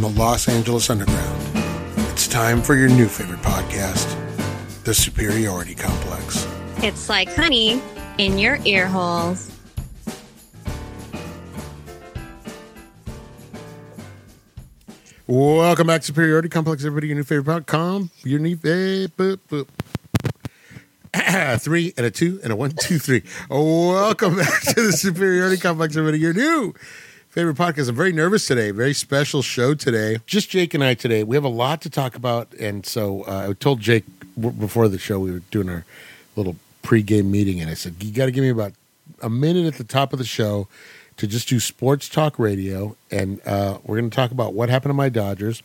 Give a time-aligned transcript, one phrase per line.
[0.00, 1.42] from the Los Angeles Underground.
[2.10, 4.16] It's time for your new favorite podcast,
[4.84, 6.48] The Superiority Complex.
[6.78, 7.82] It's like honey
[8.16, 9.54] in your ear holes.
[15.26, 17.08] Welcome back to Superiority Complex, everybody.
[17.08, 18.08] Your new favorite podcast.
[18.24, 19.68] Your new favorite.
[21.60, 23.22] three and a two and a one, two, three.
[23.50, 26.20] Welcome back to the Superiority Complex, everybody.
[26.20, 26.74] Your new
[27.30, 27.88] favorite podcast.
[27.88, 28.72] I'm very nervous today.
[28.72, 30.18] Very special show today.
[30.26, 31.22] Just Jake and I today.
[31.22, 34.04] We have a lot to talk about, and so uh, I told Jake
[34.36, 35.84] w- before the show we were doing our
[36.34, 38.72] little pregame meeting, and I said you got to give me about
[39.22, 40.66] a minute at the top of the show
[41.18, 44.90] to just do sports talk radio, and uh, we're going to talk about what happened
[44.90, 45.62] to my Dodgers.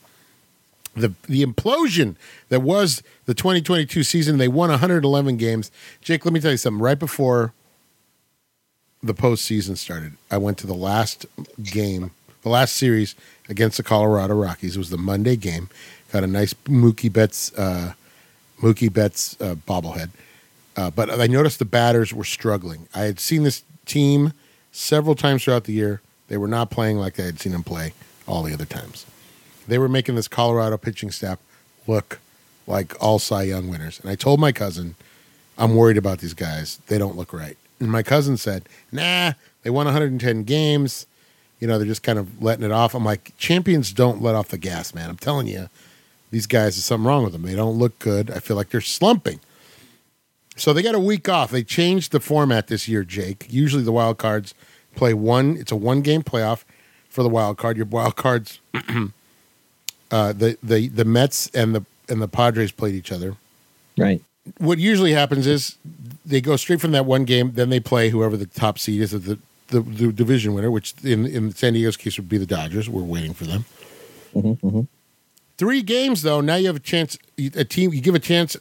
[0.96, 2.16] The, the implosion
[2.48, 5.70] that was the 2022 season, they won 111 games.
[6.00, 6.82] Jake, let me tell you something.
[6.82, 7.54] Right before
[9.06, 11.26] the postseason started, I went to the last
[11.64, 12.12] game,
[12.42, 13.16] the last series
[13.48, 14.76] against the Colorado Rockies.
[14.76, 15.70] It was the Monday game.
[16.12, 17.94] Got a nice Mookie Betts, uh,
[18.62, 20.10] Mookie Betts uh, bobblehead.
[20.76, 22.88] Uh, but I noticed the batters were struggling.
[22.94, 24.34] I had seen this team
[24.72, 26.02] several times throughout the year.
[26.28, 27.94] They were not playing like I had seen them play
[28.28, 29.06] all the other times.
[29.68, 31.38] They were making this Colorado pitching staff
[31.88, 32.20] look
[32.68, 34.00] like all Cy Young winners.
[34.00, 34.96] And I told my cousin,
[35.58, 36.80] I'm worried about these guys.
[36.88, 37.58] They don't look right.
[37.80, 41.06] And my cousin said, Nah, they won 110 games.
[41.60, 42.94] You know, they're just kind of letting it off.
[42.94, 45.10] I'm like, champions don't let off the gas, man.
[45.10, 45.70] I'm telling you,
[46.32, 47.44] these guys, there's something wrong with them.
[47.44, 48.30] They don't look good.
[48.30, 49.40] I feel like they're slumping.
[50.56, 51.52] So they got a week off.
[51.52, 53.46] They changed the format this year, Jake.
[53.50, 54.54] Usually the wild cards
[54.96, 55.58] play one.
[55.58, 56.64] It's a one game playoff
[57.10, 57.78] for the wild card.
[57.78, 58.60] Your wild cards,
[60.12, 63.36] uh, the the the Mets and the and the Padres played each other.
[63.98, 64.22] Right.
[64.58, 65.78] What usually happens is
[66.26, 67.54] they go straight from that one game.
[67.54, 71.26] Then they play whoever the top seed is, the the, the division winner, which in
[71.26, 72.90] in San Diego's case would be the Dodgers.
[72.90, 73.66] We're waiting for them.
[74.36, 74.82] Mm-hmm, mm-hmm.
[75.58, 76.42] Three games though.
[76.42, 77.18] Now you have a chance.
[77.38, 78.58] A team you give a chance.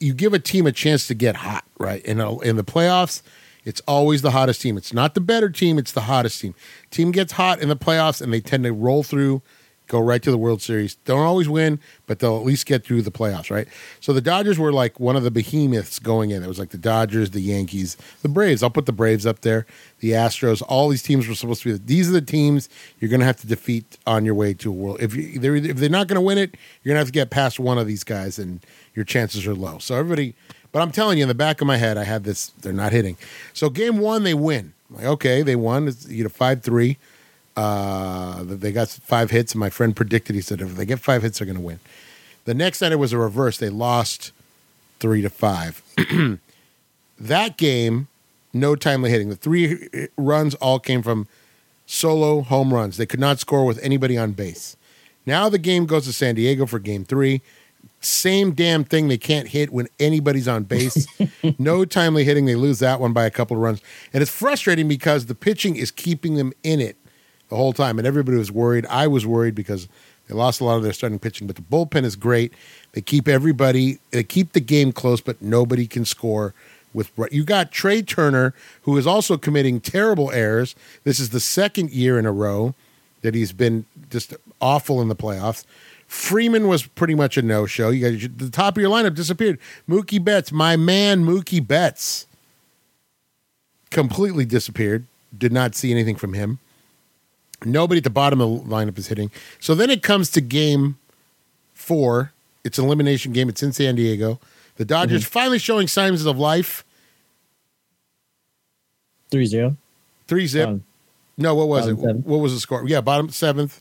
[0.00, 2.04] You give a team a chance to get hot, right?
[2.04, 3.20] In a, in the playoffs,
[3.64, 4.76] it's always the hottest team.
[4.76, 5.78] It's not the better team.
[5.78, 6.54] It's the hottest team.
[6.90, 9.42] Team gets hot in the playoffs, and they tend to roll through,
[9.86, 10.96] go right to the World Series.
[11.04, 13.68] Don't always win, but they'll at least get through the playoffs, right?
[14.00, 16.42] So the Dodgers were like one of the behemoths going in.
[16.42, 18.62] It was like the Dodgers, the Yankees, the Braves.
[18.62, 19.66] I'll put the Braves up there.
[20.00, 20.62] The Astros.
[20.68, 21.84] All these teams were supposed to be.
[21.84, 22.68] These are the teams
[23.00, 24.98] you're going to have to defeat on your way to a world.
[25.00, 27.12] If you, they're if they're not going to win it, you're going to have to
[27.12, 28.60] get past one of these guys, and
[28.94, 29.78] your chances are low.
[29.78, 30.34] So everybody.
[30.72, 32.48] But I'm telling you, in the back of my head, I had this.
[32.60, 33.16] They're not hitting.
[33.54, 34.74] So game one, they win.
[34.90, 35.88] I'm like okay, they won.
[35.88, 36.98] It's you know five three.
[37.56, 40.34] Uh, they got five hits, and my friend predicted.
[40.34, 41.80] He said if they get five hits, they're going to win.
[42.44, 43.58] The next night it was a reverse.
[43.58, 44.32] They lost
[45.00, 45.82] three to five.
[47.18, 48.08] that game,
[48.52, 49.30] no timely hitting.
[49.30, 51.26] The three runs all came from
[51.86, 52.96] solo home runs.
[52.96, 54.76] They could not score with anybody on base.
[55.24, 57.42] Now the game goes to San Diego for game three.
[58.00, 59.08] Same damn thing.
[59.08, 61.06] They can't hit when anybody's on base.
[61.58, 62.44] no timely hitting.
[62.44, 63.80] They lose that one by a couple of runs.
[64.12, 66.96] And it's frustrating because the pitching is keeping them in it
[67.48, 67.98] the whole time.
[67.98, 68.86] And everybody was worried.
[68.86, 69.88] I was worried because
[70.28, 72.52] they lost a lot of their starting pitching, but the bullpen is great.
[72.92, 76.54] They keep everybody, they keep the game close, but nobody can score
[76.96, 80.74] with you got Trea Turner, who is also committing terrible errors.
[81.04, 82.74] This is the second year in a row
[83.20, 85.64] that he's been just awful in the playoffs.
[86.06, 87.90] Freeman was pretty much a no-show.
[87.90, 89.58] You got the top of your lineup disappeared.
[89.88, 92.26] Mookie Betts, my man Mookie Betts,
[93.90, 95.04] completely disappeared.
[95.36, 96.60] Did not see anything from him.
[97.64, 99.30] Nobody at the bottom of the lineup is hitting.
[99.60, 100.98] So then it comes to game
[101.74, 102.32] four.
[102.64, 103.48] It's an elimination game.
[103.48, 104.38] It's in San Diego.
[104.76, 105.28] The Dodgers Mm-hmm.
[105.30, 106.84] finally showing signs of life.
[109.30, 109.76] 3 0.
[110.28, 110.68] Three zip.
[110.68, 110.84] Um,
[111.38, 111.96] no, what was it?
[111.98, 112.26] seventh.
[112.26, 112.86] What was the score?
[112.88, 113.80] Yeah, bottom seventh.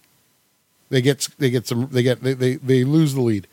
[0.90, 3.48] They get they get some they get they they, they lose the lead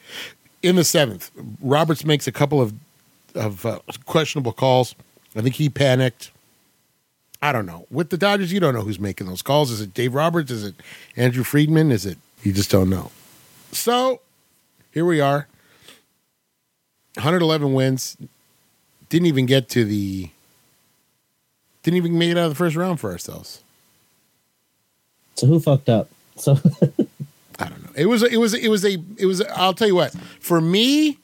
[0.63, 1.31] in the seventh.
[1.63, 2.75] Roberts makes a couple of
[3.35, 4.95] of uh, questionable calls.
[5.35, 6.31] I think he panicked.
[7.43, 7.87] I don't know.
[7.91, 9.73] With the Dodgers, you don't know who's making those calls.
[9.73, 10.51] Is it Dave Roberts?
[10.51, 10.77] Is it
[11.17, 11.91] Andrew Friedman?
[11.91, 13.11] Is it you just don't know.
[13.73, 14.21] So
[14.93, 15.47] here we are.
[17.15, 18.17] 111 wins.
[19.09, 20.31] Didn't even get to the
[21.83, 23.61] didn't even make it out of the first round for ourselves.
[25.35, 26.09] So who fucked up?
[26.37, 26.53] So
[27.59, 27.91] I don't know.
[27.95, 29.43] It was it was it was a it was.
[29.55, 30.15] I'll tell you what.
[30.41, 31.19] For me,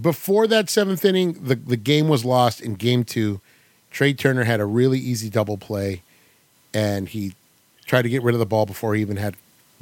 [0.00, 3.40] before that seventh inning, the the game was lost in game two.
[3.90, 6.02] Trea Turner had a really easy double play,
[6.72, 7.34] and he
[7.86, 9.36] tried to get rid of the ball before he even had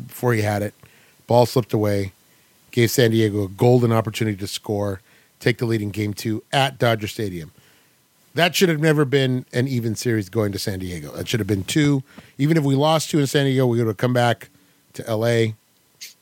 [0.07, 0.75] before he had it.
[1.27, 2.13] Ball slipped away,
[2.71, 5.01] gave San Diego a golden opportunity to score,
[5.41, 7.51] take the lead in game two at Dodger Stadium.
[8.35, 11.11] That should have never been an even series going to San Diego.
[11.13, 12.03] That should have been two.
[12.37, 14.51] Even if we lost two in San Diego, we would have come back
[14.93, 15.55] to LA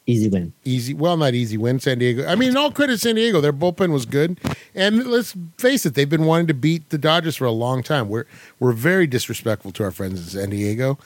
[0.07, 0.53] Easy win.
[0.67, 0.93] easy.
[0.93, 1.81] Well, not easy win.
[1.81, 2.27] San Diego.
[2.27, 3.41] I mean, all credit, to San Diego.
[3.41, 4.39] Their bullpen was good,
[4.75, 8.11] and let's face it, they've been wanting to beat the Dodgers for a long time.
[8.11, 8.27] We're
[8.61, 10.99] we're very disrespectful to our friends in San Diego.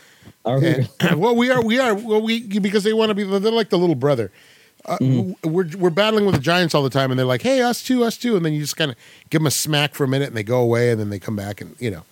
[0.45, 0.67] Are we?
[0.67, 0.89] And,
[1.21, 1.63] well, we are.
[1.63, 1.95] We are.
[1.95, 3.23] Well, we because they want to be.
[3.23, 4.33] They're like the little brother.
[4.85, 4.97] Uh,
[5.45, 8.03] We're we're battling with the Giants all the time, and they're like, "Hey, us too,
[8.05, 8.97] us too," and then you just kind of
[9.31, 11.37] give them a smack for a minute, and they go away, and then they come
[11.37, 12.03] back, and you know.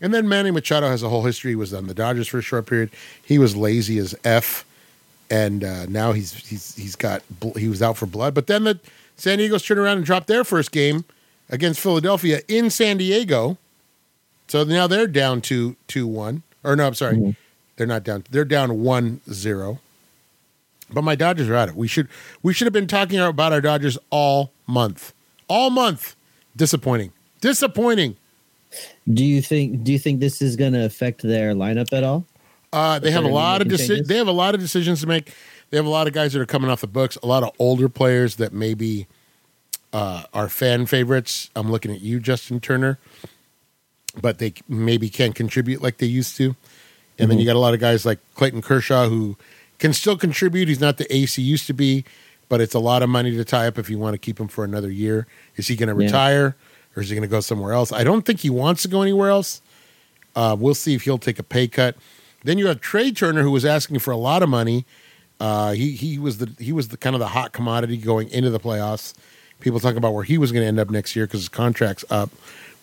[0.00, 1.50] And then Manny Machado has a whole history.
[1.50, 2.90] He was on the Dodgers for a short period.
[3.22, 4.64] He was lazy as f,
[5.30, 7.22] and uh, now he's he's he's got
[7.56, 8.34] he was out for blood.
[8.34, 8.80] But then the
[9.16, 11.04] San Diego's turned around and dropped their first game
[11.48, 13.58] against Philadelphia in San Diego.
[14.48, 16.42] So now they're down to two one.
[16.64, 17.16] Or no, I'm sorry.
[17.16, 17.36] Mhm.
[17.76, 18.24] They're not down.
[18.30, 19.78] They're down one zero.
[20.92, 21.76] But my Dodgers are at it.
[21.76, 22.08] We should
[22.42, 25.12] we should have been talking about our Dodgers all month.
[25.48, 26.16] All month.
[26.56, 27.12] Disappointing.
[27.40, 28.16] Disappointing.
[29.12, 29.82] do you think?
[29.84, 32.24] Do you think this is going to affect their lineup at all?
[32.72, 35.32] Uh, they have a lot of deci- they have a lot of decisions to make.
[35.70, 37.16] They have a lot of guys that are coming off the books.
[37.22, 39.06] A lot of older players that maybe
[39.92, 41.50] uh, are fan favorites.
[41.56, 42.98] I'm looking at you, Justin Turner,
[44.20, 46.54] but they maybe can't contribute like they used to.
[47.18, 49.36] And then you got a lot of guys like Clayton Kershaw who
[49.78, 50.68] can still contribute.
[50.68, 52.04] He's not the ace he used to be,
[52.48, 54.48] but it's a lot of money to tie up if you want to keep him
[54.48, 55.26] for another year.
[55.56, 56.06] Is he going to Yeah.
[56.06, 56.56] retire
[56.96, 57.92] or is he going to go somewhere else?
[57.92, 59.60] I don't think he wants to go anywhere else.
[60.34, 61.94] Uh, we'll see if he'll take a pay cut.
[62.42, 64.84] Then you have Trea Turner, who was asking for a lot of money.
[65.38, 68.50] Uh, he he was the he was the kind of the hot commodity going into
[68.50, 69.14] the playoffs.
[69.60, 72.04] People talking about where he was going to end up next year because his contract's
[72.10, 72.30] up.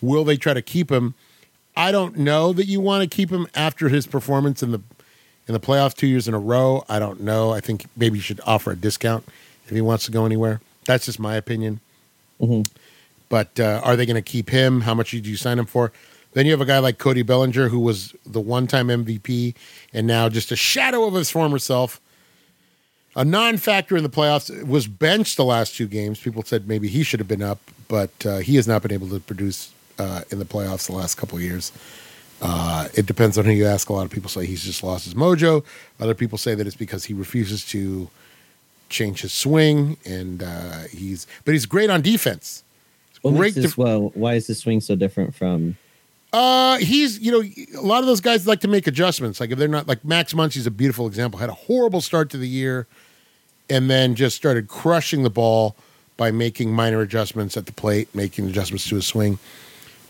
[0.00, 1.14] Will they try to keep him?
[1.76, 4.80] I don't know that you want to keep him after his performance in the
[5.46, 6.84] in the playoffs two years in a row.
[6.88, 7.52] I don't know.
[7.52, 9.24] I think maybe you should offer a discount
[9.64, 10.60] if he wants to go anywhere.
[10.84, 11.80] That's just my opinion.
[12.40, 12.68] Mhm.
[13.28, 14.82] But uh, are they going to keep him?
[14.82, 15.92] How much did you sign him for?
[16.34, 19.54] Then you have a guy like Cody Bellinger, who was the one-time MVP
[19.92, 22.00] and now just a shadow of his former self.
[23.16, 26.20] A non-factor in the playoffs was benched the last two games.
[26.20, 27.58] People said maybe he should have been up,
[27.88, 31.16] but uh, he has not been able to produce uh, in the playoffs the last
[31.16, 31.72] couple of years.
[32.40, 33.88] Uh, it depends on who you ask.
[33.88, 35.64] A lot of people say he's just lost his mojo.
[35.98, 38.08] Other people say that it's because he refuses to
[38.88, 42.62] change his swing, and uh, he's but he's great on defense.
[43.22, 45.76] What Great def- well, why is the swing so different from?
[46.32, 47.42] Uh, he's you know
[47.78, 49.40] a lot of those guys like to make adjustments.
[49.40, 51.40] Like if they're not like Max Muncy's a beautiful example.
[51.40, 52.86] Had a horrible start to the year,
[53.70, 55.74] and then just started crushing the ball
[56.16, 59.38] by making minor adjustments at the plate, making adjustments to his swing.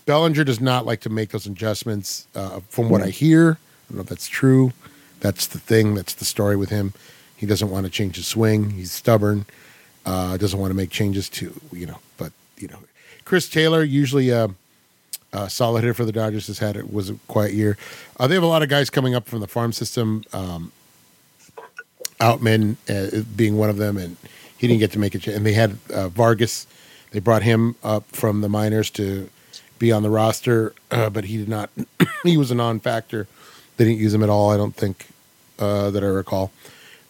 [0.07, 2.27] Bellinger does not like to make those adjustments.
[2.35, 4.73] Uh, from what I hear, I don't know if that's true.
[5.21, 5.95] That's the thing.
[5.95, 6.95] That's the story with him.
[7.37, 8.71] He doesn't want to change his swing.
[8.71, 9.45] He's stubborn.
[10.05, 11.99] Uh, doesn't want to make changes to you know.
[12.17, 12.79] But you know,
[13.25, 14.33] Chris Taylor usually.
[14.33, 14.49] Uh,
[15.33, 17.77] uh, solid hitter for the Dodgers has had it was a quiet year.
[18.19, 20.25] Uh, they have a lot of guys coming up from the farm system.
[20.33, 20.73] Um,
[22.21, 24.17] Outman uh, being one of them, and
[24.57, 25.27] he didn't get to make it.
[25.29, 26.67] And they had uh, Vargas.
[27.13, 29.31] They brought him up from the minors to
[29.79, 31.71] be on the roster, but he did not.
[32.25, 33.29] he was a non-factor.
[33.77, 34.51] They didn't use him at all.
[34.51, 35.07] I don't think
[35.59, 36.51] uh, that I recall.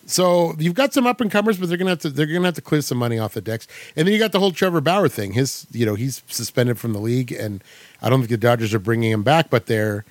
[0.08, 2.54] So you've got some up and comers, but they're gonna have to they're gonna have
[2.54, 3.68] to clear some money off the decks.
[3.94, 5.32] And then you got the whole Trevor Bauer thing.
[5.32, 7.62] His you know he's suspended from the league, and
[8.00, 10.06] I don't think the Dodgers are bringing him back, but they're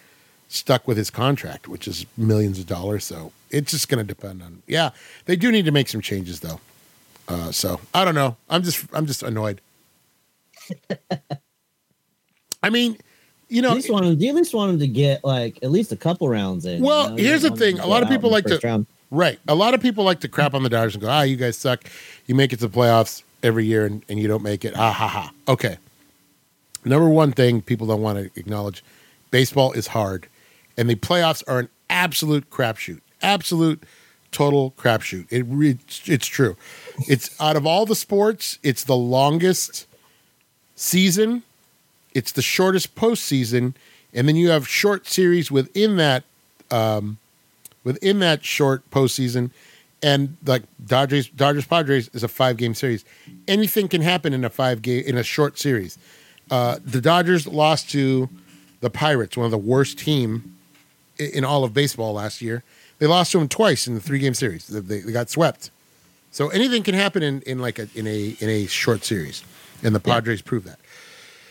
[0.49, 3.05] stuck with his contract, which is millions of dollars.
[3.05, 4.61] So it's just gonna depend on.
[4.67, 4.91] Yeah,
[5.25, 6.61] they do need to make some changes though.
[7.27, 8.37] Uh, so I don't know.
[8.51, 9.61] I'm just I'm just annoyed.
[12.61, 12.99] I mean,
[13.49, 15.71] you know, at least want him, you at least want him to get like at
[15.71, 16.83] least a couple rounds in.
[16.83, 17.23] Well, you know?
[17.23, 17.79] Here's the thing.
[17.79, 18.85] A lot of people out in the like to- round.
[19.09, 19.39] Right.
[19.47, 21.57] A lot of people like to crap on the Dodgers and go, ah, you guys
[21.57, 21.83] suck.
[22.25, 24.73] You make it to the playoffs every year and, and you don't make it.
[24.75, 25.31] Ah, ha, ha.
[25.47, 25.77] Okay.
[26.83, 28.83] Number one thing people don't want to acknowledge
[29.31, 30.27] baseball is hard,
[30.77, 33.01] and the playoffs are an absolute crapshoot.
[33.21, 33.83] Absolute,
[34.31, 35.27] total crapshoot.
[35.29, 35.45] It
[36.05, 36.55] It's true.
[37.07, 39.85] It's out of all the sports, it's the longest
[40.75, 41.43] season,
[42.13, 43.73] it's the shortest postseason,
[44.13, 46.23] and then you have short series within that
[47.87, 49.49] within that short postseason,
[50.03, 53.05] and like Dodgers, Dodgers Padres is a five game series.
[53.47, 55.97] Anything can happen in a five game in a short series.
[56.51, 58.29] Uh, the Dodgers lost to
[58.81, 60.53] the Pirates, one of the worst team
[61.17, 62.61] in all of baseball last year.
[62.99, 64.67] They lost to them twice in the three game series.
[64.67, 65.71] They, they- got swept.
[66.31, 69.43] So anything can happen in, in like a in a in a short series,
[69.81, 70.77] and the Padres prove that.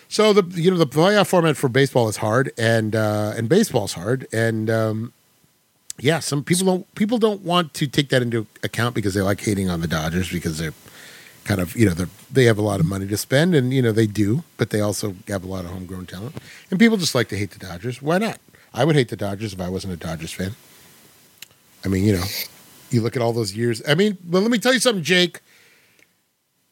[0.09, 3.95] So the you know the playoff format for baseball is hard, and uh, and baseball's
[3.95, 5.13] hard, and um,
[5.99, 9.41] yeah, some people don't people don't want to take that into account because they like
[9.41, 10.75] hating on the Dodgers because they're
[11.45, 13.81] kind of you know they they have a lot of money to spend and you
[13.83, 16.35] know they do, but they also have a lot of homegrown talent,
[16.71, 18.03] and people just like to hate the Dodgers.
[18.03, 18.39] Why not?
[18.75, 20.55] I would hate the Dodgers if I wasn't a Dodgers fan.
[21.85, 22.25] I mean, you know,
[22.91, 23.83] You look at all those years.
[23.89, 25.41] I mean, but let me tell you something, Jake.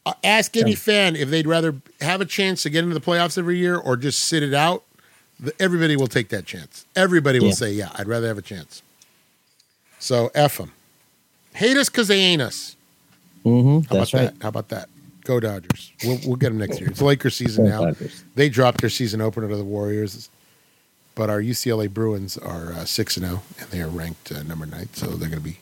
[0.06, 0.76] Uh, ask any Yeah.
[0.76, 3.96] fan if they'd rather have a chance to get into the playoffs every year or
[3.96, 4.84] just sit it out.
[5.40, 6.84] The, everybody will take that chance.
[6.94, 7.54] Everybody will Yeah.
[7.54, 8.82] say, "Yeah, I'd rather have a chance."
[10.04, 10.70] So f them.
[11.54, 12.76] Hate us because they ain't us.
[13.42, 13.88] Mm-hmm.
[13.88, 14.20] How about right.
[14.24, 14.34] that?
[14.42, 14.90] How about that?
[15.24, 15.92] Go Dodgers.
[16.04, 16.90] We'll, we'll get them next year.
[16.90, 17.86] It's Lakers season now.
[17.86, 18.22] Dodgers.
[18.34, 20.28] They dropped their season opener to the Warriors,
[21.14, 24.66] but our UCLA Bruins are uh, six and zero, and they are ranked uh, number
[24.66, 24.90] nine.
[24.92, 25.60] So they're going to be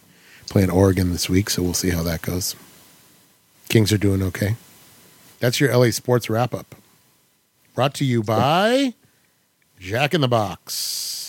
[0.49, 1.49] playing Oregon this week.
[1.49, 2.57] So we'll see how that goes.
[3.69, 4.57] Kings are doing okay.
[5.39, 6.75] That's your LA sports wrap up.
[7.77, 8.95] Brought to you by
[9.79, 11.22] Jack in the Box.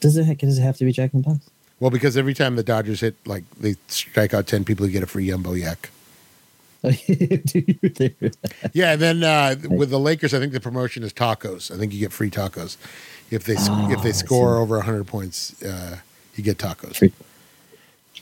[0.00, 1.50] Does it does it have to be Jack in the Box?
[1.80, 5.02] Well, because every time the Dodgers hit, like they strike out ten people, you get
[5.02, 5.90] a free Yumbo Yak.
[8.72, 11.74] Yeah, and then uh, with the Lakers, I think the promotion is tacos.
[11.74, 12.76] I think you get free tacos
[13.30, 15.60] if they Ah, if they score over hundred points.
[15.62, 15.98] Uh,
[16.34, 16.96] you get tacos.
[16.96, 17.12] Free.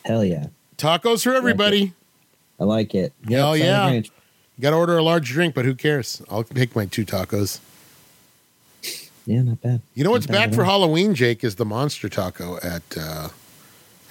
[0.04, 0.46] Hell yeah.
[0.78, 1.92] Tacos for everybody.
[2.58, 3.12] I like it.
[3.28, 3.86] Hell Sounds yeah.
[3.86, 4.10] ranch.
[4.58, 6.22] Got to order a large drink, but who cares?
[6.30, 7.60] I'll take my two tacos.
[9.26, 9.83] Yeah, not bad.
[9.95, 10.64] You know what's bad back for.
[10.64, 11.42] Halloween, Jake?
[11.45, 13.28] Is the monster taco at uh,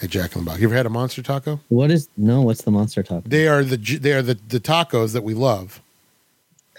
[0.02, 0.60] at Jack in the Box.
[0.60, 1.62] You ever had a monster taco?
[1.70, 2.42] What is no?
[2.42, 3.24] What's the monster taco?
[3.26, 5.82] They are the they are the, the tacos that we love,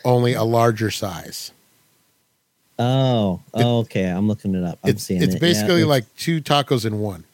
[0.05, 1.51] only a larger size.
[2.79, 4.05] Oh, oh, okay.
[4.05, 4.79] I'm looking it up.
[4.85, 5.37] I'm It's seeing it's it.
[5.37, 7.25] Yeah, basically it's- like two tacos in one.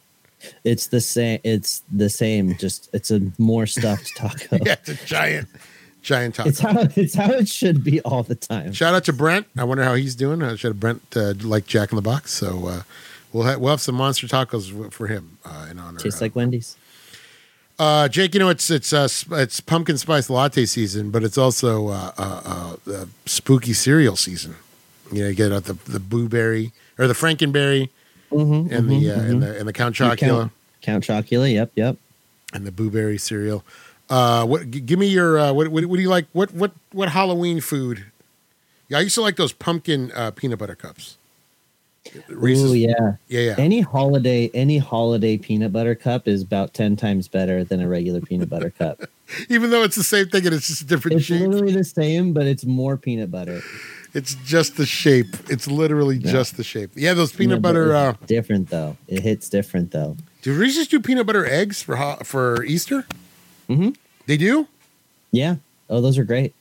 [0.63, 1.41] it's the same.
[1.43, 2.57] It's the same.
[2.59, 4.59] Just it's a more stuffed taco.
[4.65, 5.49] Yeah, it's a giant,
[6.03, 6.49] giant taco.
[6.51, 8.73] It's how it's how it should be all the time.
[8.73, 9.47] Shout out to Brent.
[9.57, 10.43] I wonder how he's doing.
[10.43, 12.33] I should have Brent uh, like Jack in the Box.
[12.33, 12.83] So uh,
[13.33, 15.99] we'll ha- we'll have some monster tacos for him uh, in honor.
[15.99, 16.77] Tastes like Wendy's.
[17.79, 18.35] uh, Jake.
[18.35, 22.77] You know it's it's uh, it's pumpkin spice latte season, but it's also uh, uh,
[22.87, 24.57] uh, uh, spooky cereal season.
[25.13, 27.89] You know, you get out the the blueberry or the Frankenberry
[28.31, 30.17] Mm-hmm, and the uh, and the and the Count Chocula
[30.81, 31.53] Count, Count Chocula.
[31.53, 31.97] Yep, yep.
[32.55, 33.63] and the blueberry cereal.
[34.13, 34.71] Uh, what?
[34.71, 35.87] g- Give me your uh, what, what?
[35.87, 36.27] What do you like?
[36.33, 38.05] What what what Halloween food?
[38.89, 41.17] Yeah, I used to like those pumpkin uh, peanut butter cups.
[42.29, 43.15] Reese's, Ooh, yeah.
[43.29, 43.55] yeah, yeah.
[43.59, 48.21] Any holiday, any holiday peanut butter cup is about ten times better than a regular
[48.21, 49.01] peanut butter cup.
[49.49, 51.41] Even though it's the same thing and it's just a different It's shape.
[51.43, 53.63] It's literally the same, but it's more peanut butter.
[54.13, 55.29] It's just the shape.
[55.49, 56.33] It's literally Yeah.
[56.33, 56.91] just the shape.
[56.97, 57.95] Yeah, those peanut but butter.
[57.95, 58.97] Uh, different though.
[59.09, 60.17] It hits different though.
[60.43, 63.07] do Reese's do peanut butter eggs for for Easter?
[63.71, 63.97] Mhm.
[64.27, 64.69] They do.
[65.31, 65.57] Yeah.
[65.91, 66.55] Oh, those are great.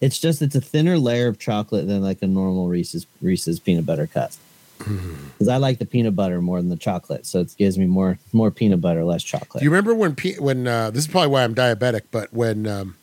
[0.00, 3.84] It's just it's a thinner layer of chocolate than like a normal Reese's Reese's peanut
[3.86, 4.32] butter cup.
[4.80, 5.14] Hmm.
[5.32, 8.18] Because I like the peanut butter more than the chocolate, so it gives me more
[8.32, 9.60] more peanut butter, less chocolate.
[9.60, 12.66] Do you remember when pe- when uh, this is probably why I'm diabetic, but when
[12.66, 12.96] um,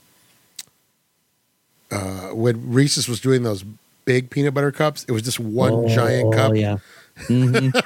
[1.92, 3.64] uh, when Reese's was doing those
[4.06, 6.52] big peanut butter cups, it was just one Oh, giant cup.
[6.52, 6.78] Oh yeah.
[7.28, 7.80] Mhm.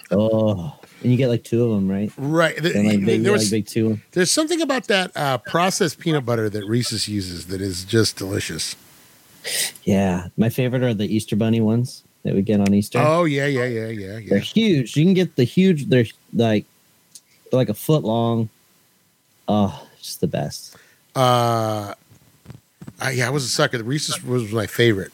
[0.10, 2.10] oh, and you get like two of them, right?
[2.16, 2.56] Right.
[2.56, 4.00] And like big, there like was, big two.
[4.12, 8.74] there's something about that uh, processed peanut butter that Reese's uses that is just delicious.
[9.84, 12.98] Yeah, my favorite are the Easter bunny ones that we get on Easter.
[12.98, 14.38] Oh yeah, yeah, yeah, yeah, They're yeah.
[14.38, 14.96] huge.
[14.96, 15.86] You can get the huge.
[15.86, 16.64] They're like
[17.50, 18.48] they're like a foot long.
[19.46, 20.74] Oh, just the best.
[21.14, 21.92] Uh,
[22.98, 23.76] I, yeah, I was a sucker.
[23.76, 25.12] The Reese's was my favorite.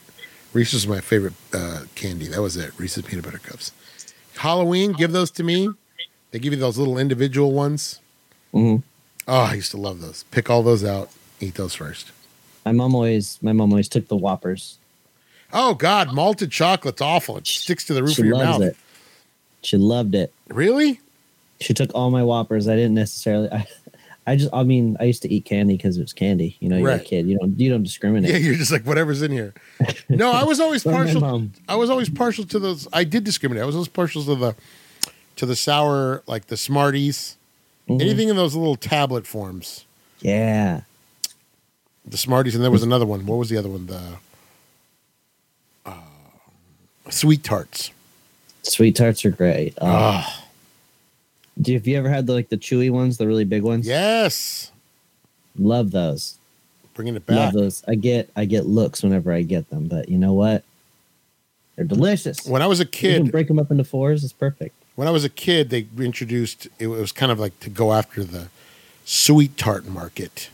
[0.53, 2.29] Reese's was my favorite uh, candy.
[2.29, 2.73] That was it.
[2.79, 3.73] Reese's peanut butter cups.
[4.41, 5.69] Halloween, give those to me.
[6.31, 8.01] They give you those little individual ones.
[8.53, 8.77] hmm
[9.29, 10.23] Oh, I used to love those.
[10.31, 11.11] Pick all those out.
[11.41, 12.11] Eat those first.
[12.65, 14.79] My mom always, my mom always took the Whoppers.
[15.53, 17.37] Oh God, malted chocolate's awful.
[17.37, 18.63] It sticks to the roof She of your mouth.
[18.63, 18.77] it.
[19.63, 20.33] She loved it.
[20.49, 21.01] Really?
[21.61, 22.67] She took all my Whoppers.
[22.67, 23.51] I didn't necessarily.
[23.53, 23.67] I,
[24.31, 24.51] I just.
[24.53, 26.57] I mean, I used to eat candy because it was candy.
[26.61, 27.01] You know, you're Right.
[27.01, 27.27] a kid.
[27.29, 27.59] You don't.
[27.59, 28.31] You don't discriminate.
[28.31, 29.53] Yeah, you're just like whatever's in here.
[30.09, 31.49] No, I was always partial.
[31.69, 32.87] I was always partial to those.
[32.93, 33.63] I did discriminate.
[33.63, 34.55] I was always partial to the
[35.37, 37.37] to the sour, like the Smarties.
[37.89, 38.01] Mhm.
[38.01, 39.85] Anything in those little tablet forms.
[40.21, 40.83] Yeah.
[42.07, 43.27] The Smarties, and there was another one.
[43.27, 43.87] What was the other one?
[43.87, 44.01] The
[45.87, 45.93] uh,
[47.09, 47.91] Sweet Tarts.
[48.63, 49.75] Sweet tarts are great.
[49.81, 50.25] Oh.
[51.61, 53.87] Do you, have you ever had the like the chewy ones, the really big ones?
[53.87, 54.71] yes.
[55.59, 56.39] Love those.
[56.95, 57.55] Bringing it Love back.
[57.55, 57.85] those.
[57.89, 60.65] I get I get looks whenever I get them, but you know what?
[61.77, 62.47] They're delicious.
[62.47, 64.23] When I was a You can kid, break them up into fours.
[64.25, 64.75] It's perfect.
[64.97, 68.23] when I was a kid, they introduced it was kind of like to go after
[68.25, 68.49] the
[69.05, 70.51] sweet tart market.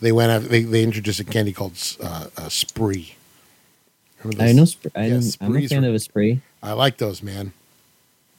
[0.00, 1.72] They went after, they they introduced a candy called
[2.02, 3.16] uh, uh, Spree.
[4.40, 4.64] I know.
[4.64, 6.40] Sp- I, Yeah, I'm a fan of a spree.
[6.62, 7.52] I like those, man.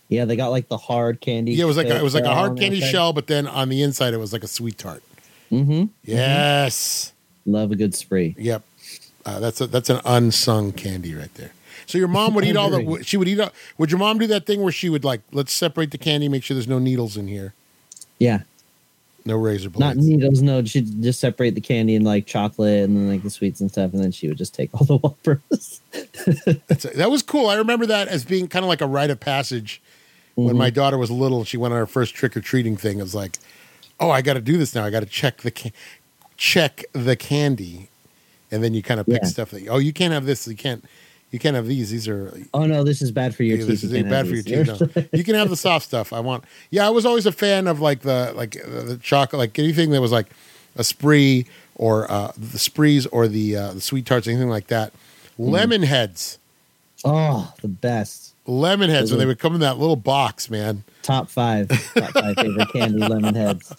[0.10, 1.54] Yeah, they got like the hard candy.
[1.54, 2.92] Yeah, it was like a, it was like a hard candy outside.
[2.92, 5.02] shell, but then on the inside it was like a sweet tart.
[5.52, 5.86] Mm-hmm.
[6.04, 7.14] Yes.
[7.46, 8.36] Love a good spree.
[8.38, 8.64] Yep.
[9.26, 11.52] Uh, that's a, that's an unsung candy right there.
[11.88, 13.04] So your mom would eat all the.
[13.04, 13.40] She would eat.
[13.40, 16.28] all- Would your mom do that thing where she would like, let's separate the candy,
[16.30, 17.54] make sure there's no needles in here,
[18.18, 18.42] Yeah,
[19.24, 19.96] no razor blades.
[19.98, 20.42] not needles.
[20.42, 23.70] No, she'd just separate the candy and like chocolate and then like the sweets and
[23.72, 25.82] stuff, and then she would just take all the whoppers.
[26.26, 27.48] That's- that was cool.
[27.48, 29.82] I remember that as being kind of like a rite of passage
[30.36, 30.58] when Mhm.
[30.60, 31.44] my daughter was little.
[31.44, 33.00] She went on her first trick or treating thing.
[33.00, 33.38] It was like,
[34.00, 34.86] oh, I got to do this now.
[34.86, 35.72] I got to check the ca-
[36.38, 37.88] check the candy,
[38.52, 39.30] and then you kind of pick Yeah.
[39.30, 40.48] stuff that oh, you can't have this.
[40.48, 40.84] You can't.
[41.32, 41.90] You can't have these.
[41.90, 43.82] These are Oh no, this is bad for your Yeah, teeth.
[43.82, 44.96] this is You bad for your teeth.
[44.96, 45.04] No.
[45.12, 46.14] you can have the soft stuff.
[46.14, 46.46] I want.
[46.70, 50.00] Yeah, I was always a fan of like the like the chocolate, like anything that
[50.02, 50.28] was like
[50.78, 54.94] a spree or uh, the sprees or the uh, the sweet tarts, anything like that.
[55.34, 55.44] Mm-hmm.
[55.50, 56.38] Lemon heads,
[57.04, 58.32] Oh, the best.
[58.46, 60.84] Lemon heads, when they would come in that little box, man.
[61.02, 63.74] Top five, top five favorite candy lemon heads.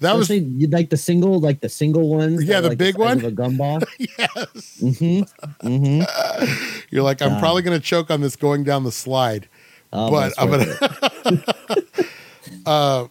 [0.00, 2.42] That was Especially, you like the single, like the single ones.
[2.44, 3.24] Yeah, the like big size one.
[3.24, 3.84] a gumball.
[3.98, 4.80] yes.
[4.80, 5.66] Mm-hmm.
[5.68, 6.80] Mm-hmm.
[6.90, 7.40] You're like, I'm God.
[7.40, 9.46] probably going to choke on this going down the slide.
[9.92, 11.44] Oh, But I'm gonna-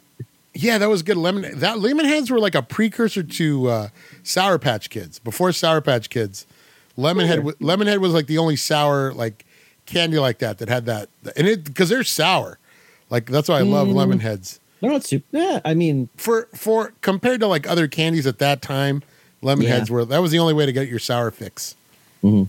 [0.55, 1.15] Yeah, that was good.
[1.17, 3.87] Lemon that lemon heads were like a precursor to uh,
[4.23, 5.19] Sour Patch Kids.
[5.19, 6.45] Before Sour Patch Kids,
[6.97, 7.43] lemon head Sure.
[7.43, 9.45] wa- lemon head was like the only sour like
[9.89, 12.57] candy like that that had that and it because they're sour.
[13.09, 13.95] Like that's why I love Mm.
[13.95, 14.59] lemon heads.
[14.81, 15.25] They're not super.
[15.31, 19.03] Yeah, I mean, For for compared to like other candies at that time,
[19.41, 19.71] lemon Yeah.
[19.75, 21.75] heads were that was the only way to get your sour fix.
[22.21, 22.43] Hmm.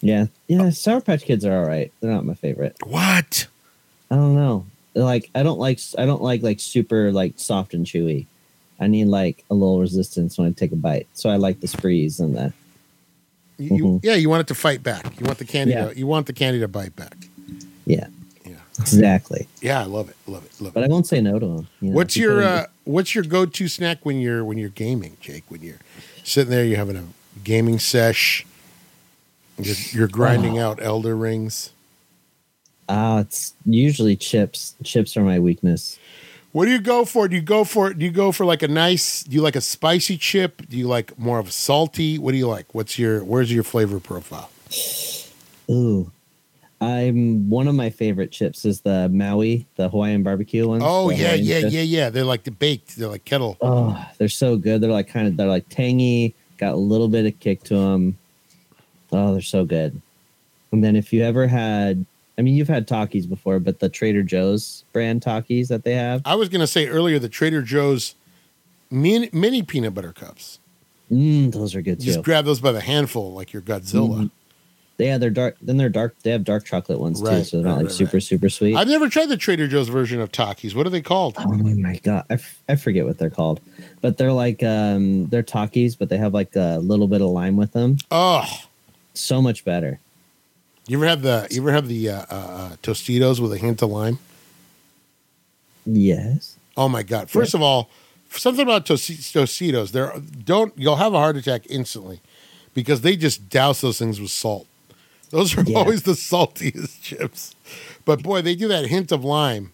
[0.00, 0.70] yeah, yeah.
[0.70, 1.92] Sour Patch Kids are all right.
[2.00, 2.76] They're not my favorite.
[2.84, 3.46] What?
[4.10, 4.66] I don't know.
[4.94, 8.26] Like I don't like I don't like like super like soft and chewy.
[8.78, 11.06] I need like a little resistance when I take a bite.
[11.14, 12.52] So I like the sprees and the
[13.58, 14.00] You, you- Mhm.
[14.04, 15.18] yeah, you want it to fight back.
[15.18, 15.72] You want the candy.
[15.74, 15.88] Yeah.
[15.88, 17.16] To, you want the candy to bite back.
[17.86, 18.06] yeah,
[18.44, 19.48] Yeah, exactly.
[19.62, 20.16] yeah, I love it.
[20.26, 20.52] Love it.
[20.60, 20.74] Love it.
[20.74, 21.68] But I won't say no to them.
[21.80, 25.16] You know, What's your uh, What's your go to snack when you're when you're gaming,
[25.20, 25.44] Jake?
[25.48, 25.80] When you're
[26.22, 27.04] sitting there, you're having a
[27.44, 28.44] gaming sesh.
[29.58, 30.68] You're, you're grinding Oh.
[30.70, 31.70] out Elder Rings.
[32.88, 34.74] Ah, it's usually chips.
[34.84, 35.98] Chips are my weakness.
[36.56, 37.28] What do you go for?
[37.28, 39.22] Do you go for Do you go for like a nice?
[39.24, 40.66] Do you like a spicy chip?
[40.70, 42.16] Do you like more of a salty?
[42.16, 42.74] What do you like?
[42.74, 44.48] What's your Where's your flavor profile?
[45.70, 46.10] Ooh.
[46.80, 50.82] I'm one of my favorite chips is the Maui, the Hawaiian barbecue ones.
[50.82, 51.72] Oh yeah, Hawaiian yeah, chips.
[51.74, 52.08] yeah, yeah.
[52.08, 52.96] They're like the baked.
[52.96, 53.58] They're like kettle.
[53.60, 54.80] Oh, they're so good.
[54.80, 58.16] They're like kind of they're like tangy, got a little bit of kick to them.
[59.12, 60.00] Oh, they're so good.
[60.72, 62.06] And then if you ever had,
[62.38, 66.22] I mean, you've had Takis before, but the Trader Joe's brand Takis that they have,
[66.24, 68.14] I was gonna say earlier the Trader Joe's
[68.90, 70.58] mini, mini peanut butter cups.
[71.10, 74.20] mm, those are good You just grab those by the handful, like your Godzilla.
[74.24, 74.30] Mhm.
[74.98, 75.56] Yeah, they're dark.
[75.60, 76.14] Then they're dark.
[76.22, 78.76] They have dark chocolate ones too, so they're not right, like right, super super sweet.
[78.76, 80.74] I've never tried the Trader Joe's version of Takis.
[80.74, 81.34] What are they called?
[81.38, 83.60] Oh my god, I, f- I forget what they're called,
[84.00, 87.56] but they're like um they're Takis, but they have like a little bit of lime
[87.58, 87.98] with them.
[88.10, 88.46] Oh,
[89.12, 90.00] So much better.
[90.88, 93.82] You ever have the you ever have the uh, uh, uh, Tostitos with a hint
[93.82, 94.18] of lime?
[95.84, 96.56] Yes.
[96.76, 97.30] Oh my god!
[97.30, 97.88] First of all,
[98.30, 99.92] something about Tosti- Tostitos.
[99.92, 100.12] They're
[100.44, 102.20] don't you'll have a heart attack instantly
[102.74, 104.66] because they just douse those things with salt.
[105.30, 105.78] Those are Yeah.
[105.78, 107.54] always the saltiest chips.
[108.04, 109.72] But boy, they do that hint of lime,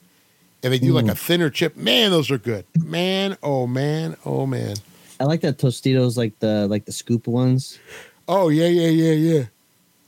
[0.62, 1.11] and they do like Mm.
[1.12, 1.77] a thinner chip.
[1.77, 2.64] Man, those are good.
[2.83, 4.77] Man, oh man, oh man.
[5.20, 7.79] I like that Tostitos, like the like the scoop ones.
[8.29, 9.44] Oh yeah, yeah, yeah, yeah.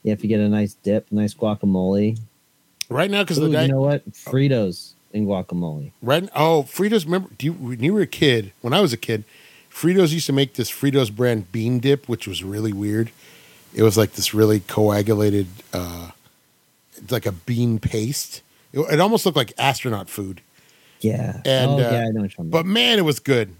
[0.05, 2.19] Yeah, if you get a nice dip, nice guacamole.
[2.89, 4.09] Right now, because the you know what?
[4.13, 5.93] Fritos and guacamole.
[6.03, 6.29] Right?
[6.37, 7.07] Oh, Fritos.
[7.07, 8.53] Remember, do you, when you were a kid?
[8.61, 9.25] When I was a kid,
[9.73, 13.11] Fritos used to make this Fritos brand bean dip, which was really weird.
[13.75, 16.11] It was like this really coagulated, uh,
[16.97, 18.43] it's like a bean paste.
[18.73, 20.43] It, it almost looked like astronaut food,
[21.01, 21.41] Yeah.
[21.45, 23.55] And, oh uh, yeah, I know what you're but man, it was good.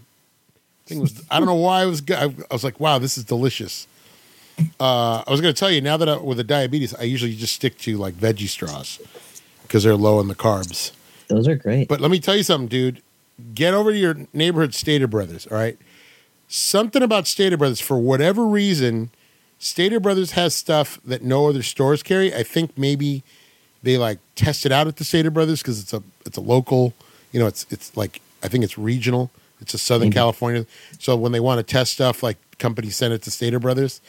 [0.85, 2.17] Thing was, I don't know why it was good.
[2.17, 3.87] I, I was like, wow, this is delicious.
[4.79, 7.35] Uh, I was going to tell you now that I, with the diabetes, I usually
[7.35, 8.99] just stick to like veggie straws
[9.63, 10.91] because they're low in the carbs.
[11.27, 11.87] Those are great.
[11.87, 13.01] But let me tell you something, dude.
[13.53, 15.77] Get over to your neighborhood Stater Brothers, all right?
[16.47, 19.09] Something about Stater Brothers, for whatever reason,
[19.59, 22.33] Stater Brothers has stuff that no other stores carry.
[22.33, 23.23] I think maybe
[23.83, 26.93] they like test it out at the Stater Brothers because it's a it's a local,
[27.31, 29.31] you know, it's it's like I think it's regional.
[29.59, 30.15] It's a Southern Maybe.
[30.15, 30.65] California.
[30.99, 34.01] So when they want to test stuff, like companies send it to Stater Brothers.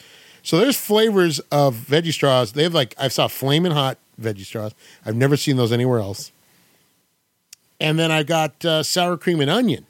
[0.47, 2.53] So there's flavors of veggie straws.
[2.53, 4.73] They have like I saw flaming hot veggie straws.
[5.05, 6.31] I've never seen those anywhere else.
[7.81, 9.85] And then I got uh, sour cream and onion,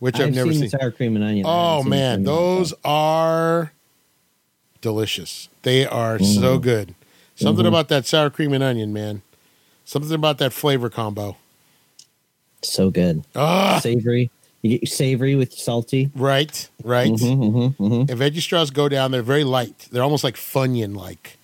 [0.00, 0.78] which I've, I've never seen, seen.
[0.78, 1.46] sour cream and onion.
[1.48, 3.72] Oh man, and onion, those are
[4.82, 5.48] delicious.
[5.62, 6.38] They are Mm-hmm.
[6.42, 6.94] so good.
[7.34, 9.22] Something about that sour cream and onion, man.
[9.86, 11.38] Something about that flavor combo.
[12.62, 13.24] so good.
[13.34, 14.30] Ah, Savory.
[14.64, 16.10] You get savory with salty.
[16.16, 17.10] right, right.
[17.10, 18.10] Mhm, mhm, mhm.
[18.10, 19.10] And veggie straws go down.
[19.10, 19.88] They're very light.
[19.92, 21.36] They're almost like Funyun like,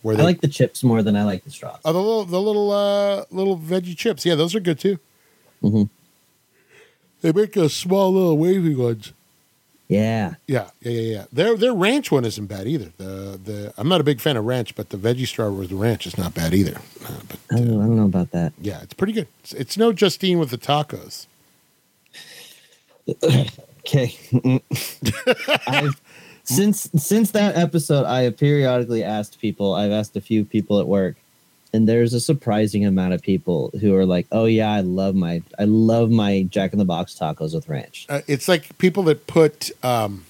[0.00, 1.78] Where I they like the chips more than I like the straws.
[1.84, 4.24] oh, the little the little uh, little veggie chips.
[4.24, 4.98] Yeah, those are good too.
[5.62, 5.90] Mhm.
[7.20, 9.12] They make a small little wavy ones.
[9.88, 10.36] Yeah.
[10.46, 11.24] Yeah, yeah, yeah, yeah.
[11.30, 12.90] Their their ranch one isn't bad either.
[12.96, 15.76] The the I'm not a big fan of ranch, but the veggie straw with the
[15.76, 16.78] ranch is not bad either.
[17.04, 18.54] Uh, but I don't, know, I don't know about that.
[18.62, 19.28] yeah, it's pretty good.
[19.40, 21.26] It's, it's no Justine with the tacos.
[23.08, 24.16] Okay.
[25.66, 26.00] I've
[26.44, 29.74] since since that episode, I have periodically asked people.
[29.74, 31.16] I've asked a few people at work,
[31.72, 35.42] and there's a surprising amount of people who are like, "Oh yeah, I love my
[35.58, 39.26] I love my Jack in the Box tacos with ranch." Uh, it's like people that
[39.26, 40.24] put um,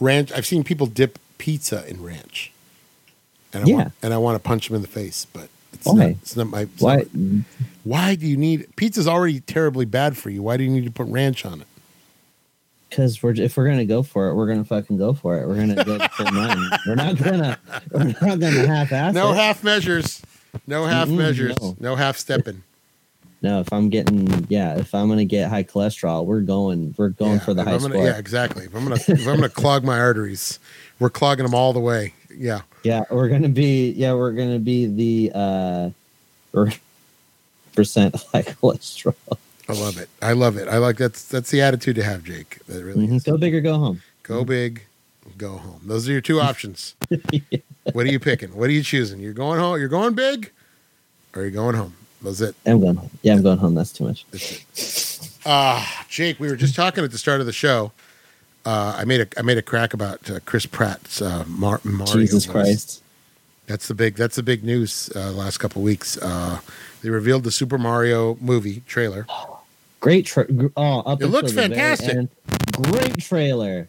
[0.00, 0.32] ranch.
[0.32, 2.52] I've seen people dip pizza in ranch,
[3.52, 3.74] and I Yeah.
[3.76, 5.94] want, and I want to punch them in the face, but it's Why?
[5.94, 6.08] not.
[6.10, 6.60] It's not my.
[6.62, 6.96] it's Why?
[7.12, 7.44] not-
[7.84, 10.42] why do you need pizza's already terribly bad for you?
[10.42, 11.66] Why do you need to put ranch on it?
[12.90, 15.46] Because we're if we're gonna go for it, we're gonna fucking go for it.
[15.48, 16.26] We're gonna go full.
[16.86, 17.58] We're not gonna
[17.92, 19.36] we're not gonna half ass No it.
[19.36, 20.22] half measures.
[20.66, 21.56] No half Mm-mm, measures.
[21.60, 21.76] no.
[21.80, 22.62] No, half stepping.
[23.40, 27.34] No, if I'm getting yeah, if I'm gonna get high cholesterol, we're going we're going
[27.34, 28.04] yeah, for the high score.
[28.04, 28.64] Yeah, exactly.
[28.64, 30.58] If I'm gonna if I'm gonna clog my arteries,
[30.98, 32.14] we're clogging them all the way.
[32.34, 32.62] Yeah.
[32.82, 35.90] Yeah, we're gonna be yeah, we're gonna be the uh
[37.74, 39.14] percent high cholesterol.
[39.68, 40.08] I love it.
[40.22, 40.68] I love it.
[40.68, 42.58] I like that's that's the attitude to have, Jake.
[42.66, 43.24] That really Mhm.
[43.24, 44.02] Go big or go home.
[44.22, 44.82] Go big,
[45.36, 45.80] go home.
[45.84, 46.94] Those are your two options.
[47.94, 48.54] What are you picking?
[48.54, 49.18] What are you choosing?
[49.18, 49.80] You're going home.
[49.80, 50.50] You're going big,
[51.34, 51.94] or you're going home.
[52.20, 52.54] That's it.
[52.66, 53.08] I'm going home.
[53.22, 53.74] Yeah, I'm going home.
[53.74, 54.26] That's too much.
[55.46, 57.92] Ah, Jake, we were just talking at the start of the show.
[58.68, 62.12] Uh, I made a I made a crack about uh, Chris Pratt's uh, Mar- Mario.
[62.12, 62.44] Jesus.
[62.44, 63.02] Christ.
[63.66, 66.18] That's the big that's the big news uh, last couple weeks.
[66.18, 66.60] Uh,
[67.00, 69.26] they revealed the Super Mario movie trailer.
[70.00, 72.28] Great tra- oh, up It looks fantastic.
[72.72, 73.88] Great trailer.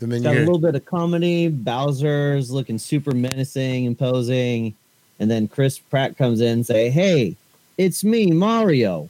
[0.00, 1.48] And then Got a little bit of comedy.
[1.48, 4.74] Bowser's looking super menacing, imposing,
[5.18, 7.36] and then Chris Pratt comes in and say, "Hey,
[7.78, 9.08] it's me, Mario."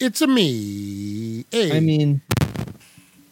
[0.00, 1.44] it's a me.
[1.50, 1.76] Hey.
[1.76, 2.22] I mean,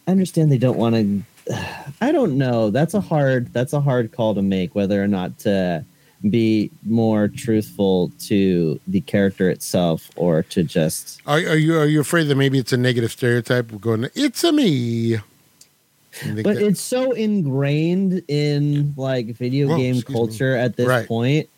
[0.09, 1.55] I understand they don't want to.
[2.01, 2.71] I don't know.
[2.71, 3.53] That's a hard.
[3.53, 4.73] That's a hard call to make.
[4.73, 5.85] Whether or not to
[6.27, 12.01] be more truthful to the character itself, or to just are, are you are you
[12.01, 13.71] afraid that maybe it's a negative stereotype?
[13.71, 14.09] We're going.
[14.15, 15.17] It's a me.
[15.17, 20.15] But that- it's so ingrained in like video Whoa, game excuse me.
[20.15, 21.07] culture at this Right.
[21.07, 21.49] point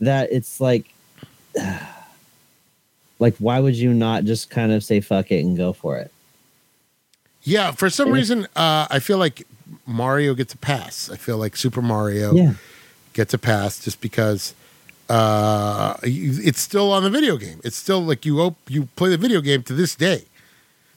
[0.00, 0.92] that it's like
[3.20, 6.10] like why would you not just kind of say fuck it and go for it
[7.46, 9.46] yeah, for some reason, uh, I feel like
[9.86, 11.10] Mario gets a pass.
[11.10, 12.52] I feel like Super Mario yeah
[13.14, 14.52] gets a pass just because
[15.08, 17.60] uh, it's still on the video game.
[17.64, 20.24] It's still like you op- you play the video game to this day.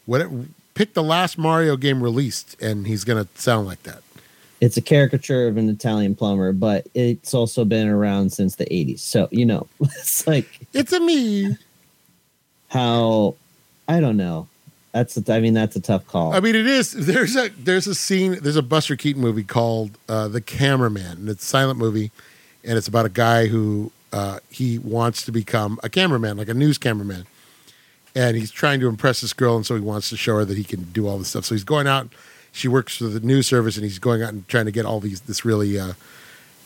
[0.06, 0.30] What it,
[0.74, 4.02] pick the last Mario game released, and he's gonna sound like that.
[4.62, 9.00] it's a caricature of an italian plumber but it's also been around since the 80s
[9.00, 11.56] so you know it's like It's a me.
[12.68, 13.36] how
[13.88, 14.48] i don't know
[14.92, 16.92] that's a, i mean that's a tough call I mean, it is.
[16.94, 18.38] There's a there's a scene.
[18.42, 22.12] There's a Buster Keaton movie called uh, The Cameraman, and it's a silent movie,
[22.64, 26.54] and it's about a guy who uh, he wants to become a cameraman, like a
[26.54, 27.26] news cameraman,
[28.16, 30.58] and he's trying to impress this girl, and so he wants to show her that
[30.58, 31.46] he can do all this stuff.
[31.46, 32.10] So he's going out.
[32.52, 35.00] She works for the news service, and he's going out and trying to get all
[35.00, 35.94] these this really uh,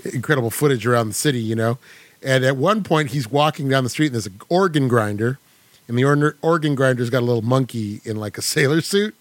[0.05, 1.77] incredible footage around the city, you know.
[2.21, 5.39] And at one point, he's walking down the street, and there's an organ grinder,
[5.87, 9.15] and the organ, organ grinder's got a little monkey in like a sailor suit.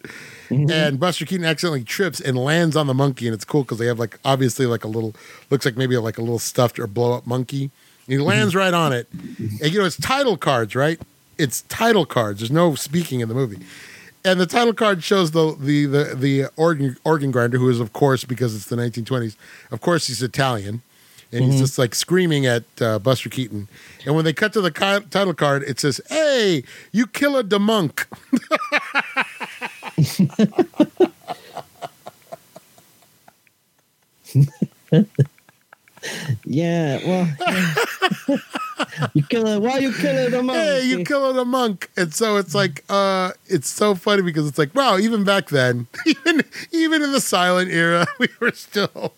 [0.48, 0.70] Mm-hmm.
[0.70, 3.87] And Buster Keaton accidentally trips and lands on the monkey, and it's cool because they
[3.87, 5.14] have like obviously like a little
[5.51, 7.64] looks like maybe like a little stuffed or blow up monkey.
[7.64, 7.70] And
[8.07, 8.25] he mm-hmm.
[8.25, 11.01] lands right on it, and you know it's title cards, right?
[11.38, 12.40] It's title cards.
[12.40, 13.64] There's no speaking in the movie,
[14.25, 17.92] and the title card shows the the the, the organ organ grinder, who is of
[17.92, 19.37] course because it's the 1920s.
[19.70, 20.83] Of course, he's Italian,
[21.33, 23.68] and he's just like screaming at uh, Buster Keaton.
[24.05, 27.59] And when they cut to the ki- title card, it says, "Hey, you killer the
[27.61, 28.07] monk."
[36.45, 37.75] Yeah well yeah.
[39.15, 41.91] you kill it why you kill it hey, you killing a monk.
[41.97, 45.87] And so it's like, uh, it's so funny because it's like, wow, even back then,
[46.07, 49.15] even even in the silent era, we were still,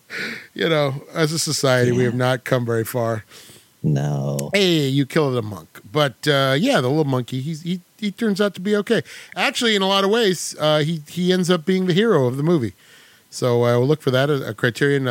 [0.53, 3.23] you know, as a society, we have not come very far.
[3.83, 5.81] no Hey, you killed a monk.
[5.91, 9.01] But uh, yeah, the little monkey, he's, he he turns out to be okay.
[9.35, 12.37] Actually, in a lot of ways, uh, he he ends up being the hero of
[12.37, 12.73] the movie.
[13.29, 14.29] So uh, we'll look for that.
[14.29, 15.07] A, a Criterion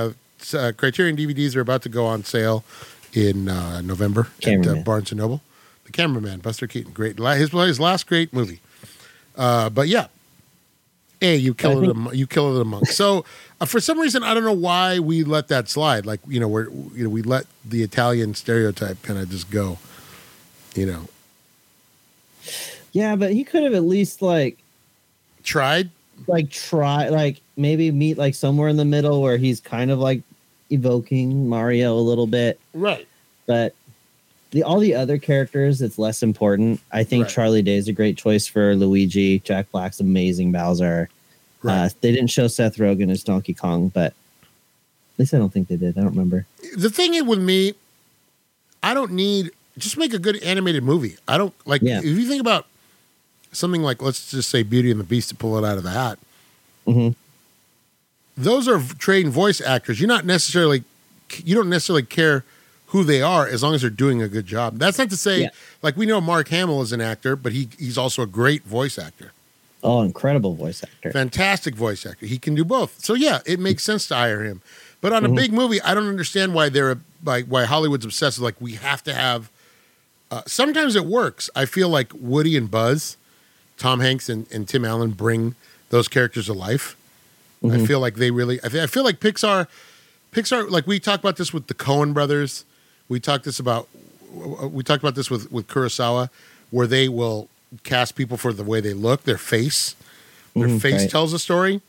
[0.53, 2.65] uh, Criterion DVDs are about to go on sale
[3.13, 5.41] in uh, November at uh, Barnes and Noble.
[5.85, 7.19] The Cameraman, Buster Keaton, great.
[7.19, 8.61] His his last great movie.
[9.37, 10.09] Uh, but yeah,
[11.21, 11.95] Hey, you kill I it.
[11.95, 12.87] think- a You kill it a monk.
[12.89, 13.25] So
[13.61, 16.05] uh, for some reason, I don't know why we let that slide.
[16.05, 19.79] Like you know, we're you know we let the Italian stereotype kind of just go.
[20.75, 21.09] You know,
[22.93, 24.59] Yeah, but he could have at least like
[25.43, 25.91] tried.
[26.27, 30.23] like try like maybe meet like somewhere in the middle where he's kind of like
[30.71, 33.07] evoking Mario a little bit, Right.
[33.47, 33.75] but
[34.51, 36.81] the all the other characters it's less important.
[36.93, 37.33] I think Right.
[37.35, 39.41] Charlie Day is a great choice for Luigi.
[39.41, 41.09] Jack Black's amazing Bowser.
[41.63, 41.87] Right.
[41.87, 45.69] Uh, they didn't show Seth Rogen as Donkey Kong, but at least I don't think
[45.69, 45.97] they did.
[45.99, 46.47] I don't remember.
[46.77, 47.75] the thing is with me,
[48.83, 51.17] I don't need just make a good animated movie.
[51.27, 51.99] I don't like Yeah.
[51.99, 52.67] if you think about
[53.51, 55.91] something like let's just say Beauty and the Beast to pull it out of the
[55.91, 56.19] hat.
[56.87, 57.09] hmm
[58.37, 60.01] Those are trained voice actors.
[60.01, 60.85] You're not necessarily
[61.43, 62.45] you don't necessarily care
[62.89, 64.79] who they are as long as they're doing a good job.
[64.79, 65.49] That's not to say Yeah.
[65.83, 68.99] like we know Mark Hamill is an actor, but he he's also a great voice
[68.99, 69.33] actor.
[69.83, 71.11] Oh, incredible voice actor.
[71.13, 72.27] Fantastic voice actor.
[72.27, 73.05] He can do both.
[73.05, 74.63] So yeah, it makes sense to hire him.
[75.01, 75.37] But on a Mhm.
[75.37, 79.03] big movie, I don't understand why they're like why Hollywood's obsessed with like we have
[79.05, 79.51] to have.
[80.31, 81.51] Uh, sometimes it works.
[81.55, 83.17] I feel like Woody and Buzz,
[83.77, 85.55] Tom Hanks and, and Tim Allen bring
[85.91, 86.97] those characters to life.
[87.65, 87.87] I Mhm.
[87.87, 88.61] feel like they really.
[88.63, 89.67] I, th- I feel like Pixar,
[90.33, 90.69] Pixar.
[90.71, 92.65] Like we talked about this with the Coen brothers.
[93.09, 93.89] We talked this about.
[94.71, 96.29] We talked about this with with Kurosawa,
[96.71, 97.49] where they will
[97.83, 99.95] cast people for the way they look, their face.
[100.55, 101.11] Their Mhm, face right.
[101.11, 101.81] tells a story,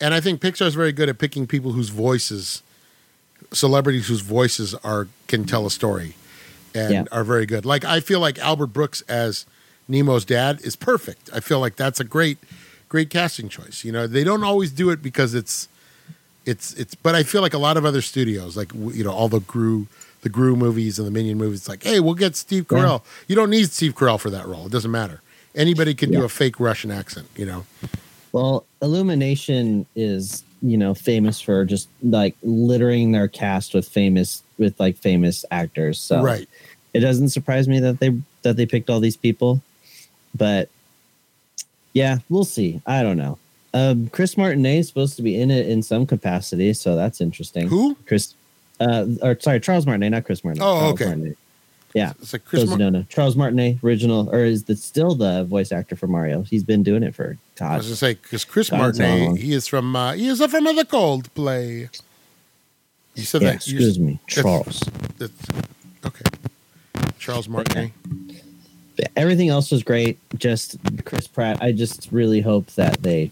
[0.00, 2.62] and I think Pixar is very good at picking people whose voices,
[3.52, 6.14] celebrities whose voices are can tell a story,
[6.74, 7.04] and Yeah.
[7.12, 7.64] are very good.
[7.64, 9.44] Like I feel like Albert Brooks as
[9.88, 11.30] Nemo's dad is perfect.
[11.32, 12.38] I feel like that's a great,
[12.88, 13.84] great casting choice.
[13.84, 15.68] You know, they don't always do it because it's,
[16.44, 16.94] it's, it's.
[16.94, 19.86] But I feel like a lot of other studios, like you know, all the Gru,
[20.22, 22.78] the Gru movies and the Minion movies, it's like, hey, we'll get Steve Yeah.
[22.78, 23.02] Carell.
[23.28, 24.66] You don't need Steve Carell for that role.
[24.66, 25.20] It doesn't matter.
[25.54, 27.28] Anybody can do a fake Russian accent.
[27.36, 27.66] You know.
[28.32, 34.78] Well, Illumination is, you know, famous for just like littering their cast with famous with
[34.78, 35.98] like famous actors.
[35.98, 36.46] So Right.
[36.92, 39.62] it doesn't surprise me that they that they picked all these people.
[40.34, 40.68] But
[41.96, 42.80] yeah, we'll see.
[42.86, 43.38] I don't know.
[43.72, 47.68] Um, Chris Martinet is supposed to be in it in some capacity, so that's interesting.
[47.68, 47.96] Who?
[48.06, 48.34] Chris
[48.80, 50.62] uh or sorry, Charles Martinet, not Chris Martinet.
[50.66, 51.04] Oh, Charles okay.
[51.06, 51.38] Martinet.
[51.94, 52.12] Yeah.
[52.20, 52.66] It's like Chris.
[52.68, 53.04] Mar-.
[53.08, 56.42] Charles Martinet, original or is the still the voice actor for Mario.
[56.42, 57.76] He's been doing it for I God.
[57.78, 60.84] was gonna say because Chris God's Martinet, he is from uh, he is from the
[60.84, 61.88] Coldplay.
[63.14, 63.54] You said Yeah, that.
[63.56, 64.80] excuse me, Charles.
[65.18, 65.64] that's-
[66.04, 66.24] okay.
[67.18, 67.92] Charles Martinet.
[69.16, 70.18] Everything else was great.
[70.38, 71.62] Just Chris Pratt.
[71.62, 73.30] I just really hope that they.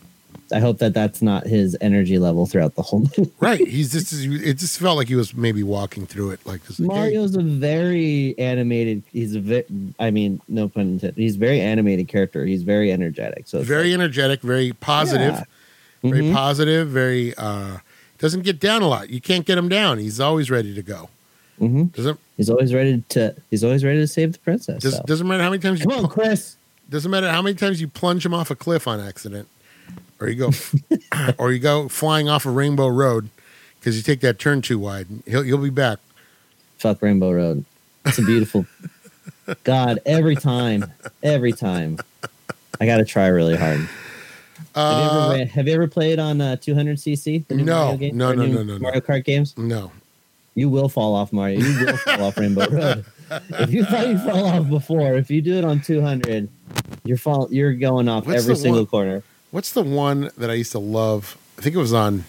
[0.52, 3.32] I hope that that's not his energy level throughout the whole movie.
[3.40, 3.66] Right.
[3.66, 4.12] He's just.
[4.12, 6.78] It just felt like he was maybe walking through it like this.
[6.78, 9.02] Like, hey, Mario's a very animated.
[9.12, 9.64] He's a ve-
[9.98, 11.16] I mean, no pun intended.
[11.16, 12.44] He's a very animated character.
[12.44, 13.48] He's very energetic.
[13.48, 15.34] So very like- energetic, very positive,
[16.02, 16.10] Yeah.
[16.10, 16.32] very Mhm.
[16.34, 17.34] positive, very.
[17.36, 17.78] uh
[18.18, 19.10] Doesn't get down a lot.
[19.10, 19.98] You can't get him down.
[19.98, 21.08] He's always ready to go.
[21.60, 21.92] Mhm.
[21.92, 23.34] Doesn't He's always ready to.
[23.50, 24.82] He's always ready to save the princess.
[24.82, 25.02] does, so.
[25.04, 26.56] doesn't matter how many times you Come on, Chris.
[26.90, 29.48] Doesn't matter how many times you plunge him off a cliff on accident,
[30.20, 30.50] or you go,
[31.38, 33.28] or you go flying off a Rainbow Road
[33.78, 35.06] because you take that turn too wide.
[35.26, 35.98] He'll he'll be back.
[36.78, 37.64] Fuck Rainbow Road.
[38.04, 38.66] It's a beautiful.
[39.64, 41.98] God, every time, every time,
[42.80, 43.78] I got to try really hard.
[43.78, 43.88] have,
[44.74, 47.46] you Uh, ever, have you ever played on uh, 200cc?
[47.46, 48.78] the new No, no, no, no, no.
[48.78, 49.54] Mario Kart games.
[49.56, 49.92] no,
[50.54, 51.60] You will fall off Mario.
[51.60, 53.04] You will fall off Rainbow Road.
[53.58, 56.48] If you thought you fall off before, if you do it on 200,
[57.04, 57.48] you're fall.
[57.50, 59.22] You're going off What's every single one- corner.
[59.50, 61.36] what's the one that I used to love?
[61.58, 62.24] I think it was on.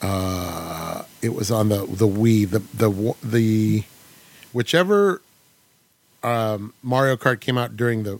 [0.00, 3.84] Uh, it was on the the Wii the the the
[4.52, 5.20] whichever
[6.22, 8.18] um, Mario Kart came out during the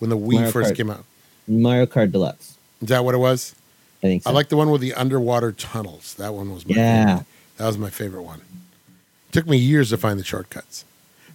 [0.00, 0.76] when the Wii Mario first Kart.
[0.76, 1.04] came out.
[1.46, 2.56] Mario Kart Deluxe.
[2.82, 3.54] Is that what it was?
[4.02, 4.30] I think so.
[4.30, 6.14] I like the one with the underwater tunnels.
[6.14, 7.06] That one was my Yeah.
[7.06, 7.26] favorite.
[7.62, 8.40] That was my favorite one.
[8.40, 10.84] It took me years to find the shortcuts.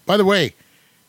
[0.06, 0.56] By the way,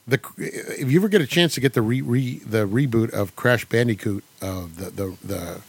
[0.07, 3.35] the if you ever get a chance to get the re, re the reboot of
[3.35, 5.61] Crash Bandicoot of the, the the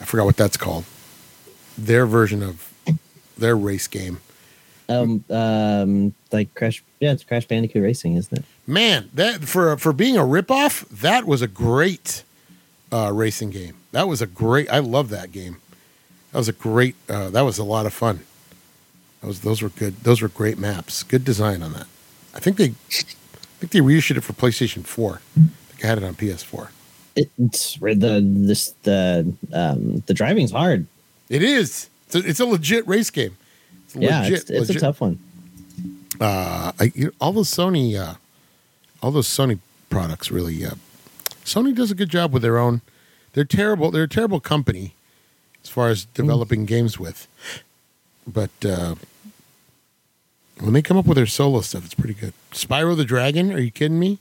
[0.00, 0.84] I forgot what that's called.
[1.78, 2.74] Their version of
[3.38, 4.18] their race game.
[4.88, 6.82] um, um, like Crash.
[6.98, 8.44] Yeah, it's Crash Bandicoot Racing, isn't it?
[8.66, 12.24] Man, that for for being a ripoff, that was a great
[12.92, 13.76] uh, racing game.
[13.92, 14.68] That was a great.
[14.72, 15.58] I love that game.
[16.32, 16.96] That was a great.
[17.08, 18.22] Uh, that was a lot of fun.
[19.22, 19.96] Those those were good.
[20.02, 21.02] Those were great maps.
[21.02, 21.86] Good design on that.
[22.34, 25.20] I think they, I think they reissued it for PlayStation Four.
[25.36, 26.68] I think I had it on PS4.
[27.16, 30.86] it it's the this the um the driving's hard.
[31.28, 31.88] It is.
[32.06, 33.36] It's a, it's a legit race game.
[33.86, 34.50] It's a Yeah, legit.
[34.50, 35.18] it's, it's a tough one.
[36.20, 38.14] uh, I, you know, all those Sony, uh,
[39.02, 40.64] all those Sony products really.
[40.64, 40.72] Uh,
[41.44, 42.82] Sony does a good job with their own
[43.32, 43.90] they're terrible.
[43.90, 44.94] They're a terrible company
[45.64, 47.26] as far as developing games with.
[48.26, 48.96] But uh,
[50.60, 52.32] when they come up with their solo stuff, it's pretty good.
[52.52, 53.52] Spyro the Dragon?
[53.52, 54.18] Are you kidding me?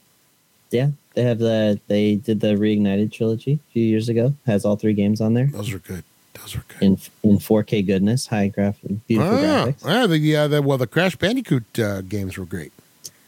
[0.72, 4.34] Yeah, they have the they did the reignited trilogy a few years ago.
[4.46, 6.04] Has all three games on there Those are good.
[6.34, 6.82] Those are good.
[6.82, 9.86] in in 4K goodness, high graphic, beautiful ah, graphics.
[9.86, 12.72] ah, the, uh, the well, the Crash Bandicoot uh, games were great.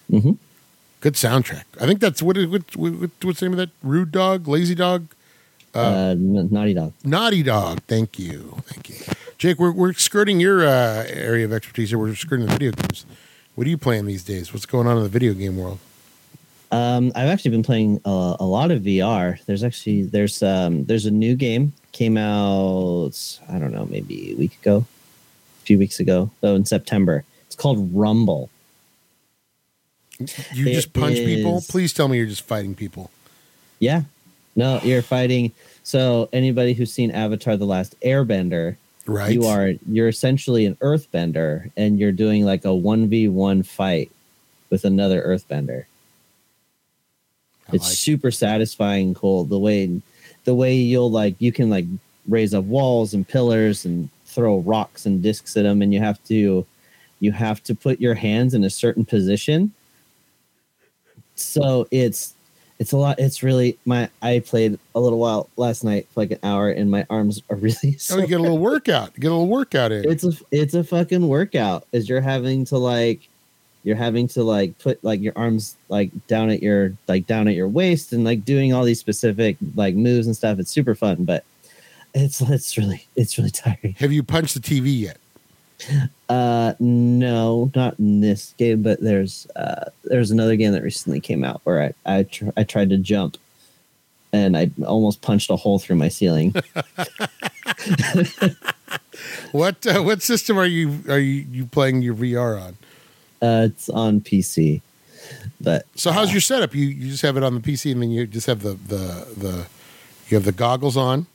[0.09, 0.31] Mm-hmm.
[1.01, 1.65] Good soundtrack.
[1.81, 3.69] I think that's what, what, what what's the name of that?
[3.83, 5.07] Rude Dog, Lazy Dog,
[5.75, 6.93] Uh, N- Naughty Dog.
[7.03, 7.81] Naughty Dog.
[7.87, 8.95] Thank you, thank you,
[9.37, 9.59] Jake.
[9.59, 11.99] We're we're skirting your uh, area of expertise here.
[11.99, 13.05] We're skirting the video games.
[13.55, 14.53] What are you playing these days?
[14.53, 15.79] What's going on in the video game world?
[16.71, 19.43] Um, I've actually been playing a, a lot of VR.
[19.45, 24.35] There's actually there's um there's a new game came out I don't know maybe a
[24.35, 24.85] week ago,
[25.61, 27.23] a few weeks ago, though in September.
[27.45, 28.49] It's called Rumble.
[30.53, 31.63] You It just punch people?
[31.69, 33.11] Please tell me you're just fighting people.
[33.79, 34.03] Yeah,
[34.55, 35.51] no, you're fighting.
[35.83, 39.33] So anybody who's seen Avatar: The Last Airbender, Right.
[39.33, 44.11] you are you're essentially an Earthbender, and you're doing like a one v one fight
[44.69, 45.85] with another Earthbender.
[47.67, 47.97] I it's like it.
[47.97, 50.01] super satisfying and cool the way
[50.45, 51.85] the way you'll like you can like
[52.27, 56.23] raise up walls and pillars and throw rocks and discs at them and you have
[56.25, 56.65] to
[57.19, 59.71] you have to put your hands in a certain position
[61.35, 62.35] so it's
[62.83, 66.31] it's a lot it's really my i played a little while last night for like
[66.31, 69.13] an hour and my arms are really Oh, you get a little workout.
[69.15, 70.03] Get a little workout in.
[70.11, 73.21] it's a it's a fucking workout Is you're having to like
[73.85, 77.55] you're having to like put like your arms like down at your like down at
[77.55, 81.23] your waist and like doing all these specific like moves and stuff it's super fun
[81.23, 81.43] but
[82.13, 85.17] it's it's really it's really tiring Have you punched the TV yet?
[86.29, 91.43] Uh no not in this game but there's uh there's another game that recently came
[91.43, 93.37] out where i i, tr- I tried to jump
[94.31, 96.53] and i almost punched a hole through my ceiling
[99.51, 102.77] What uh, what system are you are you, you playing your VR on?
[103.41, 104.81] uh it's on pc
[105.61, 106.73] but So how's your setup?
[106.73, 109.27] You you just have it on the PC and then you just have the the
[109.37, 109.67] the
[110.29, 111.27] you have the goggles on.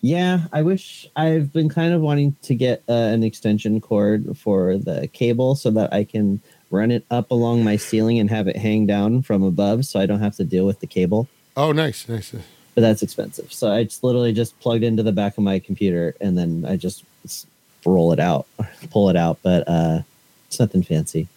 [0.00, 4.76] Yeah, I wish I've been kind of wanting to get uh, an extension cord for
[4.78, 8.56] the cable so that I can run it up along my ceiling and have it
[8.56, 11.28] hang down from above so I don't have to deal with the cable.
[11.56, 12.32] Oh, nice, nice.
[12.74, 13.52] But that's expensive.
[13.52, 16.76] So I just literally just plugged into the back of my computer and then I
[16.76, 17.04] just
[17.84, 18.46] roll it out,
[18.90, 19.38] pull it out.
[19.42, 20.02] But uh,
[20.46, 21.28] it's nothing fancy.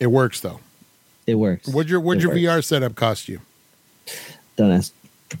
[0.00, 0.60] It works though.
[1.26, 1.68] It works.
[1.68, 2.66] What'd your what'd It your works.
[2.66, 3.40] VR setup cost you?
[4.56, 4.92] Don't ask.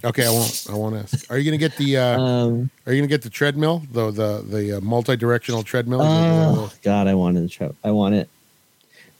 [0.04, 0.66] Okay, I won't.
[0.70, 1.30] I won't ask.
[1.30, 4.44] Are you gonna get the uh, Um, Are you gonna get the treadmill, the the
[4.46, 6.00] the uh, multi-directional treadmill?
[6.02, 7.70] Oh God, I wanted to try.
[7.84, 8.28] I want it.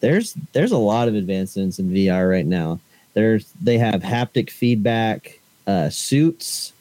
[0.00, 2.80] There's there's a lot of advancements in VR right now.
[3.14, 6.72] There's they have haptic feedback uh, suits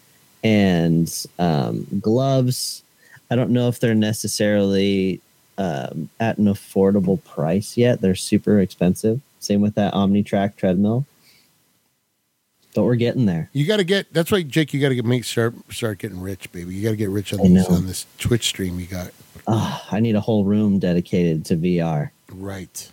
[0.43, 2.83] and um, gloves.
[3.29, 5.21] I don't know if they're necessarily
[5.57, 8.01] um, at an affordable price yet.
[8.01, 9.21] They're super expensive.
[9.39, 11.05] Same with that OmniTrack treadmill.
[12.73, 13.49] But we're getting there.
[13.53, 14.13] You got to get.
[14.13, 14.73] That's why, Jake.
[14.73, 16.73] You got to get make start start getting rich, baby.
[16.73, 17.65] You got to get rich on know.
[17.69, 18.79] on this Twitch stream.
[18.79, 19.11] You got
[19.47, 22.11] Ah, I need a whole room dedicated to VR.
[22.31, 22.91] right.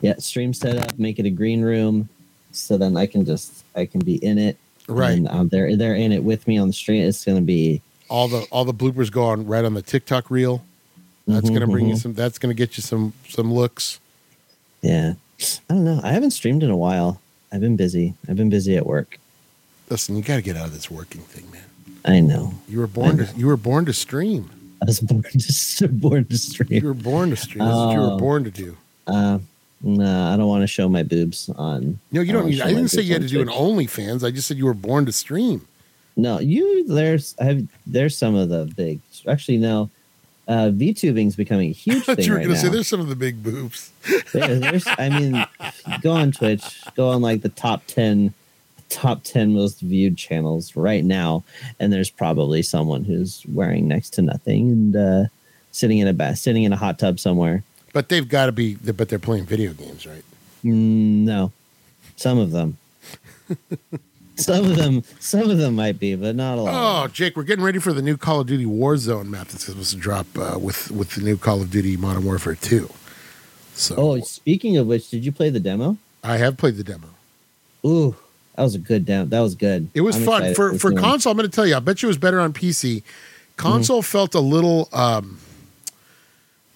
[0.00, 2.08] yeah stream set up make it a green room
[2.52, 4.56] so then i can just i can be in it
[4.88, 5.12] Right.
[5.16, 8.28] and um, they're they're in it with me on the stream it's gonna be All
[8.28, 10.64] the all the bloopers go on right on the TikTok reel.
[11.26, 12.02] That's Mhm, gonna bring you mhm.
[12.02, 12.14] some.
[12.14, 14.00] That's gonna get you some some looks.
[14.82, 15.14] yeah
[15.70, 17.20] i don't know i haven't streamed in a while
[17.54, 19.18] i've been busy i've been busy at work
[19.90, 21.62] Listen, you got to get out of this working thing, man.
[22.04, 23.28] i know You were born to.
[23.36, 24.50] You were born to stream.
[24.82, 27.64] i was born to, born to You were born to stream.
[27.64, 28.18] That's what you were Oh.
[28.18, 28.76] born to do.
[29.06, 29.38] uh
[29.82, 32.60] no i don't want to show my boobs on No, you I don't need.
[32.62, 33.48] I didn't say you had to do an.
[33.48, 34.24] OnlyFans.
[34.26, 35.58] I just said you were born to stream.
[36.16, 39.90] no you there's i have there's some of the big actually no
[40.48, 42.88] uh VTubing's becoming a I huge thought thing you were right going to say there's
[42.88, 43.90] some of the big boobs.
[44.32, 45.46] There- there's i mean
[46.02, 48.34] go on twitch go on like the top 10
[48.90, 51.42] top 10 most viewed channels right now
[51.80, 55.24] and there's probably someone who's wearing next to nothing and uh
[55.72, 57.62] sitting in a bath sitting in a hot tub somewhere
[57.94, 58.74] But they've got to be.
[58.74, 60.24] But they're playing video games, right?
[60.64, 61.52] Mm, no
[62.16, 62.76] some of them
[64.36, 67.44] some of them some of them might be but not a lot Oh, Jake, we're
[67.44, 70.58] getting ready for the new Call of Duty Warzone map that's supposed to drop uh,
[70.58, 72.90] with with the new Call of Duty Modern Warfare Two.
[73.74, 77.08] So oh speaking of which did you play the demo I have played the demo.
[77.84, 78.16] ooh
[78.56, 81.30] that was a good demo that was good It was I'm fun for for console.
[81.32, 83.02] I'm going to tell you, I bet you it was better on PC.
[83.56, 84.04] Console Mm-hmm.
[84.10, 84.88] felt a little.
[84.92, 85.38] um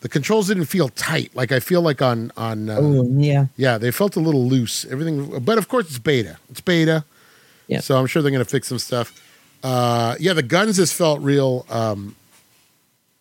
[0.01, 1.35] The controls didn't feel tight.
[1.35, 2.69] Like I feel like on on.
[2.71, 4.85] Uh, oh yeah Yeah, they felt a little loose.
[4.91, 6.39] Everything, but of course it's beta.
[6.51, 7.05] It's beta.
[7.69, 7.81] Yeah.
[7.81, 9.23] So I'm sure they're going to fix some stuff.
[9.63, 11.65] Uh, yeah, the guns just felt real.
[11.71, 12.17] Um,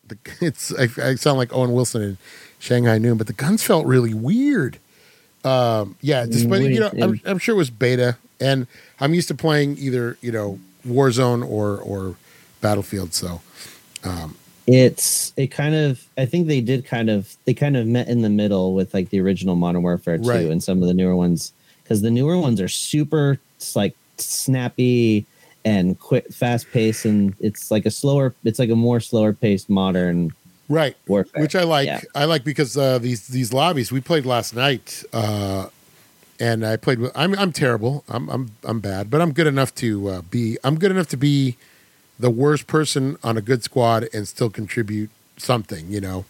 [0.07, 2.17] the, it's I, I sound like Owen Wilson in
[2.59, 4.79] Shanghai Noon, but the guns felt really weird.
[5.43, 8.67] Um, yeah, just, but you know, I'm, I'm sure it was beta, and
[8.99, 12.15] I'm used to playing either you know Warzone or or
[12.59, 13.13] Battlefield.
[13.13, 13.41] So
[14.67, 18.21] it's it kind of I think they did kind of they kind of met in
[18.21, 20.45] the middle with like the original Modern Warfare 2 Right.
[20.45, 23.39] and some of the newer ones because the newer ones are super
[23.75, 25.25] like snappy
[25.65, 29.69] and quick fast paced and it's like a slower it's like a more slower paced
[29.69, 30.31] modern
[30.69, 31.87] right, warfare which I like.
[31.87, 32.01] Yeah.
[32.15, 35.69] I like because uh, these these lobbies we played last night, uh,
[36.39, 37.11] and I played with.
[37.15, 38.03] I'm I'm terrible.
[38.07, 40.57] I'm I'm I'm bad, but I'm good enough to uh, be.
[40.63, 41.57] I'm good enough to be
[42.19, 45.91] the worst person on a good squad and still contribute something.
[45.91, 46.25] You know,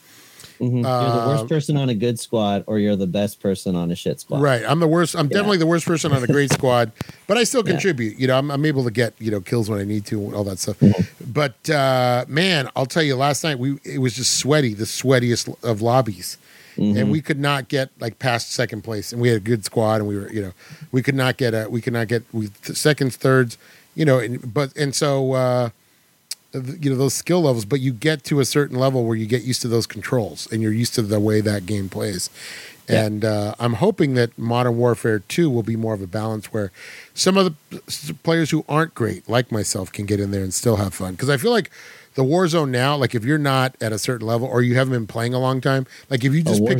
[0.60, 0.72] Mhm.
[0.74, 3.92] you're the Uh, worst person on a good squad or you're the best person on
[3.92, 4.64] a shit squad right?
[4.68, 5.16] I'm the worst.
[5.16, 5.34] I'm Yeah.
[5.38, 6.92] definitely the worst person on a great squad,
[7.28, 7.74] but I still Yeah.
[7.74, 8.20] contribute.
[8.20, 10.34] You know, I'm I'm able to get you know kills when I need to, and
[10.34, 10.80] all that stuff.
[10.80, 11.06] Mhm.
[11.34, 15.56] But uh, man, I'll tell you, last night we it was just sweaty, the sweatiest
[15.64, 16.38] of lobbies.
[16.78, 16.96] Mhm.
[16.96, 19.96] and we could not get like past second place and we had a good squad
[19.96, 20.52] and we were you know
[20.92, 23.58] we could not get a we could not get we th- seconds thirds
[23.96, 25.72] you know and, but and so uh th-
[26.54, 29.44] you know those skill levels but you get to a certain level where you get
[29.44, 32.30] used to those controls and you're used to the way that game plays
[32.90, 33.06] Yeah.
[33.06, 36.72] and uh, i'm hoping that modern warfare 2 will be more of a balance where
[37.14, 40.78] some of the players who aren't great like myself can get in there and still
[40.78, 41.70] have fun because i feel like
[42.16, 45.06] the Warzone now, like if you're not at a certain level or you haven't been
[45.06, 46.80] playing a long time, like if you just war pick,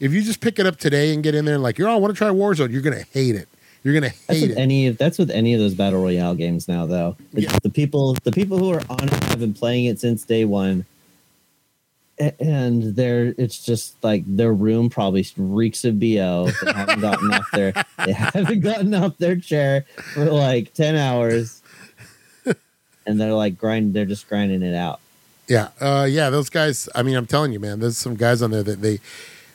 [0.00, 1.92] if you just pick it up today and get in there and like, you're, oh,
[1.92, 3.50] I want to try Warzone, you're gonna hate it.
[3.90, 4.60] You're gonna That's hate with it.
[4.60, 7.16] any of that's with any of those battle royale games now, though.
[7.32, 7.58] It's Yeah.
[7.62, 10.84] The people, the people who are on it have been playing it since day one,
[12.40, 16.50] and they're it's just like their room probably reeks of bo.
[16.64, 17.72] They haven't gotten off their
[18.04, 21.62] they haven't gotten off their chair for like ten hours,
[23.06, 23.92] and they're like grinding.
[23.92, 25.00] They're just grinding it out.
[25.48, 26.28] yeah, uh, yeah.
[26.30, 26.88] Those guys.
[26.94, 27.80] I mean, I'm telling you, man.
[27.80, 28.98] There's some guys on there that they,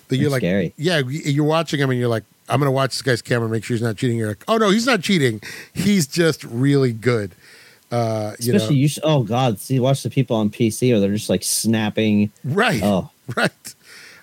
[0.08, 0.74] that you're It's like, scary.
[0.78, 3.76] yeah, you're watching them and you're like, I'm gonna watch this guy's camera, make sure
[3.76, 4.18] he's not cheating.
[4.18, 5.42] You're like, oh no, he's not cheating.
[5.74, 7.32] He's just really good.
[7.92, 8.88] Uh, you Especially know, you.
[8.88, 12.32] Sh- oh God, see, watch the people on PC, or they're just like snapping.
[12.44, 13.52] right, Oh, right.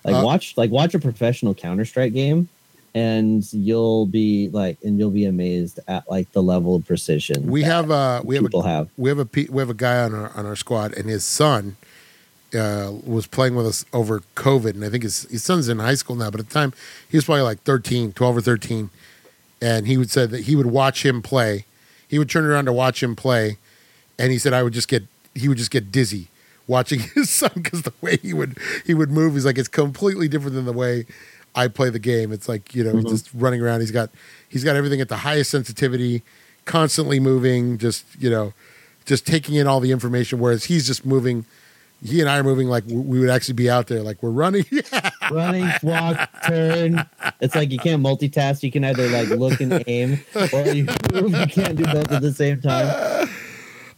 [0.03, 2.49] like Uh, watch like watch a professional Counter Strike game,
[2.93, 7.63] and you'll be like, and you'll be amazed at like the level of precision We
[7.63, 8.89] have uh, we have a people have.
[8.97, 11.77] we have a we have a guy on our on our squad, and his son
[12.53, 15.95] uh, was playing with us over COVID, and I think his his son's in high
[15.95, 16.73] school now, but at the time
[17.09, 18.89] he was probably like 13, 12 or thirteen,
[19.61, 21.65] and he would say that he would watch him play.
[22.07, 23.57] He would turn around to watch him play,
[24.19, 26.27] and he said I would just get he would just get dizzy
[26.67, 30.27] watching his son because the way he would he would move is like it's completely
[30.27, 31.05] different than the way
[31.55, 32.31] I play the game.
[32.33, 33.03] It's like you know Mhm.
[33.03, 33.79] he's just running around.
[33.79, 34.09] He's got
[34.49, 36.21] he's got everything at the highest sensitivity,
[36.65, 38.53] constantly moving, just you know,
[39.05, 40.39] just taking in all the information.
[40.39, 41.45] Whereas he's just moving.
[42.03, 44.65] He and I are moving like we would actually be out there, like we're running.
[45.31, 47.07] Running, walk, turn.
[47.39, 48.63] It's like you can't multitask.
[48.63, 50.19] You can either like look and aim,
[50.51, 50.87] or you.
[51.13, 53.29] You can't do both at the same time.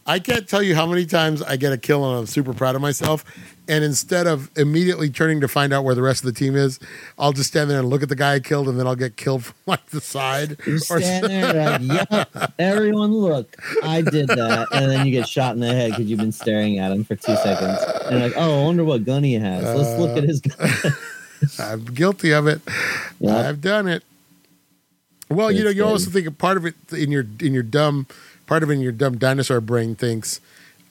[0.06, 2.74] I can't tell you how many times I get a kill and I'm super proud
[2.74, 3.24] of myself.
[3.66, 6.78] And instead of immediately turning to find out where the rest of the team is,
[7.18, 9.16] I'll just stand there and look at the guy I killed, and then I'll get
[9.16, 10.58] killed from like the side.
[10.66, 11.80] You stand there like,
[12.10, 16.04] "Yep, everyone, look, I did that," and then you get shot in the head because
[16.04, 17.78] you've been staring at him for two seconds.
[18.04, 19.64] And like, "Oh, I wonder what gun he has.
[19.64, 20.90] Let's look at his gun." Uh,
[21.58, 22.60] I'm guilty of it.
[23.20, 23.46] Yep.
[23.46, 24.04] I've done it.
[25.30, 28.06] Well, you know, you also think a part of it in your in your dumb
[28.46, 30.40] part of it in your dumb dinosaur brain thinks,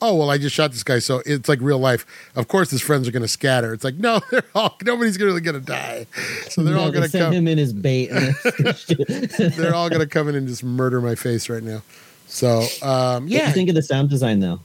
[0.00, 2.04] "Oh, well, I just shot this guy, so it's like real life.
[2.34, 5.40] Of course, his friends are going to scatter." It's like, no, they're all nobody's really
[5.40, 6.06] going to die,
[6.48, 7.32] so they're No, all going to come.
[7.32, 8.10] him in his bait.
[8.10, 8.34] And
[9.54, 11.82] they're all going to come in and just murder my face right now.
[12.26, 14.60] So, um, What yeah, you think of the sound design though?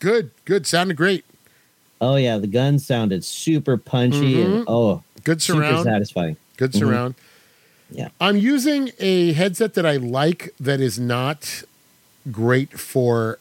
[0.00, 1.24] good, good, sounded great,
[2.00, 4.44] Oh yeah, the gun sounded super punchy Mhm.
[4.44, 6.36] and oh, good surround, super satisfying.
[6.56, 6.78] Good Mhm.
[6.80, 7.14] surround.
[7.92, 8.08] Yeah.
[8.20, 11.62] I'm using a headset that I like that is not
[12.30, 13.38] great for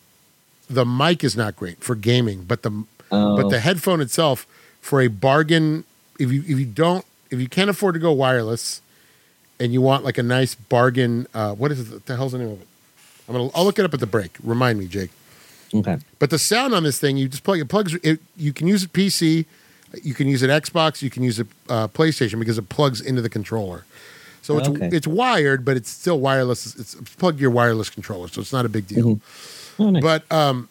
[0.70, 4.48] the mic is not great for gaming, but the Oh, but the headphone itself
[4.80, 5.84] for a bargain
[6.18, 8.82] if you if you don't if you can't afford to go wireless
[9.60, 12.38] and you want like a nice bargain uh what is it what the hell's the
[12.38, 12.68] name of it?
[13.28, 14.38] I'm gonna I'll look it up at the break.
[14.42, 15.12] Remind me, Jake.
[15.74, 15.98] okay.
[16.20, 17.96] But the sound on this thing, you just plug it plugs.
[17.96, 19.46] It, you can use it PC,
[20.04, 23.22] you can use it Xbox, you can use it uh, PlayStation because it plugs into
[23.22, 23.84] the controller.
[24.42, 24.89] So it's Okay.
[24.92, 26.66] it's wired, but it's still wireless.
[26.76, 29.16] It's, it's plug your wireless controller, so it's not a big deal.
[29.16, 29.20] Mhm.
[29.80, 30.02] Oh, nice.
[30.04, 30.68] But um,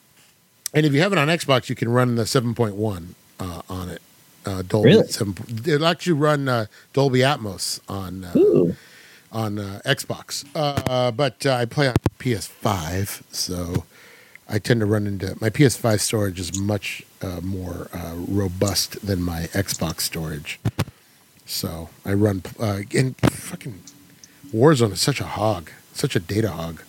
[0.74, 4.02] and if you have it on Xbox, you can run the 7.1 uh, on it.
[4.46, 5.06] Uh, Dolby Really?
[5.08, 5.34] 7,
[5.66, 8.72] it'll actually run uh, Dolby Atmos on uh,
[9.32, 10.44] on uh, Xbox.
[10.54, 13.84] Uh, but uh, I play on PS5, so
[14.48, 19.22] I tend to run into my PS5 storage is much uh, more uh, robust than
[19.22, 20.58] my Xbox storage.
[21.50, 23.80] So I run uh, and fucking
[24.54, 26.80] Warzone is such a hog, such a data hog.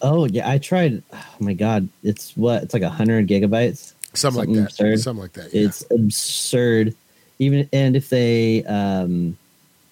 [0.00, 1.02] Oh yeah, I tried.
[1.12, 2.62] Oh my god, it's what?
[2.62, 3.92] It's like a hundred gigabytes.
[4.14, 4.70] Something, Something like that.
[4.70, 5.00] absurd.
[5.00, 5.52] Something like that.
[5.54, 5.66] Yeah.
[5.66, 6.94] It's absurd.
[7.40, 9.36] Even and if they um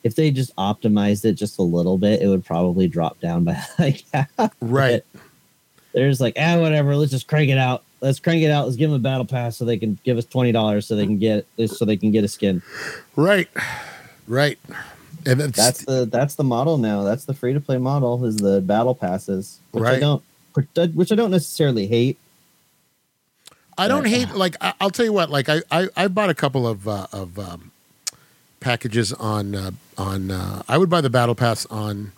[0.04, 3.60] if they just optimized it just a little bit, it would probably drop down by
[3.80, 4.54] like half.
[4.60, 5.02] right.
[5.92, 7.84] There's like ah whatever, let's just crank it out.
[8.05, 8.66] Let's crank it out.
[8.66, 11.07] Let's give them a battle pass so they can give us twenty dollars so they
[11.07, 12.61] can get so they can get a skin.
[13.16, 13.48] Right.
[14.28, 14.59] Right.
[15.24, 17.02] And that's, That's the that's the model now.
[17.02, 20.00] That's the free to play model is the battle passes, which I Right.
[20.00, 20.22] don't
[20.94, 22.18] which I don't necessarily hate.
[23.78, 26.34] I don't hate like I, I'll tell you what like I I, I bought a
[26.34, 27.70] couple of uh, of um,
[28.61, 32.12] packages on uh, on uh, I would buy the battle pass on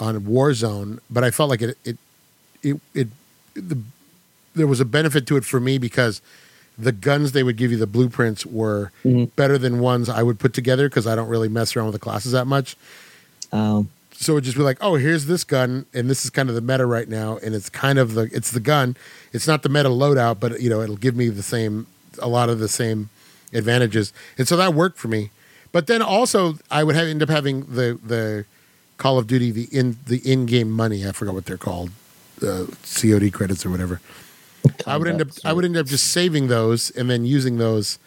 [0.00, 1.96] on Warzone, but I felt like it it
[2.62, 3.08] it, it
[3.54, 3.78] the
[4.58, 6.20] there was a benefit to it for me because
[6.78, 9.30] the guns they would give you the blueprints were Mhm.
[9.34, 11.98] better than ones I would put together because I don't really mess around with the
[11.98, 12.76] classes that much.
[13.52, 16.48] Um, so it would just be like, oh, here's this gun, and this is kind
[16.48, 18.96] of the meta right now, and it's kind of the it's the gun.
[19.32, 21.86] It's not the meta loadout, but you know, it'll give me the same
[22.20, 23.08] a lot of the same
[23.52, 25.30] advantages, and so that worked for me.
[25.72, 28.44] But then also, I would have, end up having the the
[28.98, 31.06] Call of Duty the in the in game money.
[31.06, 31.90] I forgot what they're called,
[32.42, 34.00] uh, COD credits or whatever.
[34.86, 37.98] I would end up I would end up just saving those and then using those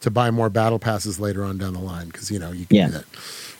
[0.00, 2.76] to buy more battle passes later on down the line because you know you can
[2.76, 2.86] Yeah.
[2.86, 3.04] do that.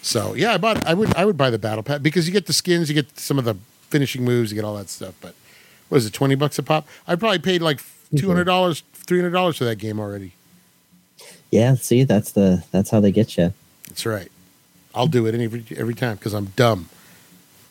[0.03, 2.47] So yeah, I bought I would I would buy the battle pass because you get
[2.47, 3.57] the skins, you get some of the
[3.91, 5.15] finishing moves, you get all that stuff.
[5.21, 5.35] But
[5.89, 6.87] what is it, twenty bucks a pop?
[7.07, 8.17] I probably paid like mm-hmm.
[8.17, 10.33] two hundred dollars, three hundred dollars for that game already.
[11.51, 13.53] yeah, see, that's the that's how they get you.
[13.89, 14.31] That's right.
[14.95, 16.89] I'll do it every every time because I'm dumb.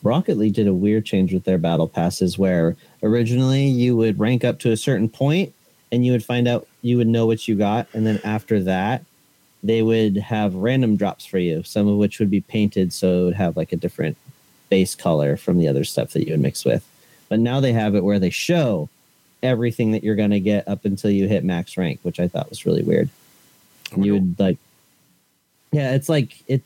[0.02, 4.44] Rocket League did a weird change with their battle passes where originally you would rank
[4.44, 5.52] up to a certain point
[5.92, 7.86] and you would find out you would know what you got.
[7.92, 9.04] And then after that
[9.62, 12.92] they would have random drops for you some of which would be painted.
[12.92, 14.16] So it would have like a different
[14.70, 16.86] base color from the other stuff that you would mix with.
[17.28, 18.88] But now they have it where they show
[19.42, 22.50] everything that you're going to get up until you hit max rank which i thought
[22.50, 23.08] was really weird.
[23.92, 24.58] And you would like
[25.72, 26.62] yeah it's like it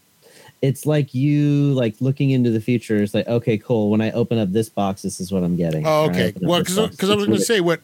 [0.68, 4.38] it's like you like looking into the future it's like okay cool when i open
[4.38, 6.32] up this box this is what i'm getting Oh, okay.
[6.40, 7.80] Well, because I was going to say what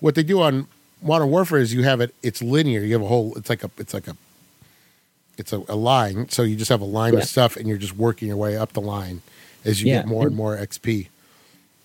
[0.00, 0.66] what they do on
[1.02, 2.14] Modern Warfare is you have it.
[2.22, 2.80] It's linear.
[2.82, 3.34] You have a whole.
[3.38, 3.70] It's like a.
[3.78, 4.14] It's like a.
[5.38, 6.28] It's a, a line.
[6.28, 7.20] So you just have a line Yeah.
[7.20, 9.22] of stuff, and you're just working your way up the line
[9.64, 11.08] as you Yeah, get more and and- more XP.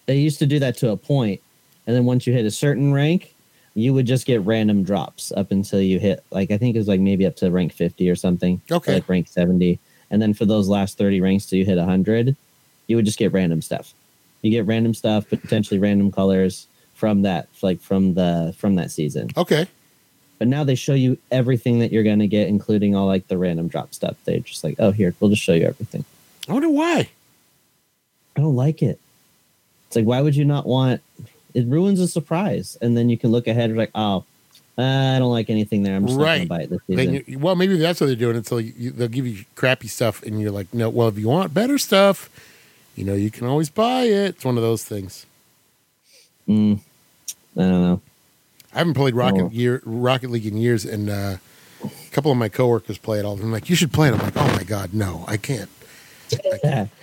[0.05, 1.39] they used to do that to a point
[1.87, 3.33] and then once you hit a certain rank
[3.73, 6.87] you would just get random drops up until you hit like i think it was
[6.87, 8.93] like maybe up to rank 50 or something or, Okay.
[8.95, 9.77] like rank 70
[10.11, 12.35] and then for those last 30 ranks till you hit 100
[12.87, 13.93] you would just get random stuff
[14.41, 19.29] you get random stuff potentially random colors from that like from the from that season
[19.35, 19.67] Okay.
[20.39, 23.37] but now they show you everything that you're going to get including all like the
[23.37, 26.05] random drop stuff they're just like oh here we'll just show you everything
[26.47, 27.09] I wonder why.
[28.37, 28.99] I don't like it.
[29.87, 31.01] It's like, why would you not want?
[31.55, 34.25] It ruins a surprise, and then you can look ahead and like, oh,
[34.77, 35.95] I don't like anything there.
[35.95, 36.47] I'm just Right.
[36.47, 37.23] not gonna buy it this season.
[37.27, 38.35] You, well, maybe that's what they're doing.
[38.35, 40.89] Until you, they'll give you crappy stuff, and you're like, no.
[40.89, 42.29] Well, if you want better stuff,
[42.95, 44.35] you know, you can always buy it.
[44.35, 45.25] It's one of those things.
[46.47, 46.79] Mm,
[47.57, 48.01] I don't know.
[48.73, 49.49] I haven't played Rocket Oh.
[49.51, 51.37] year, Rocket League in years, and uh,
[51.83, 53.39] a couple of my coworkers play it all.
[53.39, 54.13] I'm like, you should play it.
[54.13, 55.69] I'm like, oh my god, no, I can't.
[56.33, 56.89] I can't.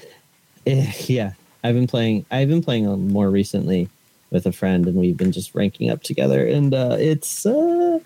[1.09, 1.33] Yeah,
[1.64, 2.25] I've been playing.
[2.31, 3.89] I've been playing more recently
[4.33, 6.47] with a friend, and we've been just ranking up together.
[6.47, 8.01] And uh, it's, uh,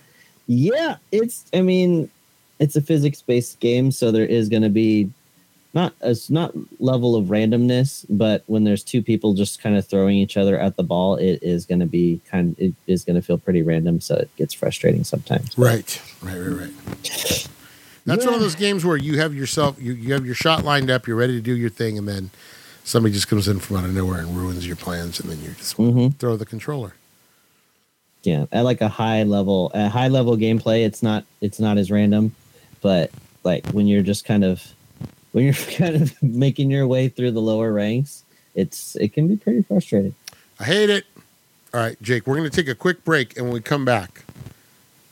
[0.47, 1.47] yeah, it's.
[1.55, 2.11] I mean,
[2.59, 5.11] it's a physics based game, so there is going to be
[5.77, 10.17] not it's not level of randomness, but when there's two people just kind of throwing
[10.17, 12.57] each other at the ball, it is going to be kind.
[12.59, 15.57] It is going to feel pretty random, so it gets frustrating sometimes.
[15.59, 17.49] Right, right, right, right.
[18.07, 20.91] That's one of those games where you have yourself, you, you have your shot lined
[20.91, 22.31] up, you're ready to do your thing, and then
[22.87, 25.51] somebody just comes in from out of nowhere and ruins your plans, and then you
[25.59, 26.95] just hmm throw the controller.
[28.23, 31.91] yeah at like a high level a high level gameplay it's not it's not as
[31.91, 32.35] random
[32.83, 33.11] but
[33.45, 34.63] like when you're just kind of
[35.33, 38.25] when you're kind of making your way through the lower ranks
[38.55, 40.15] it's it can be pretty frustrating
[40.59, 41.05] I hate it.
[41.75, 44.25] All right, Jake, we're going to take a quick break, and when we come back,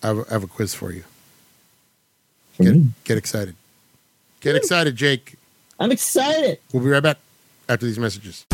[0.02, 1.04] I have, I have a quiz for you.
[2.54, 2.88] for Get, me.
[3.04, 3.56] get excited.
[4.40, 5.36] Get excited, Jake.
[5.78, 7.18] i'm excited We'll be right back
[7.68, 8.46] after these messages.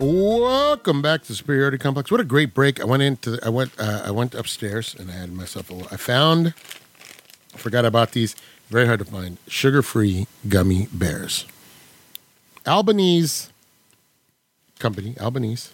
[0.00, 2.10] Welcome back to the Superiority Complex.
[2.10, 2.78] What a great break!
[2.78, 5.76] I went into I went uh, I went upstairs and I had myself a.
[5.90, 6.52] I found
[7.54, 8.36] I forgot about these.
[8.74, 9.38] Very hard to find.
[9.46, 11.46] Sugar-free gummy bears.
[12.66, 13.50] Albanese
[14.80, 15.14] company.
[15.20, 15.70] Albanese.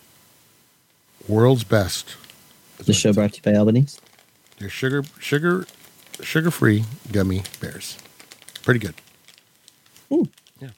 [1.27, 2.15] World's best.
[2.77, 3.99] The show brought to you by Albanese.
[4.59, 5.65] They're sugar sugar
[6.21, 7.97] sugar-free gummy bears.
[8.65, 8.97] Pretty good.
[10.13, 10.29] Ooh.
[10.61, 10.69] Yeah.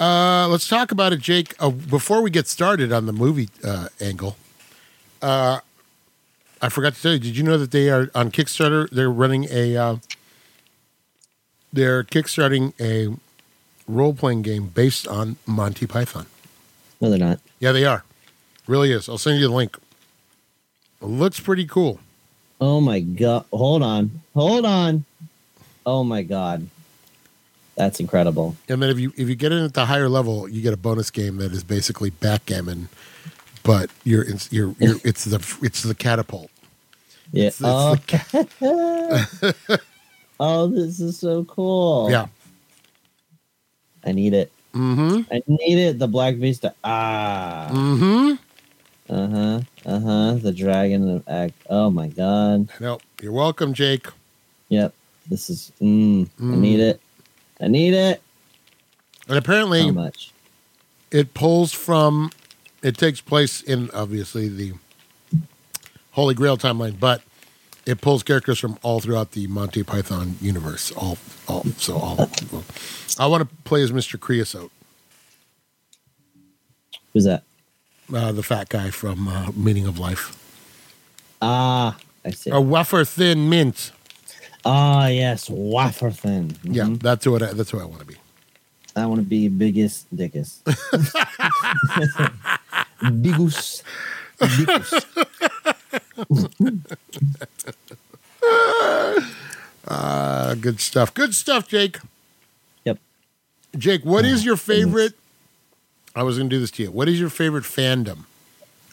[0.00, 1.54] Uh, let's talk about it, Jake.
[1.60, 4.36] Uh, before we get started on the movie uh, angle,
[5.22, 5.60] uh,
[6.60, 7.20] I forgot to tell you.
[7.20, 8.90] Did you know that they are on Kickstarter?
[8.90, 10.00] They're running a.
[11.72, 13.14] They're kickstarting a
[13.90, 16.26] role-playing game based on Monty Python.
[17.00, 17.40] No, they're not.
[17.60, 18.04] Yeah, they are.
[18.66, 19.08] Really is.
[19.08, 19.76] I'll send you the link.
[21.00, 22.00] It looks pretty cool.
[22.60, 23.44] Oh my god!
[23.52, 25.04] Hold on, hold on.
[25.86, 26.68] Oh my god,
[27.76, 28.56] that's incredible.
[28.68, 30.76] And then if you if you get in at the higher level, you get a
[30.76, 32.88] bonus game that is basically backgammon,
[33.62, 36.50] but you're it's, you're, you're it's the it's the catapult.
[37.32, 37.46] Yeah.
[37.46, 37.94] It's- it's oh.
[38.58, 39.80] the
[40.40, 42.08] oh, this is so cool.
[42.10, 42.26] Yeah.
[44.04, 44.50] I need it.
[44.74, 45.32] Mm-hmm.
[45.32, 45.98] I need it.
[45.98, 46.74] The Black Vista.
[46.84, 47.68] Ah.
[47.72, 48.34] Mm-hmm.
[49.12, 49.60] Uh huh.
[49.86, 50.34] Uh huh.
[50.34, 51.54] The dragon of act.
[51.68, 52.68] Oh my god.
[52.80, 54.06] No, you're welcome, Jake.
[54.68, 54.94] Yep.
[55.28, 55.72] This is.
[55.80, 56.58] Mm, I Mm.
[56.58, 57.00] need it.
[57.60, 58.22] I need it.
[59.28, 60.32] And apparently, How much?
[61.10, 62.30] it pulls from.
[62.82, 64.72] It takes place in obviously the
[66.12, 67.22] Holy Grail timeline, but
[67.88, 70.92] it pulls characters from all throughout the Monty Python universe.
[70.92, 71.16] All,
[71.48, 71.64] all.
[71.78, 72.30] So all.
[73.18, 74.20] I want to play as Mr.
[74.20, 74.70] Creosote,
[77.14, 77.42] Who's that?
[78.14, 80.36] uh, the fat guy from uh, Meaning of Life.
[81.40, 82.50] Ah, I see.
[82.50, 83.92] A wafer thin mint.
[84.64, 86.56] Ah, yes, wafer thin.
[86.64, 87.00] Yeah, Mhm.
[87.00, 88.16] that's what I, that's who I want to be.
[88.96, 90.60] I want to be Biggus Dickus.
[93.02, 93.82] Biggus.
[94.40, 95.04] Biggus.
[99.86, 101.14] Uh, good stuff.
[101.14, 101.98] Good stuff, Jake.
[102.84, 102.98] Yep.
[103.76, 104.84] Jake, what is your Oh, goodness.
[104.84, 105.12] favorite?
[106.14, 106.90] I was going to do this to you.
[106.90, 108.24] What is your favorite fandom?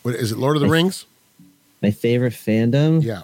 [0.04, 0.38] What is it?
[0.38, 1.06] Lord of the My- Rings?
[1.82, 3.04] My favorite fandom.
[3.04, 3.22] Yeah.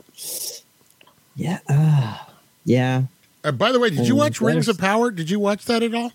[1.35, 1.59] Yeah.
[1.69, 2.29] Ah,
[2.65, 3.03] yeah.
[3.43, 5.09] Uh, by the way, did you Um, watch Rings of Power?
[5.09, 6.11] Did you watch that at all?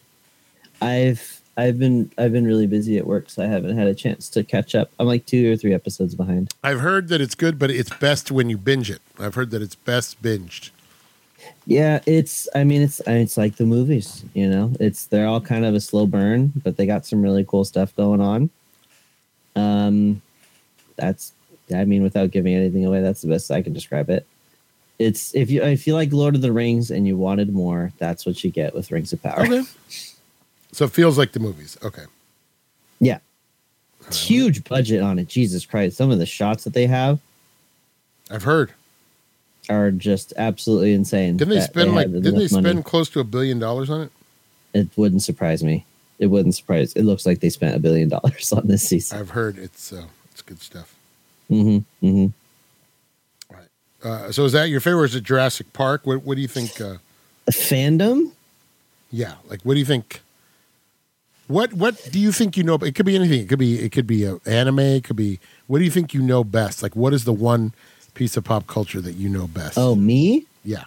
[0.81, 4.29] I've I've been I've been really busy at work, so I haven't had a chance
[4.31, 4.91] to catch up.
[4.99, 6.53] I'm like two or three episodes behind.
[6.63, 9.01] I've heard that it's good, but it's best when you binge it.
[9.19, 10.71] I've heard that it's best binged.
[11.67, 12.49] Yeah, it's.
[12.55, 13.01] I mean, it's.
[13.07, 14.25] It's like the movies.
[14.35, 15.07] You know, it's.
[15.07, 18.21] They're all kind of a slow burn, but they got some really cool stuff going
[18.21, 18.51] on.
[19.55, 20.21] Um,
[20.97, 21.33] that's.
[21.75, 24.27] I mean, without giving anything away, that's the best I can describe it.
[24.99, 28.27] It's if you if you like Lord of the Rings and you wanted more, that's
[28.27, 29.41] what you get with Rings of Power.
[29.41, 29.63] Okay.
[30.77, 31.79] so it feels like the movies.
[31.83, 32.05] Okay.
[33.01, 33.19] Yeah,
[34.07, 35.27] it's huge budget on it.
[35.27, 37.19] Jesus Christ, some of the shots that they have
[38.31, 38.73] I've heard.
[39.71, 41.39] are just absolutely insane.
[41.39, 42.09] Didn't they spend like?
[42.09, 42.65] Didn't they enough money.
[42.65, 44.13] spend close to a billion dollars on it?
[44.75, 45.87] It wouldn't surprise me.
[46.19, 46.93] It wouldn't surprise.
[46.93, 49.19] It looks like they spent a billion dollars on this season.
[49.19, 50.95] I've heard it's uh, it's good stuff.
[51.51, 52.07] Mm-hmm.
[52.07, 54.07] Mm-hmm.
[54.07, 55.07] Uh, so is that your favorite?
[55.07, 56.03] Is it Jurassic Park?
[56.05, 56.79] What What do you think?
[56.81, 56.97] Uh,
[57.51, 58.33] Fandom?
[59.11, 60.21] yeah, like what do you think?
[61.49, 62.75] What What do you think you know?
[62.75, 63.41] It could be anything.
[63.41, 64.81] It could be it could be a anime.
[64.81, 65.39] It could be.
[65.67, 66.83] What do you think you know best?
[66.83, 67.73] Like what is the one
[68.15, 69.79] piece of pop culture that you know best?
[69.79, 70.47] Oh, me?
[70.65, 70.85] yeah.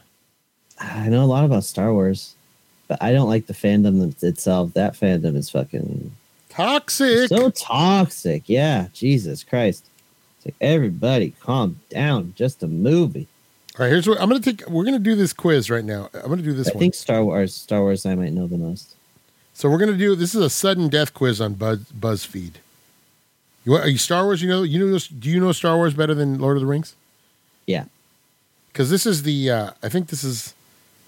[0.80, 2.36] I know a lot about Star Wars,
[2.88, 4.74] but I don't like the fandom itself.
[4.74, 6.12] That fandom is fucking
[6.50, 7.30] Toxic.
[7.30, 8.44] so toxic.
[8.48, 9.86] Yeah, Jesus Christ.
[10.38, 12.34] It's like everybody calm down.
[12.36, 13.28] Just a movie.
[13.78, 14.68] All right, here's what I'm going to take.
[14.70, 16.10] We're going to do this quiz right now.
[16.14, 16.72] I'm going to do this one.
[16.72, 16.80] I one.
[16.80, 17.54] think Star Wars.
[17.54, 18.06] Star Wars.
[18.06, 18.96] I might know the most.
[19.60, 22.54] So we're going to do this is a sudden death quiz on Buzz, BuzzFeed.
[23.66, 24.42] You are you Star Wars?
[24.42, 26.96] You know you know do you know Star Wars better than Lord of the Rings?
[27.68, 27.84] Yeah.
[28.72, 30.54] Because this is the uh, I think this is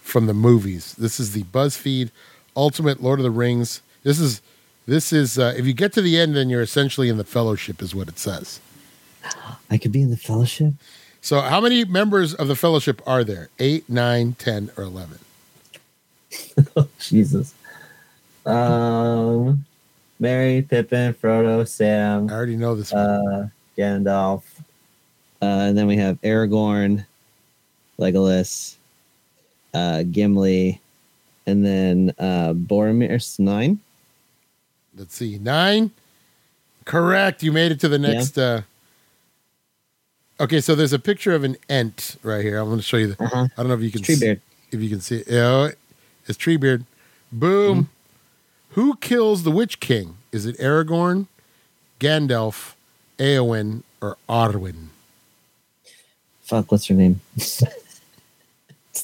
[0.01, 0.95] from the movies.
[0.95, 2.11] This is the BuzzFeed
[2.57, 3.81] Ultimate Lord of the Rings.
[4.03, 4.41] This is
[4.85, 7.81] this is uh, if you get to the end, then you're essentially in the Fellowship,
[7.81, 8.59] is what it says.
[9.69, 10.73] I could be in the Fellowship.
[11.21, 13.47] So how many members of the Fellowship are there?
[13.59, 15.19] Eight, nine, ten, or eleven?
[16.99, 17.53] Jesus.
[18.45, 19.65] Um,
[20.19, 22.91] Merry, Pippin, Frodo, Sam, I already know this.
[22.91, 23.01] one.
[23.01, 24.43] uh, Gandalf,
[25.41, 27.05] uh, and then we have Aragorn,
[27.99, 28.75] Legolas,
[29.73, 30.79] uh, Gimli,
[31.47, 33.79] and then uh, Boromir's nine.
[34.95, 35.91] Let's see, nine.
[36.85, 37.41] Correct.
[37.43, 38.37] You made it to the next.
[38.37, 38.61] Uh,
[40.39, 42.57] okay, so there's a picture of an ent right here.
[42.59, 43.07] I'm going to show you.
[43.13, 43.47] The, Uh-huh.
[43.55, 44.37] I don't know if you can see,
[44.71, 45.17] if you can see.
[45.17, 45.27] it.
[45.27, 45.69] Yeah,
[46.27, 46.85] it's Treebeard.
[47.31, 47.83] Boom.
[47.83, 47.91] Mm-hmm.
[48.71, 50.17] Who kills the Witch King?
[50.31, 51.27] Is it Aragorn,
[51.99, 52.73] Gandalf,
[53.17, 54.87] Eowyn, or Arwen?
[56.43, 57.19] Fuck, what's her name?
[57.35, 57.63] it's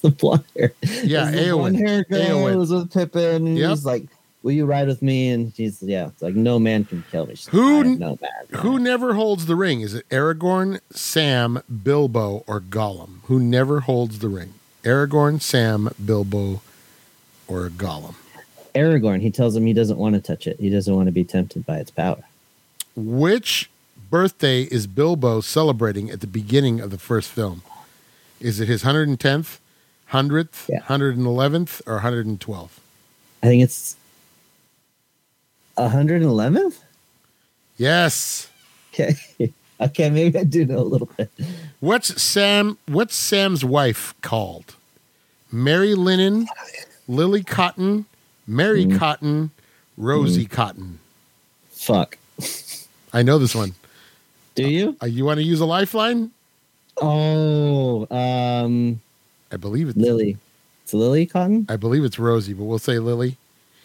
[0.02, 0.72] the blonde hair.
[0.82, 1.58] Yeah, It's the Eowyn.
[1.60, 2.58] blonde hair Eowyn.
[2.58, 3.48] was with Pippin.
[3.48, 3.70] And Yep.
[3.70, 4.04] he's like,
[4.44, 7.36] "Will you ride with me?" And she's yeah, it's like no man can kill me.
[7.36, 8.62] She's Who- "I am no man.
[8.62, 9.82] Who never holds the ring?
[9.82, 13.20] Is it Aragorn, Sam, Bilbo, or Gollum?
[13.26, 14.54] Who never holds the ring?
[14.84, 16.62] Aragorn, Sam, Bilbo,
[17.48, 18.16] or Gollum?
[18.78, 19.22] Aragorn.
[19.22, 20.60] He tells him he doesn't want to touch it.
[20.60, 22.24] He doesn't want to be tempted by its power.
[22.96, 23.70] Which
[24.10, 27.62] birthday is Bilbo celebrating at the beginning of the first film?
[28.40, 29.60] Is it his 110th,
[30.12, 30.82] 100th, Yeah.
[30.82, 32.80] 111th, or 112th?
[33.44, 33.96] I think it's
[35.78, 36.76] 111th.
[37.78, 38.50] Yes.
[38.94, 39.16] Okay,
[39.82, 41.30] okay, maybe I do know a little bit.
[41.80, 42.78] What's Sam?
[42.88, 44.76] What's Sam's wife called?
[45.52, 46.48] Mary Linen,
[47.08, 48.06] Lily Cotton,
[48.48, 48.98] Mary Mm.
[48.98, 49.52] Cotton,
[49.98, 51.00] Rosie Cotton.
[51.72, 52.18] Fuck.
[53.14, 53.76] I know this one.
[54.56, 54.96] Do you?
[55.02, 56.32] Uh, you want to use a lifeline?
[57.02, 59.00] Oh, um,
[59.52, 60.38] I believe it's Lily.
[60.84, 61.66] It's Lily Cotton.
[61.70, 63.38] I believe it's Rosie, but we'll say Lily.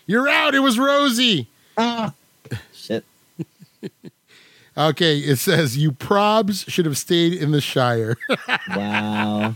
[0.07, 0.55] You're out.
[0.55, 1.49] It was Rosie.
[1.77, 2.13] Ah,
[2.73, 3.05] shit.
[4.75, 8.17] Okay, it says you probs should have stayed in the Shire.
[8.75, 9.55] Wow.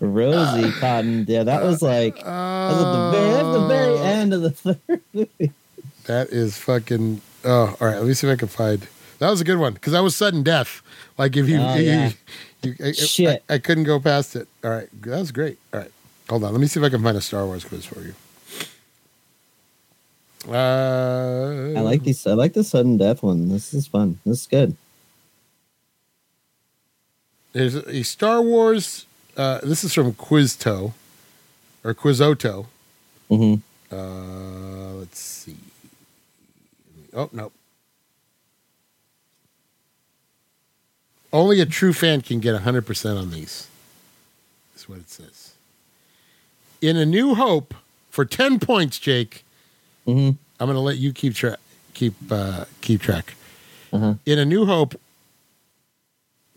[0.00, 1.24] Rosie Cotton.
[1.28, 4.42] Yeah, that was like that was at the very, that was the very end of
[4.42, 5.52] the third movie.
[6.06, 7.20] That is fucking.
[7.44, 7.96] Oh, all right.
[7.98, 8.86] Let me see if I can find.
[9.18, 10.82] That was a good one because that was sudden death.
[11.18, 12.10] Like if you, Oh, you- yeah.
[12.62, 13.42] you- Shit.
[13.48, 14.48] I, I couldn't go past it.
[14.64, 15.58] All right, that was great.
[15.72, 15.90] All right,
[16.28, 16.52] hold on.
[16.52, 18.14] Let me see if I can find a Star Wars quiz for you.
[20.48, 22.26] Uh, I like these.
[22.26, 23.48] I like the sudden death one.
[23.48, 24.18] This is fun.
[24.26, 24.76] This is good.
[27.52, 29.06] There's a Star Wars.
[29.36, 30.92] Uh, this is from Quizto
[31.84, 32.66] or Quizoto.
[33.28, 33.54] hmm
[33.90, 35.56] Uh, let's see.
[37.14, 37.52] Oh no.
[41.32, 43.66] Only a true fan can get 100% on these.
[44.74, 45.52] That's what it says.
[46.82, 47.74] In A New Hope,
[48.10, 49.44] for 10 points, Jake,
[50.04, 50.30] hmm
[50.60, 51.58] I'm going to let you keep track.
[51.94, 53.34] Keep uh, keep track.
[53.92, 54.14] Uh-huh.
[54.24, 54.94] In A New Hope,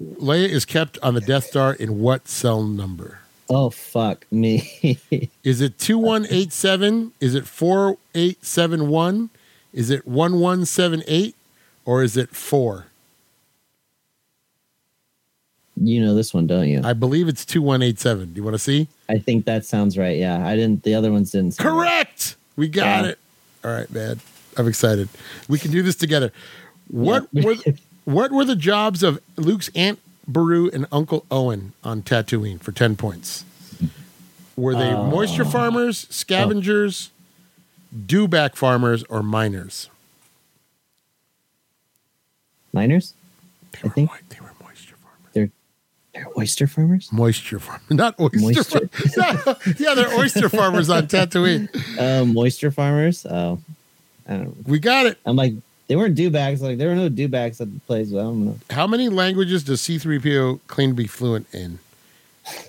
[0.01, 3.19] Leia is kept on the Death Star in what cell number?
[3.49, 4.97] Oh fuck me.
[5.43, 7.13] Is it 2187?
[7.19, 9.29] Is it 4871?
[9.71, 11.35] Is it 1178?
[11.85, 12.87] Or is it 4?
[15.77, 16.81] you know this one, don't you?
[16.83, 18.33] I, believe it's 2187.
[18.33, 18.87] Do you want to see?
[19.09, 20.17] I think that sounds right.
[20.17, 20.83] Yeah, I didn't.
[20.83, 21.51] The other ones didn't.
[21.55, 22.05] sound right.
[22.07, 22.35] Correct.
[22.55, 23.11] We got Yeah.
[23.11, 23.19] it.
[23.63, 24.19] All right, man.
[24.57, 25.09] I'm excited.
[25.49, 26.31] We can do this together.
[26.87, 27.43] What Yeah.
[27.45, 27.55] were
[28.05, 32.95] what were the jobs of Luke's aunt Beru and Uncle Owen on Tatooine for 10
[32.95, 33.43] points?
[34.55, 37.09] Were they Uh, moisture farmers, scavengers,
[37.95, 39.89] dewback farmers, or miners?
[42.73, 43.13] Miners?
[43.71, 45.29] They I were, think- they were moisture farmers.
[45.33, 45.49] They're
[46.13, 47.11] they're oyster farmers.
[47.11, 48.39] Moisture farmers, not oyster.
[48.39, 48.89] Moisture.
[49.77, 51.69] Yeah, they're oyster farmers on Tatooine.
[51.99, 53.25] Oh, moisture farmers.
[53.25, 53.59] Oh,
[54.27, 54.43] I don't.
[54.45, 54.53] know.
[54.65, 55.17] We got it.
[55.25, 55.53] I'm like
[55.87, 56.61] they weren't dewbacks.
[56.61, 58.11] Like there were no dewbacks at the place.
[58.11, 58.59] I don't know.
[58.69, 61.79] How many languages does C3PO claim to be fluent in?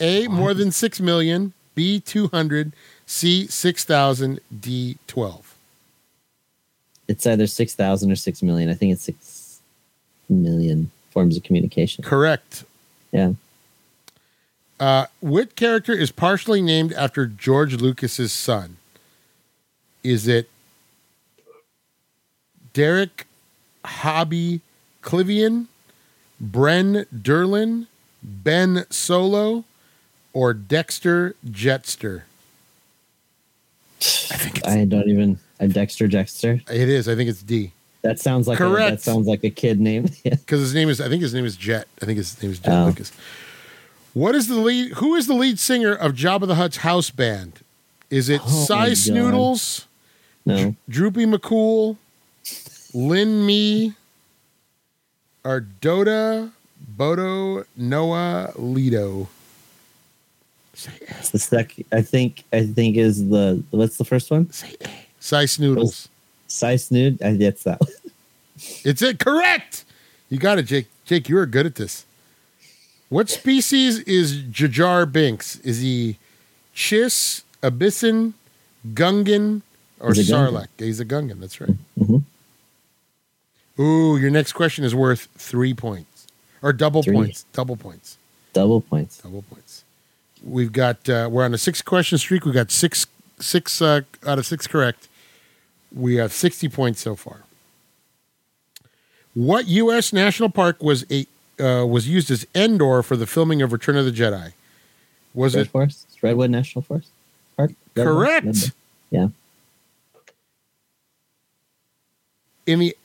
[0.01, 1.53] A, more than 6 million.
[1.75, 2.73] B, 200.
[3.07, 4.41] C, 6,000.
[4.61, 5.57] D, 12.
[7.09, 8.69] It's either six thousand or six million.
[8.69, 9.61] I think it's six
[10.29, 12.03] million forms of communication.
[12.03, 12.65] Correct.
[13.13, 13.33] Yeah.
[14.79, 18.77] Uh, what character is partially named after George Lucas's son?
[20.03, 20.51] Is it
[22.77, 23.27] Derek
[23.87, 24.61] Hobbie
[25.03, 25.65] Klivian,
[26.45, 27.87] Bren Derlin,
[28.23, 29.65] Ben Solo,
[30.35, 32.25] or Dexter Jetster?
[33.99, 35.39] I think it's, I don't even.
[35.59, 36.61] I'm Dexter Dexter.
[36.71, 37.09] it is.
[37.09, 37.73] I think it's D
[38.03, 38.91] That sounds like A, Correct.
[38.91, 40.11] that sounds like a kid name.
[40.25, 41.01] because his name is.
[41.01, 41.89] I think his name is Jet.
[42.03, 42.87] I think his name is Jet Oh.
[42.89, 43.11] Lucas.
[44.13, 44.93] What is the lead?
[44.97, 47.61] Who is the lead singer of Jabba the Hutt's house band?
[48.11, 48.97] Is it Oh my Cy God.
[48.99, 49.87] Snoodles?
[50.45, 50.75] No.
[50.91, 51.97] Droopy McCool,
[52.97, 53.93] Lyn Me,
[55.45, 55.61] or
[56.89, 59.29] Bodo Noah Lido.
[60.73, 61.75] It's the sec.
[61.93, 62.45] I think.
[62.55, 64.51] I think is the what's the first one?
[65.21, 66.09] Sy Snootles.
[66.49, 67.21] Cy Snood.
[67.23, 67.81] I that's that.
[68.85, 69.19] It's it.
[69.19, 69.85] Correct.
[70.31, 70.87] You got it, Jake.
[71.05, 72.07] Jake, you are good at this.
[73.11, 75.57] What species is Jar Jar Binks?
[75.61, 76.17] Is he
[76.75, 78.33] Chiss, Abyssin,
[78.95, 79.61] Gungan,
[80.01, 80.53] or He's a Gungan.
[80.53, 80.69] Sarlacc?
[80.79, 81.41] He's a Gungan.
[81.41, 81.77] That's right.
[82.01, 82.23] Mhm.
[83.79, 86.27] Ooh, your next question is worth three points
[86.63, 87.15] or double Three.
[87.15, 87.45] points.
[87.53, 88.17] Double points.
[88.53, 89.19] Double points.
[89.19, 89.85] Double points.
[90.43, 92.45] We've got uh, we're on a six question streak.
[92.45, 93.07] We got six
[93.39, 95.09] six uh, out of six correct.
[95.95, 97.43] We have sixty points so far.
[99.35, 100.13] What U.S.
[100.13, 101.27] national park was a
[101.63, 104.53] uh, was used as Endor for the filming of Return of the Jedi?
[105.35, 107.11] Was Red it Forest, Redwood National Forest
[107.57, 107.73] Park.
[107.95, 108.73] Correct?
[109.11, 109.29] Yeah.
[112.67, 112.97] In the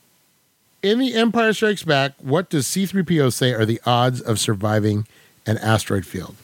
[0.83, 5.07] in the Empire Strikes Back, what does C-3PO say are the odds of surviving
[5.45, 6.35] an asteroid field?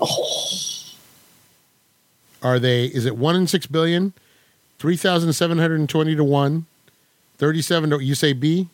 [2.42, 4.14] Are they is it 1 in 6 billion?
[4.78, 6.66] 3720 to 1?
[7.36, 8.68] 37 to you say B?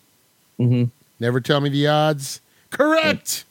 [0.56, 0.84] hmm
[1.18, 2.40] Never tell me the odds.
[2.70, 3.44] Correct.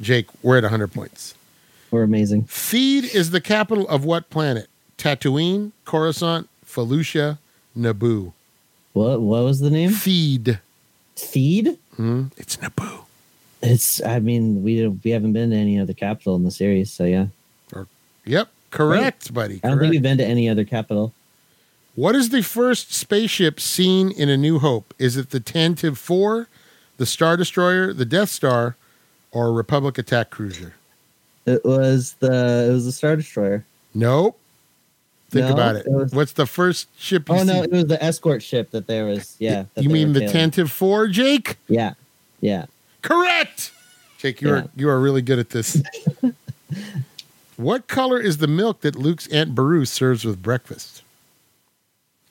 [0.00, 1.34] Jake, we're at 100 points.
[1.90, 2.44] We're amazing.
[2.44, 4.68] Theed is the capital of what planet?
[4.96, 7.36] Tatooine, Coruscant, Felucia,
[7.76, 8.32] Naboo.
[8.98, 9.90] What what was the name?
[9.90, 10.58] Feed.
[11.14, 11.78] Feed.
[11.94, 12.24] Hmm?
[12.36, 13.04] It's Naboo.
[13.62, 14.02] It's.
[14.02, 17.26] I mean, we we haven't been to any other capital in the series, so yeah.
[18.24, 19.60] Yep, correct, buddy.
[19.62, 21.14] I don't think we've been to any other capital.
[21.94, 24.92] What is the first spaceship seen in A New Hope?
[24.98, 26.48] Is it the Tantive 4,
[26.96, 28.76] the Star Destroyer, the Death Star,
[29.30, 30.74] or Republic attack cruiser?
[31.46, 33.64] It was the it was the Star Destroyer.
[33.94, 34.38] Nope.
[35.30, 35.86] Think No, about it.
[35.86, 39.04] it was- What's the first ship Oh no, it was the escort ship that there
[39.04, 39.36] was.
[39.38, 39.64] Yeah.
[39.76, 40.20] you mean the.
[40.20, 41.56] Tantive 4, Jake?
[41.68, 41.94] Yeah.
[42.40, 42.66] Yeah.
[43.02, 43.70] Correct.
[44.18, 44.54] Jake, you Yeah.
[44.54, 45.82] are you are really good at this.
[47.56, 51.02] what color is the milk that Luke's Aunt Beru serves with breakfast?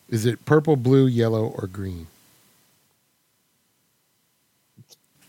[0.09, 2.07] Is it purple, blue, yellow, or green?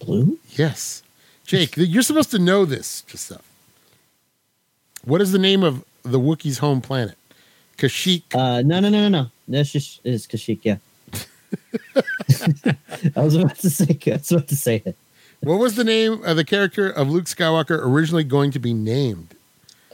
[0.01, 0.39] Blue.
[0.51, 1.03] Yes.
[1.45, 3.43] Jake, you're supposed to know this just stuff.
[5.05, 7.17] What is the name of the Wookiee's home planet?
[7.79, 8.35] Kashyyyk.
[8.35, 9.31] Uh, no, no, no, no, no.
[9.47, 10.61] That's just it's Kashyyyk.
[10.63, 10.77] Yeah.
[13.17, 13.99] I was about to say.
[14.07, 14.97] I was about to say it.
[15.41, 19.35] What was the name of the character of Luke Skywalker originally going to be named?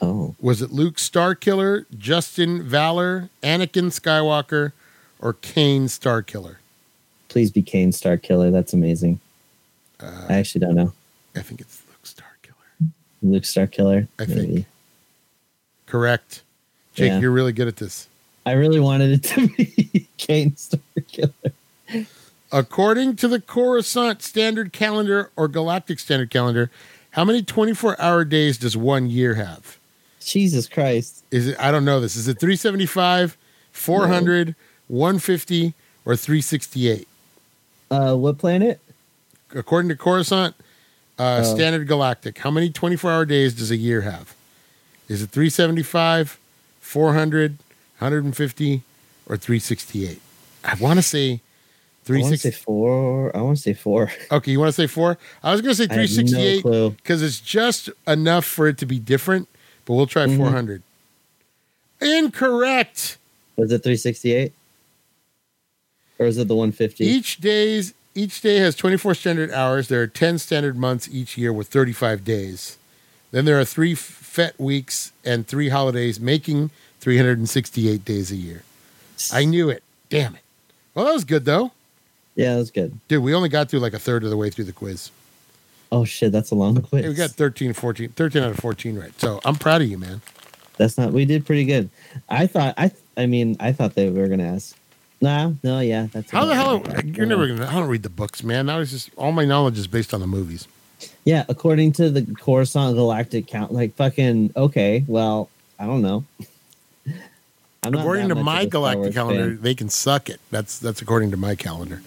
[0.03, 4.73] Oh, Was it Luke Starkiller, Justin Valor, Anakin Skywalker,
[5.21, 6.57] or Kane Starkiller?
[7.35, 8.53] please be Kane Star Killer.
[8.53, 9.19] That's amazing.
[9.99, 10.93] Uh, I actually don't know.
[11.35, 12.91] I think it's Luke Starkiller.
[13.23, 14.07] Luke Star Killer.
[14.21, 14.67] I think.
[15.87, 16.44] Correct.
[16.95, 17.21] Jake, Yeah.
[17.21, 18.09] you're really good at this.
[18.47, 22.07] I really wanted it to be Kane Star Killer.
[22.53, 26.71] According to the Coruscant Standard Calendar or Galactic Standard Calendar,
[27.13, 29.79] how many 24 hour days does one year have?
[30.21, 31.25] Jesus Christ.
[31.31, 32.17] Is it, I don't know this.
[32.17, 33.37] Is it 375,
[33.73, 34.55] 400,
[34.89, 35.75] 150,
[36.05, 37.09] or 368?
[37.91, 38.81] Uh, what planet?
[39.55, 40.55] According to Coruscant
[41.19, 41.55] uh, Oh.
[41.55, 44.35] Standard Galactic, how many 24 hour days does a year have?
[45.09, 46.39] Is it 375,
[46.95, 47.59] 400,
[47.99, 48.83] 150,
[49.27, 50.21] or 368?
[50.65, 51.41] I want to say
[52.09, 53.37] I want to say four.
[53.37, 54.13] I want to say four.
[54.31, 55.19] Okay, you want to say four?
[55.43, 58.79] I was going to say I have no 368 because it's just enough for it
[58.79, 59.49] to be different,
[59.87, 60.37] but we'll try Mhm.
[60.37, 60.83] 400.
[62.01, 63.19] Incorrect.
[63.57, 64.53] Was it 368?
[66.21, 67.05] Or is it the 150?
[67.05, 69.89] Each days each day has 24 standard hours.
[69.89, 72.79] There are 10 standard months each year with 35 days.
[73.33, 73.97] Then there are 3
[74.35, 78.65] fet weeks and 3 holidays making 368 days a year.
[79.33, 79.85] I knew it.
[80.09, 80.41] Damn it.
[80.93, 81.71] Well, that was good though.
[82.35, 82.99] yeah, that was good.
[83.07, 85.13] Dude, we only got through like a third of the way through the quiz.
[85.93, 87.05] Oh shit, that's a long quiz.
[87.05, 89.21] Hey, we got 13 14 13 out of 14 right.
[89.21, 90.21] So, I'm proud of you, man.
[90.79, 91.13] That's not.
[91.13, 91.89] We did pretty good.
[92.29, 92.75] I thought.
[92.77, 92.91] I.
[93.17, 94.77] I mean, I thought they were gonna ask.
[95.21, 95.53] Nah.
[95.63, 95.79] No.
[95.79, 96.09] Yeah.
[96.13, 96.33] That's.
[96.33, 96.83] How the hell?
[97.05, 97.69] You're never gonna.
[97.69, 98.67] I don't read the books, man.
[98.67, 100.67] That was just all my knowledge is based on the movies.
[101.25, 101.45] Yeah.
[101.49, 104.53] According to the Coruscant Galactic count, like fucking.
[104.57, 105.05] Okay.
[105.07, 105.49] Well,
[105.79, 106.25] I don't know.
[107.83, 109.61] According to my of a Star galactic calendar, fan.
[109.61, 110.41] they can suck it.
[110.51, 112.03] That's that's according to my calendar.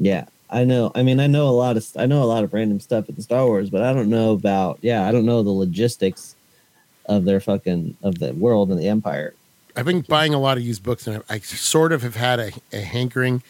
[0.00, 0.24] Yeah.
[0.52, 0.92] I know.
[0.94, 1.86] I mean, I know a lot of.
[1.96, 4.78] I know a lot of random stuff in Star Wars, but I don't know about.
[4.82, 6.36] Yeah, I don't know the logistics
[7.06, 9.34] of their fucking of the world and the empire.
[9.74, 12.38] I've been buying a lot of used books, and I, I sort of have had
[12.38, 13.42] a, a hankering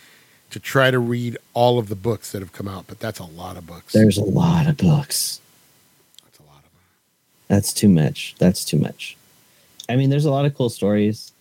[0.53, 3.24] to try to read all of the books that have come out, but that's a
[3.24, 3.92] lot of books.
[3.92, 5.40] There's a lot of books.
[6.24, 6.70] That's a lot of them.
[7.48, 8.34] That's too much.
[8.38, 9.16] That's too much.
[9.88, 11.32] I mean, there's a lot of cool stories.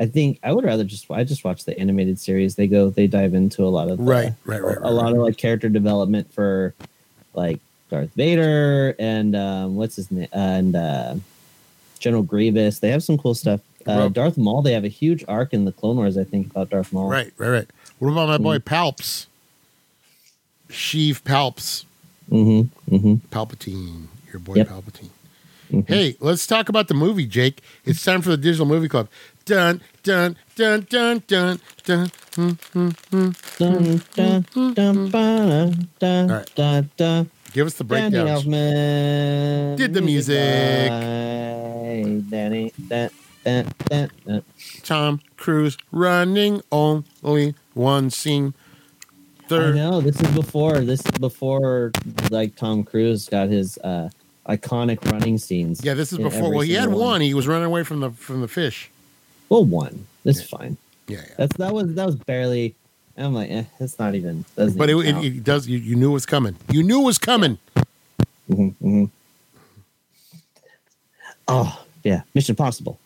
[0.00, 2.54] I think I would rather just I just watch the animated series.
[2.54, 5.12] They go they dive into a lot of the- Right, right, right, a right, lot
[5.12, 6.72] of like character development for
[7.34, 11.14] like Darth Vader and um, what's his name and uh,
[11.98, 12.78] General Grievous.
[12.78, 13.60] They have some cool stuff.
[13.86, 14.62] Uh, Darth Maul.
[14.62, 16.18] They have a huge arc in the Clone Wars.
[16.18, 17.08] I think about Darth Maul.
[17.08, 17.66] Right, right, right.
[17.98, 18.42] What about my Mm.
[18.42, 19.26] boy Palps?
[20.68, 21.84] Sheev Palps,
[22.30, 22.94] Mm-hmm.
[22.94, 23.14] Mm-hmm.
[23.30, 24.68] Palpatine, your boy Yep.
[24.68, 25.08] Palpatine.
[25.72, 25.88] Mhm.
[25.88, 27.62] Hey, let's talk about the movie, Jake.
[27.86, 29.08] It's time for the Digital Movie Club.
[29.46, 32.10] Dun dun dun dun dun dun.
[32.34, 32.94] Dun, dun,
[33.56, 34.44] dun,
[35.98, 37.30] dun, dun, dun.
[37.54, 38.16] Give us the Danny.
[38.16, 39.76] Elfman.
[39.76, 40.90] Did the music.
[40.90, 42.72] by Danny.
[43.44, 44.42] Dun, dun, dun, dun.
[44.82, 48.54] Tom Cruise running only one scene.
[49.50, 51.92] I know this is before this is before
[52.30, 54.10] like Tom Cruise got his uh
[54.46, 55.82] iconic running scenes.
[55.82, 56.50] yeah, this is before.
[56.50, 57.20] Well, he had single one.
[57.22, 58.90] He was running away from the from the fish.
[59.48, 60.06] Well, one.
[60.24, 60.76] That's fine.
[61.06, 61.34] Yeah, yeah.
[61.38, 62.74] That's that was that was barely.
[63.16, 64.44] I'm like, eh, that's not even.
[64.54, 65.24] But it, even it, count.
[65.24, 65.66] it does.
[65.66, 66.56] You, you knew it was coming.
[66.70, 67.58] You knew it was coming.
[68.50, 69.10] Mhm, mhm.
[71.48, 72.98] Oh yeah, Mission Impossible.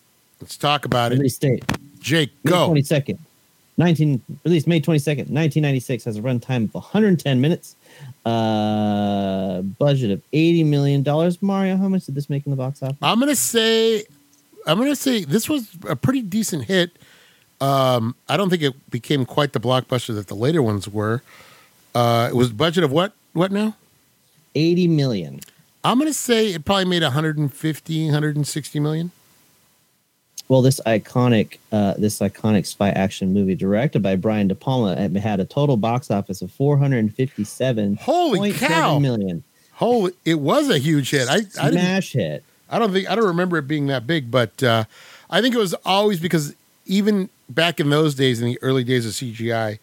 [0.43, 1.17] Let's talk about it.
[1.19, 1.65] Release date
[2.01, 2.67] Jake, May go.
[2.67, 3.19] twenty second.
[3.79, 7.75] 19 released May 22nd, 1996 has a runtime of 110 minutes.
[8.27, 11.41] Uh budget of 80 million dollars.
[11.41, 12.97] Mario, how much did this make in the box office?
[13.01, 14.05] I'm gonna say,
[14.67, 16.91] I'm gonna say this was a pretty decent hit.
[17.63, 21.23] Um, I don't think it became quite the blockbuster that the later ones were.
[21.95, 23.13] Uh, it was budget of what?
[23.33, 23.77] What now?
[24.55, 25.41] 80 million.
[25.85, 29.13] I'm gonna say it probably made 150, 160 million.
[30.49, 35.41] Well, this iconic, uh, this iconic spy action movie directed by Brian De Palma had-
[35.41, 38.99] a total box office of four hundred and fifty-seven Holy cow!
[38.99, 39.45] million.
[39.75, 41.29] Holy, it was a huge hit.
[41.29, 42.45] I, I Smash hit.
[42.69, 44.85] I don't think I don't remember it being that big, but uh,
[45.31, 46.55] I think it was always because
[46.87, 49.79] even back in those days, in the early days of CGI,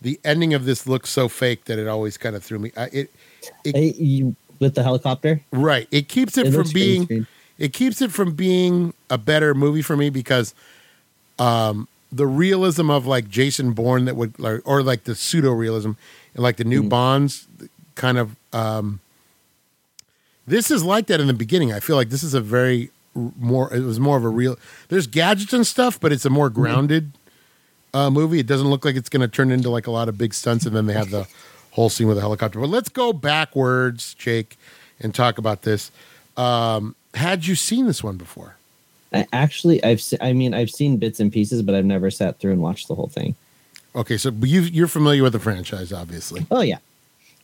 [0.00, 2.72] the ending of this looked so fake that it always kind of threw me.
[2.76, 3.10] I, it,
[3.64, 5.40] it you, with the helicopter.
[5.50, 7.26] right, it keeps it, It from being screen.
[7.60, 10.54] It keeps it from being a better movie for me because
[11.38, 15.92] um, the realism of like Jason Bourne that would like, or like the pseudo realism
[16.34, 16.88] and like the new Mm.
[16.88, 17.46] Bonds
[17.94, 19.00] kind of um,
[20.46, 21.72] this is like that in the beginning.
[21.72, 24.56] I feel like this is a very more it was more of a real
[24.88, 27.12] there's gadgets and stuff, but it's a more grounded
[27.92, 28.38] uh, movie.
[28.40, 30.64] It doesn't look like it's going to turn into like a lot of big stunts
[30.64, 31.28] and then they have the
[31.72, 32.58] whole scene with a helicopter.
[32.58, 34.56] But let's go backwards, Jake,
[34.98, 35.90] and talk about this.
[36.36, 38.56] Um, had you seen this one before?
[39.12, 42.38] I actually, I've, se- I mean, I've seen bits and pieces, but I've never sat
[42.38, 43.34] through and watched the whole thing.
[43.96, 46.46] Okay, so you you're familiar with the franchise, obviously.
[46.52, 46.78] Oh yeah,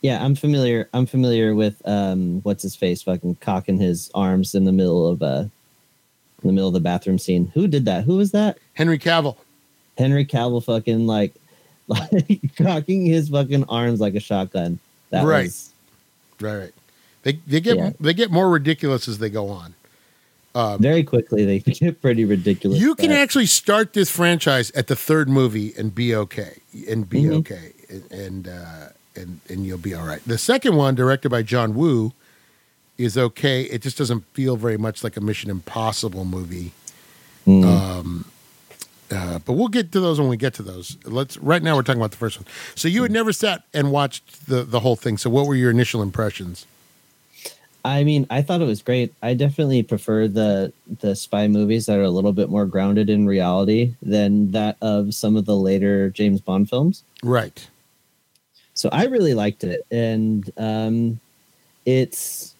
[0.01, 0.25] yeah.
[0.25, 0.89] I'm familiar.
[0.95, 5.21] I'm familiar with um, what's his face, fucking cocking his arms in the middle of
[5.25, 5.41] uh,
[6.43, 7.51] in the middle of the bathroom scene.
[7.55, 8.05] Who did that?
[8.05, 8.59] Who was that?
[8.75, 9.37] Henry Cavill.
[9.99, 11.35] Henry Cavill, fucking like,
[11.89, 14.79] like cocking his fucking arms like a shotgun.
[15.11, 15.47] That Right.
[15.47, 15.73] was
[16.41, 16.73] Right, right.
[17.27, 17.91] They they get Yeah.
[17.99, 19.75] they get more ridiculous as they go on.
[20.55, 21.45] Um, very quickly.
[21.45, 22.79] They get pretty ridiculous.
[22.81, 26.59] you can but- actually start this franchise at the third movie and be okay,
[26.89, 27.33] and be Mhm.
[27.41, 30.23] okay, and and, uh, and and you'll be all right.
[30.25, 32.13] The second one, directed by John Woo,
[32.97, 33.63] is okay.
[33.63, 36.71] It just doesn't feel very much like a Mission Impossible movie.
[37.45, 37.65] Mm.
[37.65, 38.25] Um,
[39.11, 40.97] uh, but we'll get to those when we get to those.
[41.05, 42.47] Let's right now we're talking about the first one.
[42.77, 45.19] So you had never sat and watched the the whole thing.
[45.19, 46.67] So what were your initial impressions?
[47.87, 49.15] I mean, I thought it was great.
[49.23, 53.27] I definitely prefer the the spy movies that are a little bit more grounded in
[53.27, 57.05] reality than that of some of the later James Bond films.
[57.23, 57.67] Right.
[58.75, 61.21] So I really liked it, and um,
[61.87, 62.55] it's.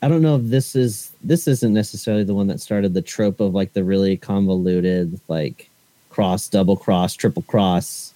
[0.00, 3.40] I don't know if this is this isn't necessarily the one that started the trope
[3.40, 5.68] of like the really convoluted like
[6.08, 8.12] cross, double cross, triple cross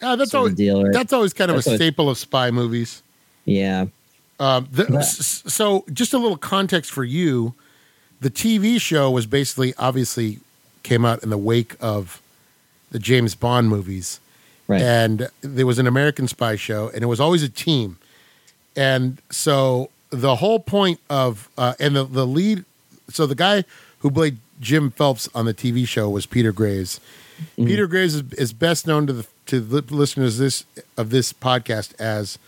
[0.00, 0.82] Uh, that's always deal.
[0.82, 0.92] Right?
[0.94, 3.02] that's always kind of That's a always- staple of spy movies.
[3.44, 3.84] yeah,
[4.40, 5.00] Um, the, Yeah.
[5.00, 7.54] so, just a little context for you:
[8.20, 10.40] the TV show was basically, obviously,
[10.82, 12.20] came out in the wake of
[12.90, 14.20] the James Bond movies,
[14.68, 14.80] right.
[14.82, 17.96] and there was an American spy show, and it was always a team.
[18.76, 22.64] And so, the whole point of uh, and the the lead,
[23.10, 23.64] so the guy
[24.00, 27.00] who played Jim Phelps on the TV show was Peter Graves.
[27.58, 27.66] Mhm.
[27.66, 30.64] Peter Graves is, is best known to the to the listeners this
[30.96, 32.38] of this podcast as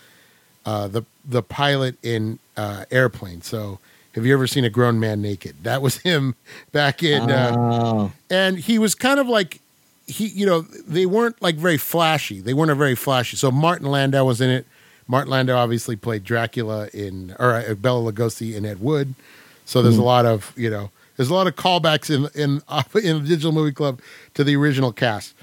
[0.67, 3.41] uh, the the pilot in uh, Airplane.
[3.41, 3.79] So,
[4.13, 5.55] have you ever seen a grown man naked?
[5.63, 6.35] That was him
[6.73, 9.61] back in, uh, oh, and he was kind of like
[10.07, 12.41] he, you know, they weren't like very flashy.
[12.41, 13.37] They weren't a very flashy.
[13.37, 14.67] So Martin Landau was in it.
[15.07, 19.15] Martin Landau obviously played Dracula in, or uh, Bela Lugosi in Ed Wood.
[19.63, 22.61] So there's a lot of you know, there's a lot of callbacks in in
[23.07, 24.01] in the Digital Movie Club
[24.33, 25.33] to the original cast.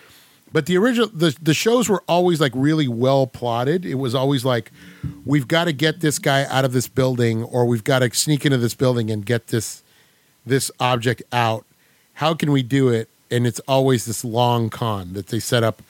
[0.54, 3.84] But the original the the shows were always like really well plotted.
[3.84, 4.70] It was always like
[5.26, 8.46] we've got to get this guy out of this building or we've got to sneak
[8.46, 9.82] into this building and get this
[10.46, 11.66] this object out.
[12.14, 13.08] How can we do it?
[13.32, 15.82] And it's always this long con that they set up.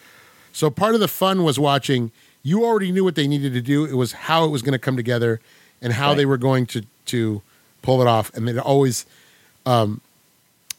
[0.55, 2.11] So part of the fun was watching.
[2.43, 3.85] You already knew what they needed to do.
[3.85, 5.41] It was how it was going to come together
[5.83, 6.17] and how Right.
[6.17, 7.43] they were going to to
[7.83, 8.33] pull it off.
[8.35, 9.05] And it always
[9.67, 10.01] um,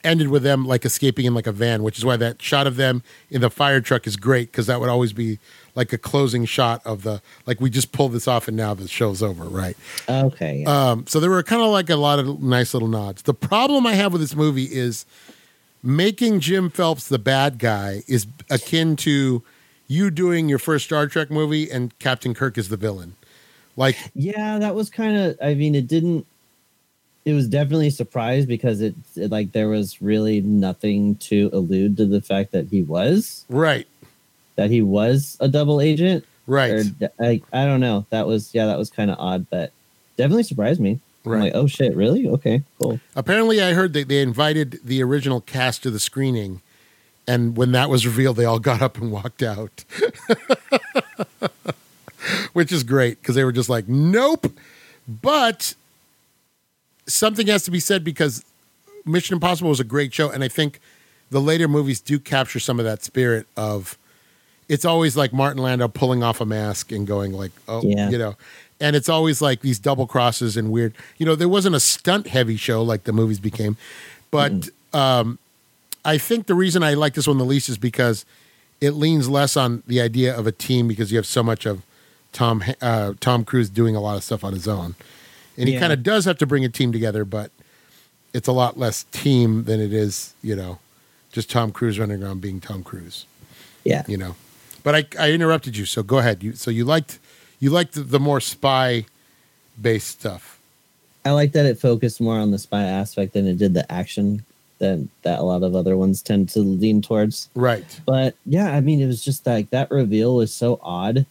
[0.05, 2.75] ended with them like escaping in like a van, which is why that shot of
[2.75, 5.39] them in the fire truck is great because that would always be
[5.75, 8.87] like a closing shot of the like we just pulled this off and now the
[8.87, 9.75] show's over, right?
[10.07, 10.59] okay.
[10.59, 10.91] yeah.
[10.91, 13.23] Um, so there were kind of like a lot of nice little nods.
[13.23, 15.05] The problem I have with this movie is
[15.83, 19.43] making Jim Phelps the bad guy is akin to
[19.87, 23.15] you doing your first Star Trek movie and Captain Kirk is the villain.
[23.77, 25.37] Like, Yeah, that was kind of.
[25.41, 26.25] I mean, it didn't.
[27.25, 31.97] It was definitely a surprise because it, it like there was really nothing to allude
[31.97, 33.87] to the fact that he was right,
[34.55, 36.23] that he was a double agent.
[36.45, 36.71] right,
[37.01, 38.05] Or I, I don't know.
[38.11, 39.71] That was yeah, that was kind of odd, but
[40.17, 40.99] definitely surprised me.
[41.25, 41.41] I'm right.
[41.45, 42.27] like, oh shit, really?
[42.29, 42.99] Okay, cool.
[43.15, 46.61] Apparently, I heard that they invited the original cast to the screening,
[47.27, 49.83] and when that was revealed, they all got up and walked out,
[52.53, 54.51] which is great because they were just like, "Nope."
[55.07, 55.73] But
[57.07, 58.43] something has to be said because
[59.05, 60.79] Mission Impossible was a great show, and I think
[61.31, 63.97] the later movies do capture some of that spirit of.
[64.67, 68.09] It's always like Martin Landau pulling off a mask and going like, "Oh, Yeah.
[68.09, 68.35] you know,"
[68.79, 70.93] and it's always like these double crosses and weird.
[71.17, 73.77] You know, there wasn't a stunt heavy show like the movies became,
[74.31, 75.37] but um,
[76.03, 78.25] I think the reason I like this one the least is because
[78.81, 81.83] it leans less on the idea of a team because you have so much of
[82.33, 84.95] Tom uh, Tom Cruise doing a lot of stuff on his own,
[85.57, 85.79] and he Yeah.
[85.79, 87.51] kind of does have to bring a team together, but
[88.33, 90.79] it's a lot less team than it is, you know,
[91.31, 93.25] just Tom Cruise running around being Tom Cruise,
[93.83, 94.35] Yeah, you know.
[94.83, 96.43] But I, I interrupted you, so go ahead.
[96.43, 97.19] You so you liked
[97.59, 99.05] you liked the, the more spy
[99.81, 100.59] based stuff,
[101.25, 104.45] I like that it focused more on the spy aspect than it did the action
[104.79, 107.49] that that a lot of other ones tend to lean towards.
[107.55, 107.99] right?
[108.05, 111.25] But yeah, I mean, it was just like that reveal was so odd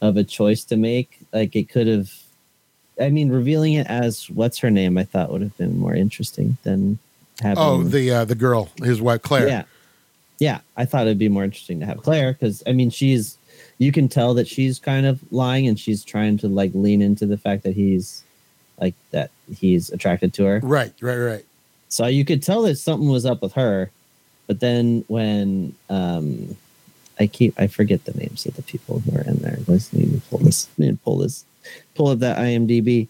[0.00, 1.18] of a choice to make.
[1.32, 2.10] Like it could have,
[3.00, 6.56] I mean, revealing it as what's her name, I thought would have been more interesting
[6.62, 6.98] than
[7.40, 7.58] having.
[7.58, 9.48] Oh, the uh, the girl, his wife Claire.
[9.48, 9.62] yeah,
[10.38, 10.60] yeah.
[10.76, 13.38] I thought it'd be more interesting to have Claire because I mean, she's
[13.78, 17.26] you can tell that she's kind of lying and she's trying to like lean into
[17.26, 18.22] the fact that he's
[18.80, 20.60] like that he's attracted to her.
[20.62, 21.44] Right, right, right.
[21.88, 23.90] So you could tell that something was up with her.
[24.46, 26.56] But then when um
[27.20, 29.58] I keep I forget the names of the people who are in there.
[29.66, 31.44] Let's need to pull this need to pull this
[31.94, 33.08] pull up that IMDB.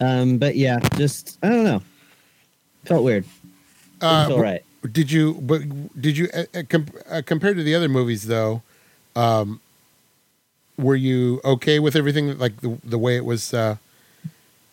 [0.00, 1.82] Um but yeah, just I don't know.
[2.84, 3.24] Felt weird.
[4.00, 4.64] Uh, feel right.
[4.90, 5.34] Did you?
[5.34, 6.28] But did you?
[6.34, 8.62] Uh, uh, uh, compared to the other movies, though,
[9.14, 9.60] um,
[10.76, 12.36] were you okay with everything?
[12.36, 13.76] Like the the way it was, uh,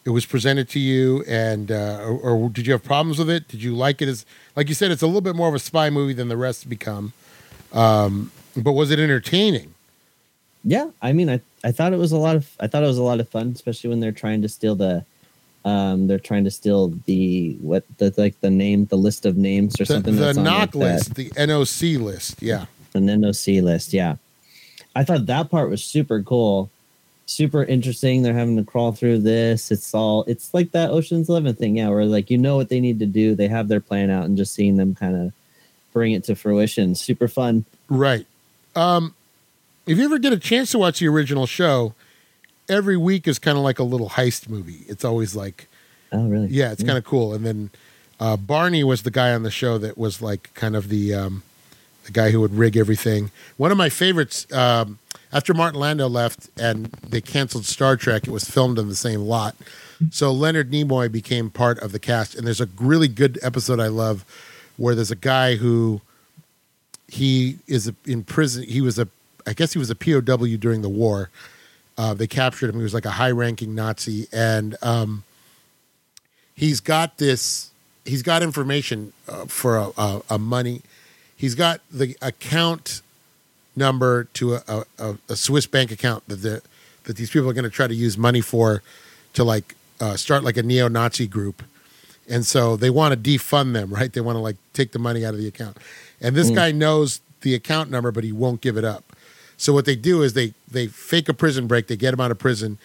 [0.06, 3.48] it was presented to you, and uh, or, or did you have problems with it?
[3.48, 4.26] Did you like it as,
[4.56, 6.68] like you said, it's a little bit more of a spy movie than the rest
[6.68, 7.14] become.
[7.72, 9.76] Um, but was it entertaining?
[10.64, 12.98] Yeah, I mean I I thought it was a lot of I thought it was
[12.98, 15.06] a lot of fun, especially when they're trying to steal the
[15.66, 19.76] um they're trying to steal the what the like the name the list of names
[19.80, 22.66] or The, something the that's on, knock like, that- list, the NOC list, yeah.
[22.94, 23.94] an NOC list.
[23.94, 24.16] Yeah,
[24.96, 26.70] I thought that part was super cool,
[27.26, 28.22] super interesting.
[28.22, 29.72] They're having to crawl through this.
[29.72, 32.80] It's all it's like that Ocean's Eleven thing, yeah, where like you know what they
[32.80, 33.36] need to do.
[33.36, 35.34] They have their plan out, and just seeing them kind of
[35.94, 37.66] bring it to fruition, super fun.
[37.90, 38.26] Right.
[38.76, 39.14] Um,
[39.90, 41.94] if you ever get a chance to watch the original show,
[42.70, 44.86] every week is kind of like a little heist movie.
[44.88, 45.68] It's always like,
[46.12, 46.48] Oh, really?
[46.48, 47.34] yeah, it's kind of cool.
[47.34, 47.70] And then
[48.20, 51.44] uh, Barney was the guy on the show that was like kind of the um,
[52.06, 53.32] the guy who would rig everything.
[53.58, 55.00] One of my favorites um,
[55.34, 59.22] after Martin Landau left and they canceled Star Trek, it was filmed in the same
[59.22, 59.56] lot.
[60.12, 63.88] So Leonard Nimoy became part of the cast, and there's a really good episode I
[63.88, 64.24] love
[64.78, 66.00] where there's a guy who
[67.08, 68.64] he is in prison.
[68.64, 69.08] He was a,
[69.50, 71.30] I guess he was a POW during the war.
[71.98, 72.76] Uh, they captured him.
[72.78, 75.24] He was like a high-ranking Nazi, and um,
[76.56, 77.72] he's got this.
[78.06, 80.82] He's got information uh, for a, a, a money.
[81.36, 83.02] He's got the account
[83.76, 86.62] number to a, a, a Swiss bank account that the,
[87.06, 88.84] that these people are going to try to use money for
[89.34, 91.64] to like uh, start like a neo-Nazi group,
[92.30, 94.14] and so they want to defund them, right?
[94.14, 95.78] They want to like take the money out of the account,
[96.22, 99.04] and this guy knows the account number, but he won't give it up.
[99.60, 102.32] So what they do is they they fake a prison break, they get him out
[102.32, 102.78] of prison,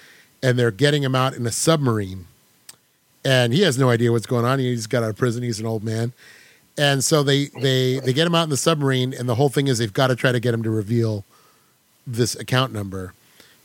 [0.43, 2.27] and they're getting him out in a submarine,
[3.25, 4.59] and he has no idea what's going on.
[4.59, 5.45] He just got out of prison.
[5.45, 6.13] He's an old man,
[6.77, 9.69] and so they they they get him out in the submarine, and the whole thing
[9.69, 11.25] is they've got to try to get him to reveal
[12.09, 13.15] this account number,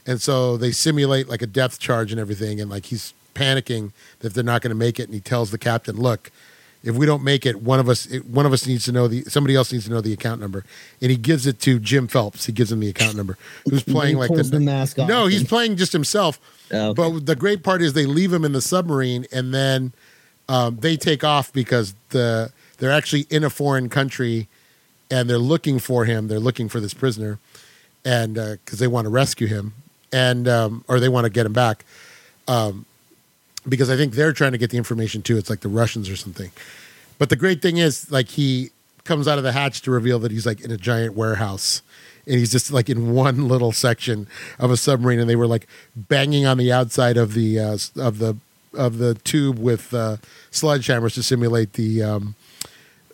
[0.05, 4.35] and so they simulate like a depth charge and everything, and like he's panicking that
[4.35, 6.31] they're not going to make it, and he tells the captain, "Look,
[6.83, 9.23] if we don't make it, one of us one of us needs to know the
[9.23, 10.63] somebody else needs to know the account number,"
[11.01, 12.45] and he gives it to Jim Phelps.
[12.45, 13.37] He gives him the account number,
[13.69, 16.39] who's playing He like the mask off No, he's playing just himself.
[16.71, 16.95] Oh, okay.
[16.95, 19.91] But the great part is they leave him in the submarine, and then
[20.47, 24.47] um, they take off because the they're actually in a foreign country,
[25.11, 26.27] and they're looking for him.
[26.27, 27.39] They're looking for this prisoner,
[28.05, 29.73] and because they want to rescue him,
[30.13, 31.83] and um, or they want to get him back,
[32.47, 32.85] um,
[33.67, 35.37] because I think they're trying to get the information too.
[35.37, 36.51] It's like the Russians or something.
[37.17, 38.71] But the great thing is, like he
[39.03, 41.81] comes out of the hatch to reveal that he's like in a giant warehouse
[42.29, 44.27] and he's just like in one little section
[44.59, 48.19] of a submarine and they were like banging on the outside of the uh, of
[48.19, 48.37] the
[48.75, 50.17] of the tube with uh,
[50.51, 52.35] sledgehammers to simulate the um,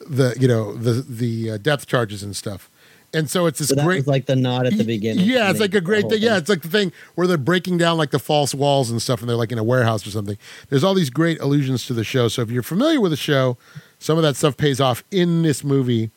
[0.06, 2.70] the you know the the uh, depth charges and stuff
[3.16, 5.26] and so it's this So great was like the nod at the beginning.
[5.26, 6.22] yeah, it's like a great thing.
[6.22, 9.22] Yeah, it's like the thing where they're breaking down like the false walls and stuff,
[9.22, 10.38] and they're like in a warehouse or something.
[10.70, 12.28] There's all these great allusions to the show.
[12.28, 13.58] So if you're familiar with the show,
[14.00, 16.12] some of that stuff pays off in this movie,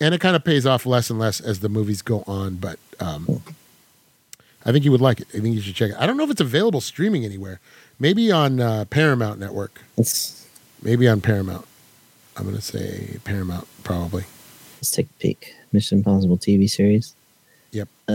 [0.00, 2.56] and it kind of pays off less and less as the movies go on.
[2.56, 3.42] But um,
[4.64, 5.28] I think you would like it.
[5.34, 5.96] I think you should check it.
[5.98, 7.60] I don't know if it's available streaming anywhere.
[7.98, 9.80] Maybe on uh, Paramount Network.
[10.82, 11.66] Maybe on Paramount.
[12.36, 14.24] I'm going to say Paramount probably.
[14.78, 15.54] let's take a peek.
[15.72, 17.14] Mission Impossible TV series.
[17.72, 17.88] Yep.
[18.08, 18.12] Uh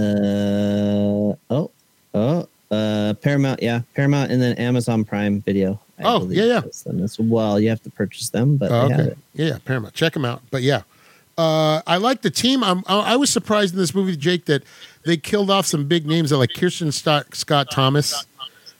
[1.49, 1.71] oh
[2.13, 5.79] oh uh Paramount yeah Paramount and then Amazon Prime Video.
[5.99, 6.61] I Oh, yeah, yeah.
[6.85, 7.59] them as well.
[7.59, 9.15] You have to purchase them, but Oh, okay.
[9.34, 9.95] Yeah, yeah, Paramount.
[9.95, 10.43] Check them out.
[10.51, 10.84] But yeah,
[11.39, 12.63] uh, I like the team.
[12.63, 14.61] I'm, I I was surprised in this movie, Jake, that
[15.05, 18.25] they killed off some big names like Kirsten Scott, Scott Thomas.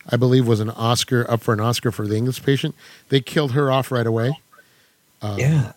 [0.09, 2.75] I believe was an Oscar up for an Oscar for the English Patient.
[3.09, 4.39] They killed her off right away.
[5.21, 5.71] Uh, yeah.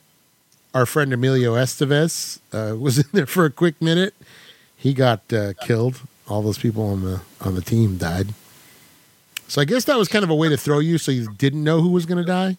[0.74, 4.14] Our friend Emilio Estevez uh, was in there for a quick minute.
[4.76, 6.00] He got uh, killed.
[6.28, 8.28] All those people on the on the team died.
[9.48, 11.64] So I guess that was kind of a way to throw you, so you didn't
[11.64, 12.56] know who was going to die.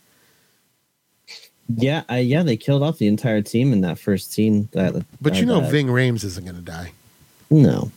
[1.74, 4.68] Yeah, I, yeah, they killed off the entire team in that first scene.
[4.74, 6.92] That, But you know, Ving Rhames isn't going to die.
[7.50, 7.92] no,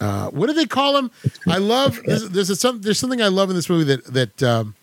[0.00, 1.10] Uh, what do they call him?
[1.48, 4.42] I love there's, there's a, some, there's something I love in this movie that that
[4.42, 4.74] um,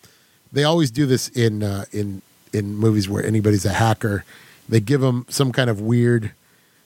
[0.52, 2.22] they always do this in uh, in
[2.54, 4.24] in movies where anybody's a hacker.
[4.70, 6.32] They give him some kind of weird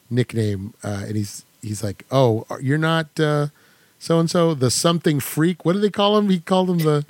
[0.10, 5.66] nickname, uh, and he's he's like, "Oh, you're not so and so, the something freak."
[5.66, 6.30] What do they call him?
[6.30, 7.06] He called him the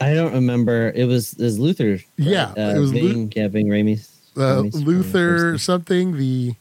[0.00, 0.90] I don't remember.
[0.94, 1.92] It was it was Luther.
[1.92, 2.04] right?
[2.16, 4.08] Yeah, uh, it was Ving, yeah, Ving Rhames.
[4.36, 6.54] uh, Rhames- Luther something the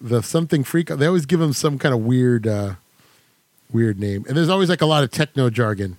[0.00, 0.88] the something freak.
[0.88, 2.74] They always give him some kind of weird uh,
[3.70, 5.98] weird name, and there's always like a lot of techno jargon.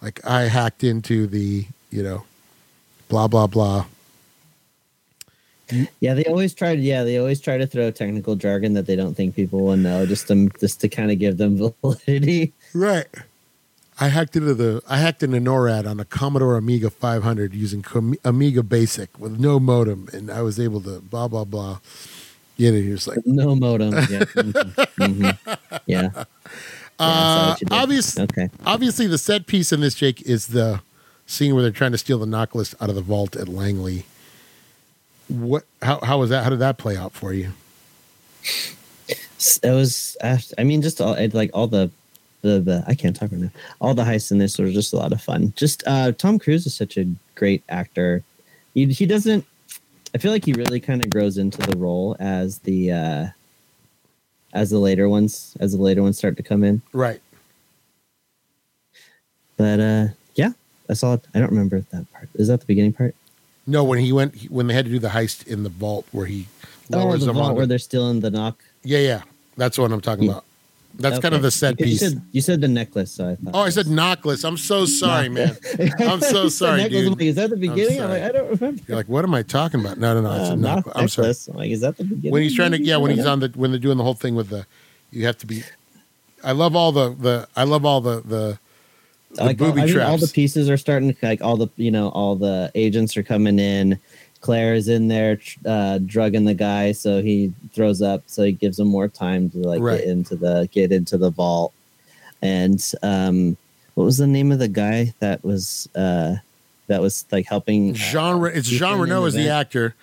[0.00, 2.24] Like I hacked into the you know
[3.10, 3.84] blah blah blah.
[6.00, 6.80] Yeah, they always try to.
[6.80, 10.06] Yeah, they always try to throw technical jargon that they don't think people will know,
[10.06, 12.52] just to just to kind of give them validity.
[12.74, 13.06] Right.
[14.02, 18.14] I hacked into the I hacked into NORAD on a Commodore Amiga 500 using Com-
[18.24, 21.80] Amiga Basic with no modem, and I was able to blah blah blah.
[22.56, 23.94] You're just like No modem.
[23.94, 24.00] Yeah.
[24.36, 25.38] mhm, mhm.
[25.86, 26.10] Yeah.
[26.12, 26.24] Yeah,
[26.98, 27.66] uh, you
[28.18, 28.50] Okay.
[28.66, 30.82] obviously the set piece in this Jake is the
[31.30, 34.04] scene where they're trying to steal the NOC list out of the vault at Langley.
[35.28, 35.64] What?
[35.80, 36.00] How?
[36.00, 36.42] How was that?
[36.42, 37.52] How did that play out for you?
[39.62, 40.16] It was.
[40.22, 41.90] uh, I mean, just all like all the,
[42.42, 42.84] the the.
[42.86, 43.50] I can't talk right now.
[43.80, 45.52] All the heists in this were just a lot of fun.
[45.56, 48.24] Just uh Tom Cruise is such a great actor.
[48.74, 49.44] He he doesn't.
[50.14, 53.26] I feel like he really kind of grows into the role as the uh
[54.52, 56.82] as the later ones as the later ones start to come in.
[56.92, 57.20] Right.
[59.56, 60.06] But uh
[60.90, 61.24] I saw it.
[61.34, 62.28] I don't remember that part.
[62.34, 63.14] Is that the beginning part?
[63.66, 66.26] No, when he went when they had to do the heist in the vault where
[66.26, 66.46] he
[66.92, 68.62] Oh, lowers the them vault where the- they're still in the knock.
[68.82, 69.22] Yeah, yeah.
[69.56, 70.30] That's what I'm talking Yeah.
[70.32, 70.44] about.
[70.98, 72.00] That's kind of the set You piece.
[72.00, 73.54] said, you said the necklace, so I thought.
[73.54, 74.44] oh, I said knockless.
[74.44, 75.56] I'm so sorry, man.
[76.00, 77.12] I'm so sorry, dude.
[77.12, 78.00] like, is that the beginning?
[78.00, 78.20] I'm, sorry.
[78.20, 78.82] like, I don't remember.
[78.88, 79.98] You're like, what am I talking about?
[79.98, 80.32] No, no, no.
[80.40, 80.90] It's Uh, a knock.
[80.96, 81.32] I'm sorry.
[81.52, 82.32] I'm like, is that the beginning?
[82.32, 84.34] when he's trying to yeah when he's on the when they're doing the whole thing
[84.34, 84.66] with the
[85.12, 85.62] you have to be
[86.42, 88.58] i love all the the i love all the the.
[89.32, 92.08] Like all, I mean, all the pieces are starting to like all the you know
[92.08, 93.98] all the agents are coming in.
[94.40, 98.22] Claire is in there uh, drugging the guy, so he throws up.
[98.26, 99.98] So he gives him more time to like Right.
[99.98, 101.72] get into the get into the vault.
[102.42, 103.56] And um,
[103.94, 106.36] what was the name of the guy that was uh,
[106.86, 107.90] that was like helping?
[107.90, 109.94] uh, jean it's jean Reno is the actor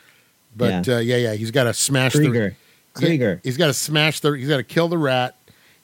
[0.56, 0.96] but yeah.
[0.96, 2.56] Uh, yeah yeah he's got to smash the Krieger.
[2.94, 3.42] Krieger.
[3.44, 5.36] he's got to smash the he's got to kill the rat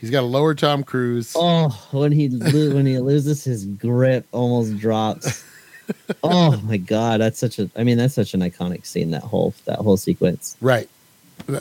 [0.03, 4.77] he's got a lower tom cruise Oh, when he when he loses his grip, almost
[4.77, 5.45] drops.
[6.23, 7.69] oh my god, that's such a.
[7.77, 9.11] I mean, that's such an iconic scene.
[9.11, 10.57] That whole that whole sequence.
[10.59, 10.89] right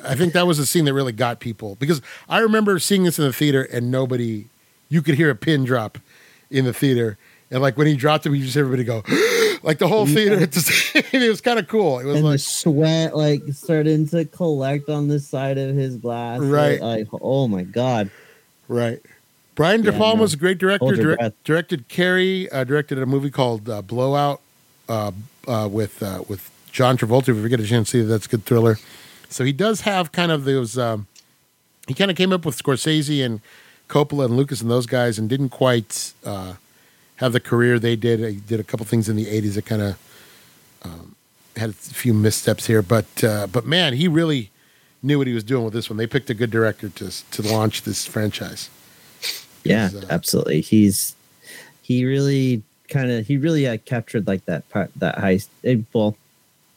[0.04, 3.18] i think that was the scene that really got people because i remember seeing this
[3.18, 4.44] in the theater and nobody
[4.88, 5.98] you could hear a pin drop
[6.50, 7.16] in the theater
[7.50, 9.02] and like when he dropped him you just everybody go
[9.62, 12.38] like the whole theater it, just, it was kind of cool it was and like
[12.38, 16.40] sweat like starting to collect on the side of his glass.
[16.40, 16.80] Right.
[16.80, 18.10] Like, oh my god.
[18.72, 19.00] Right.
[19.54, 20.84] Brian De was a great director.
[20.86, 21.44] Hold your direct- breath.
[21.44, 22.50] directed Carrie.
[22.50, 24.40] Uh, directed a movie called uh, Blowout
[24.88, 25.12] uh,
[25.46, 27.28] uh, with uh, with John Travolta.
[27.28, 28.78] If you get a chance to see that's a good thriller.
[29.28, 30.78] So he does have kind of those.
[30.78, 31.06] Um,
[31.86, 33.40] he kind of came up with Scorsese and
[33.88, 36.54] Coppola and Lucas and those guys, and didn't quite uh,
[37.16, 38.20] have the career they did.
[38.20, 39.98] He did a couple things in the '80s that kind of
[40.82, 41.14] um,
[41.56, 44.50] had a few missteps here, but uh, but man, he really
[45.02, 45.96] knew what he was doing with this one.
[45.96, 48.70] They picked a good director to to launch this franchise.
[49.64, 50.60] Yeah, uh, absolutely.
[50.60, 51.14] He's
[51.82, 55.48] he really kind of he really uh, captured like that part that heist.
[55.62, 56.16] It, well,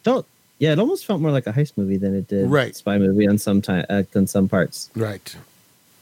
[0.03, 0.25] felt
[0.59, 2.75] yeah, it almost felt more like a heist movie than it did Right.
[2.75, 4.89] spy movie on some time uh, on some parts.
[4.95, 5.35] Right.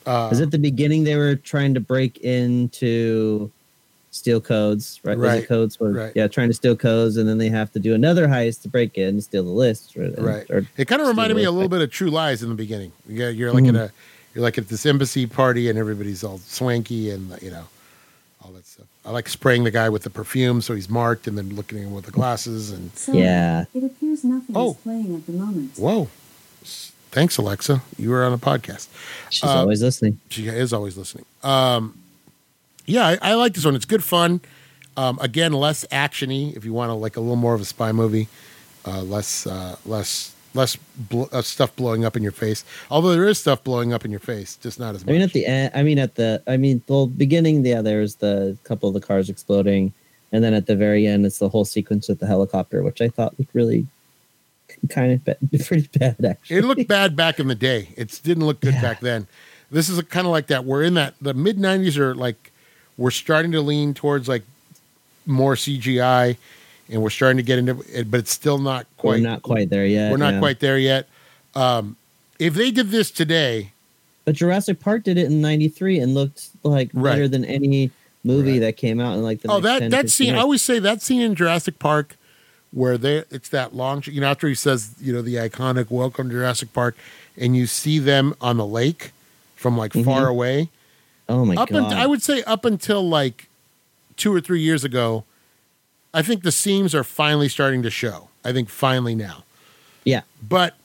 [0.06, 3.50] Uh, Because at the beginning they were trying to break into
[4.14, 5.18] steal codes, right?
[5.18, 5.78] Was it Right, codes?
[5.80, 6.12] Or- right.
[6.16, 8.98] Yeah, trying to steal codes, and then they have to do another heist to break
[8.98, 9.98] in and steal the list.
[9.98, 10.50] Or, Right.
[10.52, 12.92] Or, It kind of reminded me a little bit of True Lies in the beginning.
[13.10, 13.70] Yeah, you're like Mhm.
[13.70, 13.92] at a
[14.36, 17.66] you're like at this embassy party and everybody's all swanky and you know
[18.44, 18.86] all that stuff.
[19.06, 21.84] I like spraying the guy with the perfume so he's marked and then looking at
[21.86, 23.66] him with the glasses and Sorry, Yeah.
[23.74, 24.72] It appears nothing Oh.
[24.72, 25.72] is playing at the moment.
[25.78, 26.10] whoa.
[27.12, 27.84] Thanks, Alexa.
[27.98, 28.88] You were on a podcast.
[29.30, 30.20] She's Uh, always listening.
[30.30, 31.26] She is always listening.
[31.44, 31.94] Um,
[32.86, 33.76] yeah, I, I like this one.
[33.76, 34.42] It's good fun.
[34.96, 36.56] Um, again, less actiony.
[36.56, 38.28] If you want to like a little more of a spy movie,
[38.86, 42.64] uh, less uh, less less bl- uh, stuff blowing up in your face.
[42.92, 45.10] Although there is stuff blowing up in your face, just not as much.
[45.10, 48.16] I mean, at the end, I mean, at the, I mean, the beginning, yeah, there's
[48.16, 49.92] the couple of the cars exploding,
[50.32, 53.10] and then at the very end, it's the whole sequence with the helicopter, which I
[53.10, 53.88] thought looked really
[54.90, 56.58] kind of ba- pretty bad, actually.
[56.58, 57.90] it looked bad back in the day.
[57.98, 58.82] It didn't look good Yeah.
[58.82, 59.26] back then.
[59.72, 60.66] This is kind of like that.
[60.66, 62.52] We're in that the mid '90s are like
[62.98, 64.44] we're starting to lean towards like
[65.26, 66.38] more CGI,
[66.90, 69.22] and we're starting to get into it, but it's still not quite.
[69.22, 70.12] We're not quite there yet.
[70.12, 70.40] we're not yeah.
[70.40, 71.08] quite there yet.
[71.56, 71.96] Um,
[72.40, 73.72] if they did this today,
[74.26, 77.12] But Jurassic Park did it in '93 and looked like Right.
[77.14, 77.92] better than any
[78.24, 78.60] movie Right.
[78.62, 80.80] that came out in like the oh that 10, that 15 scene, I always say
[80.80, 82.16] that scene in Jurassic Park
[82.72, 86.30] where they it's that long, you know, after he says, you know, the iconic "Welcome
[86.30, 86.96] to Jurassic Park,"
[87.38, 89.12] and you see them on the lake
[89.56, 90.30] from like far Mhm.
[90.30, 90.70] away.
[91.30, 91.84] Oh my up god!
[91.92, 93.48] unt- I would say up until like
[94.18, 95.24] two or three years ago,
[96.14, 98.30] I think the seams are finally starting to show.
[98.46, 99.44] I think finally now.
[100.04, 100.76] yeah, But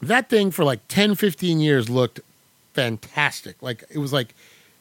[0.00, 2.20] that thing for like 10, 15 years looked
[2.74, 3.60] fantastic.
[3.60, 4.34] Like it was like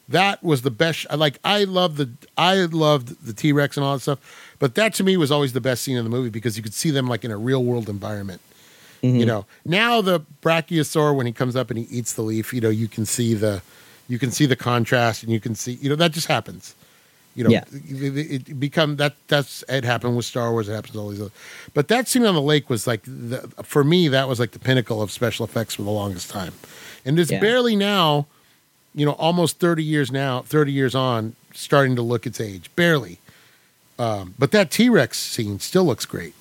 [0.07, 1.05] that was the best.
[1.09, 4.53] I Like I love the I loved the T Rex and all that stuff.
[4.59, 6.73] But that to me was always the best scene in the movie because you could
[6.73, 8.41] see them like in a real world environment.
[9.03, 9.19] Mhm.
[9.19, 12.61] You know, now the brachiosaur when he comes up and he eats the leaf, you
[12.61, 13.61] know, you can see the
[14.09, 16.75] you can see the contrast and you can see, you know, that just happens.
[17.35, 17.63] You know, Yeah.
[17.71, 21.21] it, it become that that's it happened with Star Wars, it happens with all these
[21.21, 21.31] other.
[21.73, 24.59] But that scene on the lake was like the, for me that was like the
[24.59, 26.53] pinnacle of special effects for the longest time.
[27.05, 27.39] And it's Yeah.
[27.39, 28.25] barely now,
[28.95, 32.69] you know, almost 30 years now, 30 years on, starting to look its age.
[32.75, 33.19] Barely.
[33.99, 36.33] Um, but that T-Rex scene still looks great.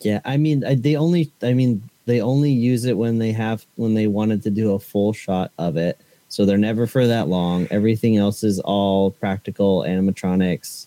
[0.00, 0.20] yeah.
[0.24, 4.06] I mean, they only, I mean, they only use it when they have when they
[4.06, 6.00] wanted to do a full shot of it.
[6.28, 7.66] So they're never for that long.
[7.70, 10.86] Everything else is all practical animatronics.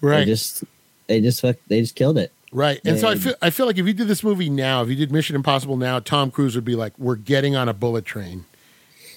[0.00, 0.18] Right.
[0.18, 0.64] They just,
[1.06, 2.32] they just, fuck, they just killed it.
[2.52, 2.80] Right.
[2.84, 4.94] And so I feel I feel like if you did this movie now, if you
[4.96, 8.46] did Mission Impossible now, Tom Cruise would be like, "We're getting on a bullet train,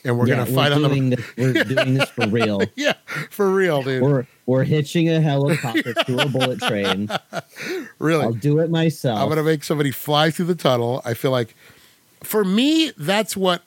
[0.03, 2.61] and we're Yeah, gonna fight on the this, We're doing this for real.
[2.76, 2.94] yeah
[3.30, 4.02] for real, dude.
[4.02, 7.07] We're we're hitching a helicopter to a bullet train.
[7.99, 9.19] really, I'll do it myself.
[9.19, 11.02] I'm gonna make somebody fly through the tunnel.
[11.06, 11.56] I feel like,
[12.23, 13.61] for me, that's what.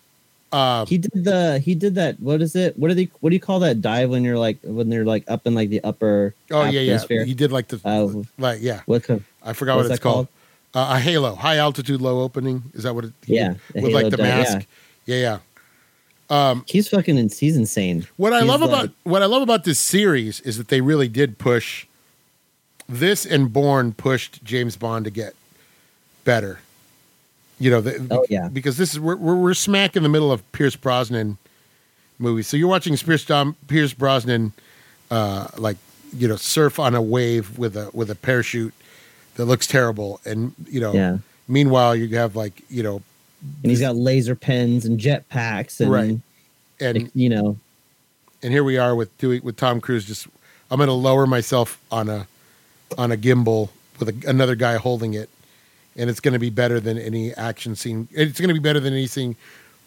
[0.53, 2.20] Uh, he did the he did that.
[2.20, 2.79] What is it?
[2.79, 3.09] What do they?
[3.20, 5.70] What do you call that dive when you're like when they're like up in like
[5.70, 6.35] the upper?
[6.51, 7.24] oh yeah, yeah.
[7.24, 8.83] He did like the Uh, like yeah.
[8.87, 9.09] What?
[9.43, 10.29] I forgot what it's that called.
[10.74, 12.62] Uh, a halo, high altitude, low opening.
[12.74, 13.12] Is that what it?
[13.27, 14.66] Yeah, with like the dive, mask.
[15.07, 15.39] Yeah,
[16.31, 16.61] yeah.
[16.66, 17.19] He's fucking.
[17.19, 18.07] in- He's insane.
[18.16, 20.81] What I He's love like- about what I love about this series is that they
[20.81, 21.87] really did push
[22.89, 25.35] this and Bourne pushed James Bond to get
[26.24, 26.61] better.
[27.62, 28.48] You know, the, Oh, yeah.
[28.48, 31.39] because this is we're, we're smack in the middle of Pierce Brosnan
[32.18, 32.48] movies.
[32.48, 34.52] So you're watching Pierce Dom, Pierce Brosnan,
[35.10, 35.76] uh, like
[36.16, 38.74] you know, surf on a wave with a with a parachute
[39.36, 41.18] that looks terrible, and you know, Yeah,
[41.48, 43.01] meanwhile you have like you know,
[43.62, 46.18] and he's got laser pens and jetpacks and Right.
[46.80, 47.56] and you know
[48.43, 50.05] and here we are with doing with Tom Cruise.
[50.05, 50.26] Just
[50.70, 52.26] I'm going to lower myself on a
[52.98, 53.68] on a gimbal
[54.01, 55.30] with a, another guy holding it,
[55.97, 58.09] and it's going to be better than any action scene.
[58.12, 59.36] It's going to be better than anything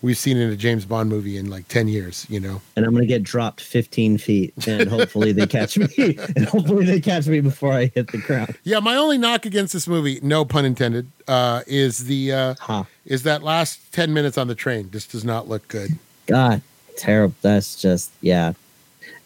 [0.01, 2.25] we've seen in a James Bond movie in like ten years.
[2.29, 5.87] You know, and I'm gonna get dropped 15 feet, and hopefully they catch me,
[6.35, 8.55] and hopefully they catch me before I hit the ground.
[8.63, 8.79] yeah.
[8.79, 12.85] My only knock against this movie, no pun intended, uh, is the uh, Ha!
[13.05, 14.89] is that last ten minutes on the train.
[14.91, 15.91] This does not look good.
[16.27, 16.61] God,
[16.97, 17.35] terrible.
[17.41, 18.53] That's just yeah.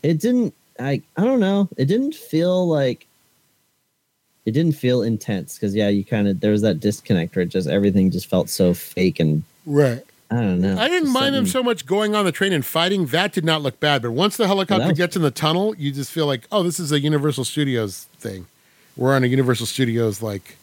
[0.01, 0.53] It didn't.
[0.80, 1.68] I I don't know.
[1.77, 3.06] It didn't feel like.
[4.49, 7.49] It didn't feel intense because yeah, you kind of there was that disconnect where it
[7.49, 10.01] just everything just felt so fake and Right.
[10.31, 10.77] I don't know.
[10.77, 13.05] I didn't Just mind them so much going on the train and fighting.
[13.07, 14.01] That did not look bad.
[14.01, 16.80] But once the helicopter was- gets in the tunnel, you just feel like, oh, this
[16.80, 18.45] is a Universal Studios thing.
[18.97, 20.57] We're on a Universal Studios like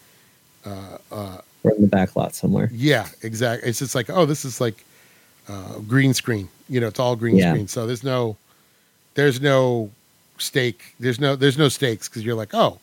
[0.64, 2.68] Uh, uh, We're in the back lot somewhere.
[2.72, 3.68] Yeah, exactly.
[3.68, 4.84] It's just like, oh, this is like
[5.48, 6.48] uh, green screen.
[6.68, 7.52] You know, it's all green Yeah.
[7.52, 7.68] screen.
[7.68, 8.36] So there's no,
[9.14, 9.90] there's no
[10.38, 10.94] stake.
[10.98, 12.80] There's no, there's no stakes because you're like, oh,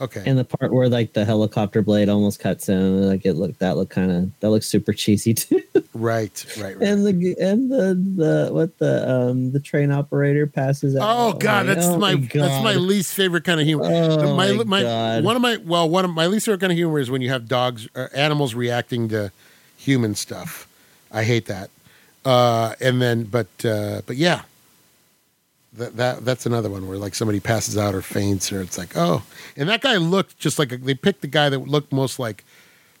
[0.00, 0.22] okay.
[0.26, 3.76] And the part where like the helicopter blade almost cuts in, like it looked that
[3.76, 5.62] looked kind of that looks super cheesy too.
[5.94, 6.88] right, right, right.
[6.88, 11.02] and the and the the what the um the train operator passes out.
[11.04, 13.84] oh God, Like, that's oh my, that's my least favorite kind of humor.
[13.86, 15.24] Oh my, my my God.
[15.24, 17.30] one of my well, one of my least favorite kind of humor is when you
[17.30, 19.32] have dogs or animals reacting to
[19.76, 20.68] human stuff.
[21.12, 21.70] I hate that.
[22.24, 24.42] Uh, and then, but uh, but yeah,
[25.76, 28.96] that that that's another one where like somebody passes out or faints or it's like
[28.96, 29.22] oh,
[29.56, 32.44] and that guy looked just like a, they picked the guy that looked most like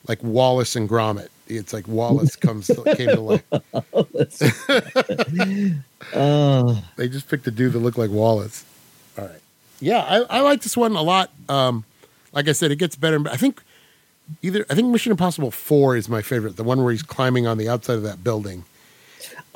[0.08, 1.28] like Wallace and Gromit.
[1.48, 3.44] It's like Wallace comes came to life.
[6.14, 8.64] Oh, They just picked a dude that looked like Wallace.
[9.18, 9.40] All right.
[9.80, 11.30] Yeah, I, I like this one a lot.
[11.48, 11.84] Um,
[12.32, 13.20] like I said, it gets better.
[13.28, 13.62] I think
[14.42, 16.56] either I think Mission Impossible Four is my favorite.
[16.56, 18.64] The one where he's climbing on the outside of that building.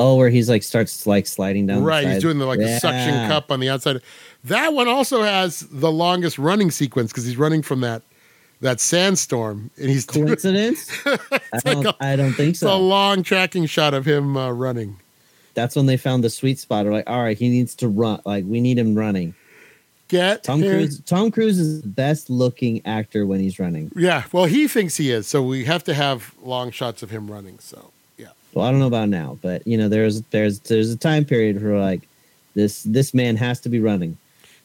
[0.01, 1.81] Oh, where he's like starts like sliding down.
[1.81, 2.07] the right.
[2.07, 4.01] He's doing the like the suction cup on the outside.
[4.45, 8.03] That one also has the longest running sequence because he's running from that
[8.61, 10.91] that sandstorm and he's doing Coincidence?
[11.07, 11.85] I don't.
[11.85, 12.67] like a- I don't think so.
[12.67, 14.99] it's a long tracking shot of him uh, running.
[15.55, 16.85] That's when they found the sweet spot.
[16.85, 18.21] They're like, all right, he needs to run.
[18.25, 19.35] Like we need him running.
[20.09, 21.01] Get Tom him- Cruise.
[21.03, 23.93] Tom Cruise is the best looking actor when he's running.
[23.95, 27.31] Yeah, well, he thinks he is, so we have to have long shots of him
[27.31, 27.59] running.
[27.61, 28.00] So yeah.
[28.55, 31.63] Well, I don't know about now, but you know, there's there's there's a time period
[31.63, 32.03] where like
[32.55, 34.17] this this man has to be running.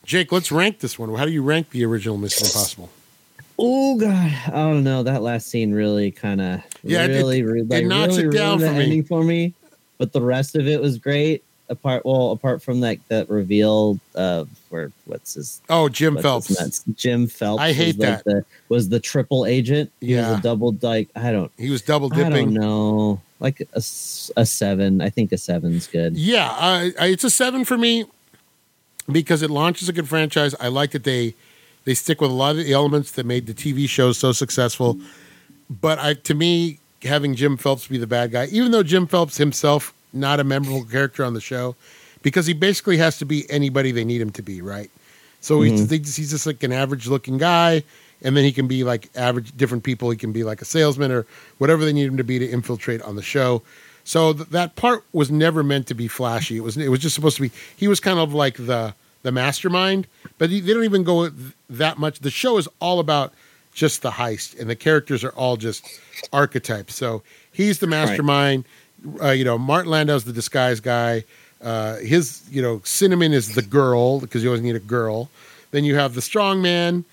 [0.05, 1.13] Jake, let's rank this one.
[1.15, 2.89] How do you rank the original Mission Impossible?
[3.57, 5.03] Oh god, I don't know.
[5.03, 8.59] That last scene really kind of Yeah, it- really re- like, knocks really it down
[8.59, 9.01] for me.
[9.01, 9.53] for me.
[9.97, 11.43] But the rest of it was great.
[11.67, 16.83] Apart well, apart from that that reveal of where what's his Oh, Jim Phelps.
[16.95, 17.59] Jim Phelps.
[17.61, 18.25] I was, hate like, that.
[18.25, 19.91] The, was the triple agent?
[19.99, 20.29] He Yeah.
[20.31, 22.53] was a double like I don't He was double I don't dipping.
[22.53, 25.01] know like a, a seven.
[25.01, 26.15] I think a seven's good.
[26.15, 28.05] Yeah, I, I, it's a seven for me
[29.11, 30.55] because it launches a good franchise.
[30.59, 31.35] I like that they
[31.83, 34.99] they stick with a lot of the elements that made the TV shows so successful.
[35.69, 39.37] But I, to me, having Jim Phelps be the bad guy, even though Jim Phelps
[39.37, 41.75] himself not a memorable character on the show,
[42.23, 44.89] because he basically has to be anybody they need him to be, right?
[45.41, 47.83] So he's, they just, he's just like an average looking guy,
[48.21, 50.09] and then he can be like average different people.
[50.09, 51.25] He can be like a salesman or
[51.57, 53.61] whatever they need him to be to infiltrate on the show.
[54.03, 56.57] So th- that part was never meant to be flashy.
[56.57, 57.51] It was it was just supposed to be.
[57.75, 58.93] He was kind of like the
[59.23, 61.29] the mastermind, but he, they don't even go
[61.69, 62.19] that much.
[62.19, 63.33] The show is all about
[63.73, 65.85] just the heist, and the characters are all just
[66.31, 66.95] archetypes.
[66.95, 68.65] So he's the mastermind.
[69.21, 71.23] Uh, you know, Martin Landau's the disguise guy.
[71.61, 75.29] Uh, his, you know, Cinnamon is the girl because you always need a girl.
[75.71, 77.03] Then you have the strong man,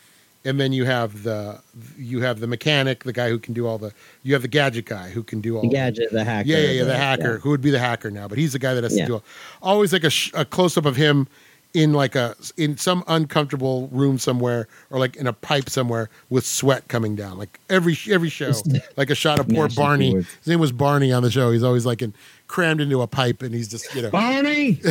[0.45, 1.61] and then you have the
[1.97, 3.93] you have the mechanic, the guy who can do all the.
[4.23, 6.49] You have the gadget guy who can do all The the- gadget, the hacker.
[6.49, 8.75] yeah, yeah, yeah, the hacker who would be the hacker now, but he's the guy
[8.75, 9.05] that has Yeah.
[9.05, 9.23] to do it.
[9.63, 11.29] Always like a, sh- a close up of him
[11.75, 16.45] in like a in some uncomfortable room somewhere or like in a pipe somewhere with
[16.45, 17.39] sweat coming down.
[17.39, 18.53] Like every every show,
[18.97, 20.13] like a shot of poor Barney.
[20.13, 21.51] His name was Barney on the show.
[21.51, 22.13] He's always like in
[22.47, 24.11] crammed into a pipe, and he's just you know.
[24.11, 24.81] Barney.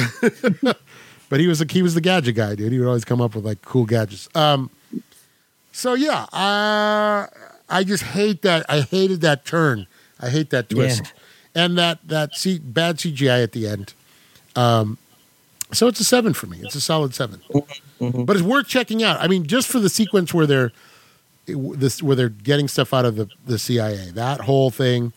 [1.30, 2.74] But he was like he was the gadget guy, dude.
[2.74, 4.28] He would always come up with like cool gadgets.
[4.36, 4.70] Um,
[5.72, 7.28] so yeah, uh,
[7.70, 8.66] I just hate that.
[8.70, 9.88] I hated that turn.
[10.20, 11.04] I hate that twist,
[11.56, 11.64] Yeah.
[11.64, 13.94] and that that C, bad CGI at the end.
[14.56, 14.98] Um,
[15.72, 16.60] so it's a seven for me.
[16.62, 17.42] It's a solid 7
[18.02, 18.26] Mhm.
[18.26, 19.22] but it's worth checking out.
[19.22, 20.72] I mean, just for the sequence where they're
[21.46, 24.12] this where they're getting stuff out of the the CIA.
[24.14, 25.14] That whole thing.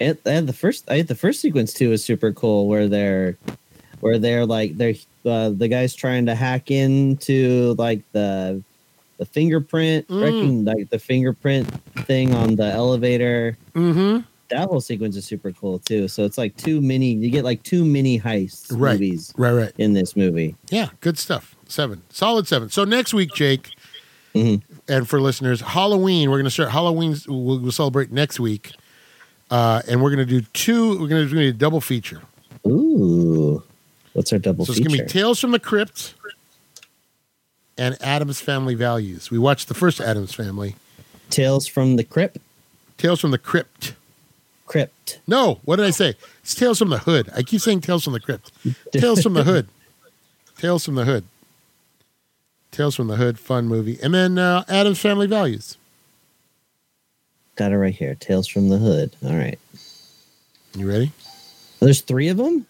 [0.00, 3.36] and, and the first I, the first sequence too is super cool where they're
[4.00, 4.94] where they're like they're
[5.24, 8.62] uh, the guy's trying to hack into like the
[9.24, 10.22] the fingerprint Mm.
[10.22, 11.68] wrecking like the fingerprint
[12.06, 14.20] thing on the elevator Mm-hmm.
[14.50, 17.62] that whole sequence is super cool too so it's like two mini you get like
[17.62, 18.92] two mini heists Right.
[18.92, 19.52] movies Right.
[19.52, 19.72] Right.
[19.78, 21.56] in this movie Yeah, good stuff.
[21.66, 22.68] Seven, solid seven.
[22.68, 23.70] So next week, Jake,
[24.34, 24.60] Mhm.
[24.88, 26.28] and for listeners, Halloween.
[26.30, 27.16] We're going to start Halloween.
[27.26, 28.72] We'll, we'll celebrate next week,
[29.50, 30.90] uh, and we're going to do two.
[31.00, 32.20] We're going to do a double feature.
[32.66, 33.62] ooh
[34.12, 34.74] what's our double feature?
[34.74, 36.14] so it's going to be Tales from the Crypt
[37.76, 39.30] and Addams Family Values.
[39.30, 40.76] We watched the first Addams Family.
[41.30, 42.38] tales from the crypt
[42.96, 43.94] Tales from the Crypt.
[44.66, 46.14] crypt No, what did I say?
[46.42, 47.28] It's Tales from the Hood.
[47.36, 48.52] I keep saying Tales from the Crypt.
[48.92, 49.68] Tales from the Hood.
[50.58, 51.24] Tales from the Hood.
[52.70, 53.98] Tales from the Hood, fun movie.
[54.02, 55.76] And then uh, Addams Family Values.
[57.56, 59.58] got it right here tales from the hood all right
[60.74, 61.12] You ready?
[61.80, 62.66] There's three of them.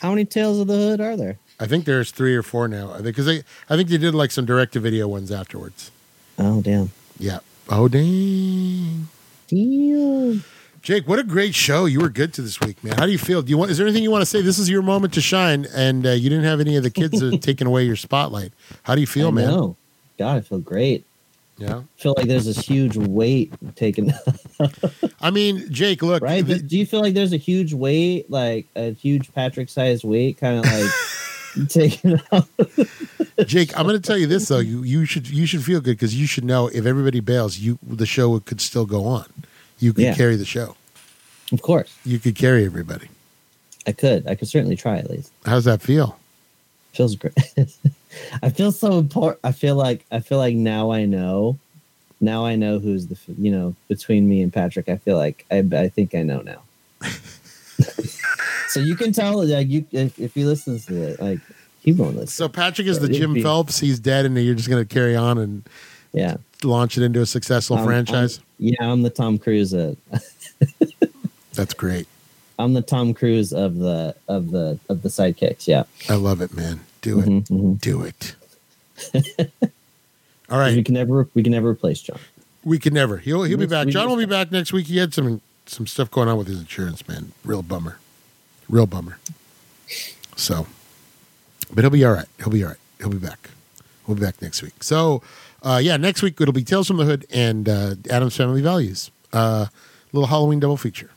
[0.00, 1.38] How many Tales of the Hood are there?
[1.60, 2.90] I think there's three or four now.
[2.90, 5.90] I think because they, I think they did like some direct to video ones afterwards.
[6.38, 6.90] Oh damn!
[7.18, 7.40] Yeah.
[7.68, 9.08] Oh dang.
[9.48, 10.44] Damn.
[10.82, 11.86] Jake, what a great show!
[11.86, 12.96] You were good to this week, man.
[12.96, 13.42] How do you feel?
[13.42, 13.70] Do you want?
[13.70, 14.40] Is there anything you want to say?
[14.40, 17.20] This is your moment to shine, and uh, you didn't have any of the kids
[17.22, 18.52] uh, taking away your spotlight.
[18.84, 19.46] How do you feel, I man?
[19.48, 19.76] know.
[20.18, 21.04] God, I feel great.
[21.58, 21.78] Yeah.
[21.78, 24.12] I feel like there's this huge weight taken.
[25.20, 26.46] I mean, Jake, look, right?
[26.46, 30.58] the- Do you feel like there's a huge weight, like a huge Patrick-sized weight, kind
[30.60, 30.90] of like
[31.66, 32.46] taken out?
[33.46, 34.58] Jake, I'm going to tell you this though.
[34.58, 37.78] You you should you should feel good because you should know if everybody bails, you
[37.82, 39.26] the show could still go on.
[39.78, 40.14] You could Yeah.
[40.14, 40.76] carry the show.
[41.52, 43.08] Of course, You could carry everybody.
[43.86, 44.26] I could.
[44.26, 45.32] I could certainly try at least.
[45.46, 46.18] How's that feel?
[46.92, 47.34] Feels great.
[48.42, 49.40] I feel so important.
[49.44, 51.58] I feel like I feel like now I know.
[52.20, 54.88] Now I know who's the you know between me and Patrick.
[54.88, 56.62] I feel like I I think I know now.
[58.68, 61.40] so you can tell like you if, if he listens to it like
[61.82, 62.28] he won't listen.
[62.28, 63.78] So Patrick is the Jim be- Phelps.
[63.78, 65.62] He's dead, and you're just going to carry on and
[66.12, 66.36] yeah.
[66.62, 68.38] launch it into a successful I'm- franchise.
[68.38, 69.72] I'm- yeah, I'm the Tom Cruise.
[69.72, 69.96] Of,
[71.54, 72.08] That's great.
[72.58, 75.68] I'm the Tom Cruise of the of the of the sidekicks.
[75.68, 75.84] Yeah.
[76.08, 76.80] I love it, man.
[77.02, 77.26] Do it.
[77.26, 77.80] Mhm, mhm.
[77.80, 78.34] Do it.
[80.50, 80.74] All right.
[80.74, 82.18] We can never we can never replace John.
[82.64, 83.18] We can never.
[83.18, 83.86] He'll he'll be back.
[83.88, 84.88] John will be back next week.
[84.88, 87.30] He had some some stuff going on with his insurance, man.
[87.44, 87.98] Real bummer.
[88.68, 89.18] Real bummer.
[90.36, 90.66] So,
[91.72, 92.26] but he'll be all right.
[92.38, 92.78] He'll be all right.
[92.98, 93.50] He'll be back.
[94.06, 94.82] We'll be back next week.
[94.82, 95.22] So,
[95.62, 99.10] uh, yeah, next week it'll be Tales from the Hood and uh, Addams Family Values.
[99.32, 99.66] Uh,
[100.12, 101.10] little Halloween double feature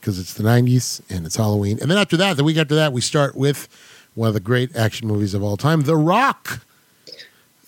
[0.00, 1.78] because it's the '90s and it's Halloween.
[1.80, 3.68] And then after that, the week after that, we start with
[4.14, 6.60] one of the great action movies of all time, The Rock.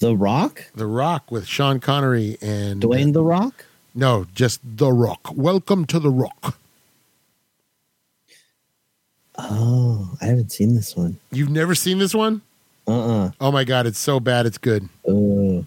[0.00, 3.66] The Rock, The Rock with Sean Connery and Dwayne the Rock.
[3.94, 5.28] no, just The Rock.
[5.32, 6.58] Welcome to The Rock.
[9.42, 11.18] Oh, I haven't seen this one.
[11.30, 12.42] You've never seen this one?
[12.86, 14.88] Uh uh Oh my god, it's so bad, it's good.
[15.06, 15.64] Oh,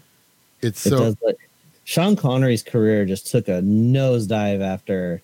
[0.62, 1.16] It's it so does.
[1.22, 1.38] Like,
[1.84, 5.22] Sean Connery's career just took a nosedive after.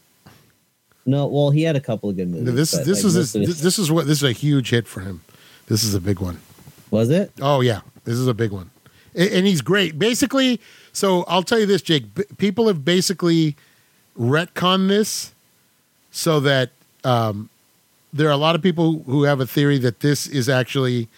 [1.05, 2.55] No, well, he had a couple of good movies.
[2.55, 5.01] this but, this like, most this, this is what this is a huge hit for
[5.01, 5.23] him.
[5.67, 6.41] This is a big one.
[6.91, 7.33] was it?
[7.41, 8.71] Oh yeah, this is a big one,
[9.15, 9.99] and he's great.
[9.99, 10.61] Basically,
[10.93, 12.05] so I'll tell you this, Jake.
[12.39, 13.57] People have basically
[14.19, 15.33] retconned this
[16.13, 16.71] so that
[17.03, 17.49] um,
[18.13, 21.09] there are a lot of people who have a theory that this is actually,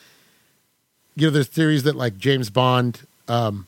[1.16, 3.66] you know, there's theories that like James Bond, um,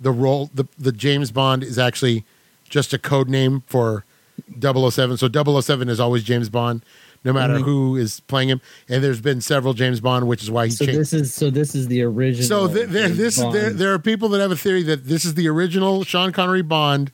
[0.00, 2.24] the role, the the James Bond is actually
[2.68, 4.04] just a code name for
[4.60, 5.16] 007.
[5.16, 6.82] So 007 is always James Bond,
[7.24, 7.62] no matter Mhm.
[7.62, 8.60] who is playing him.
[8.88, 11.00] And there's been several James Bond, which is why he So changed.
[11.00, 12.46] this is so this is the original.
[12.46, 15.34] So th- there, this there, there are people that have a theory that this is
[15.34, 17.10] the original Sean Connery Bond,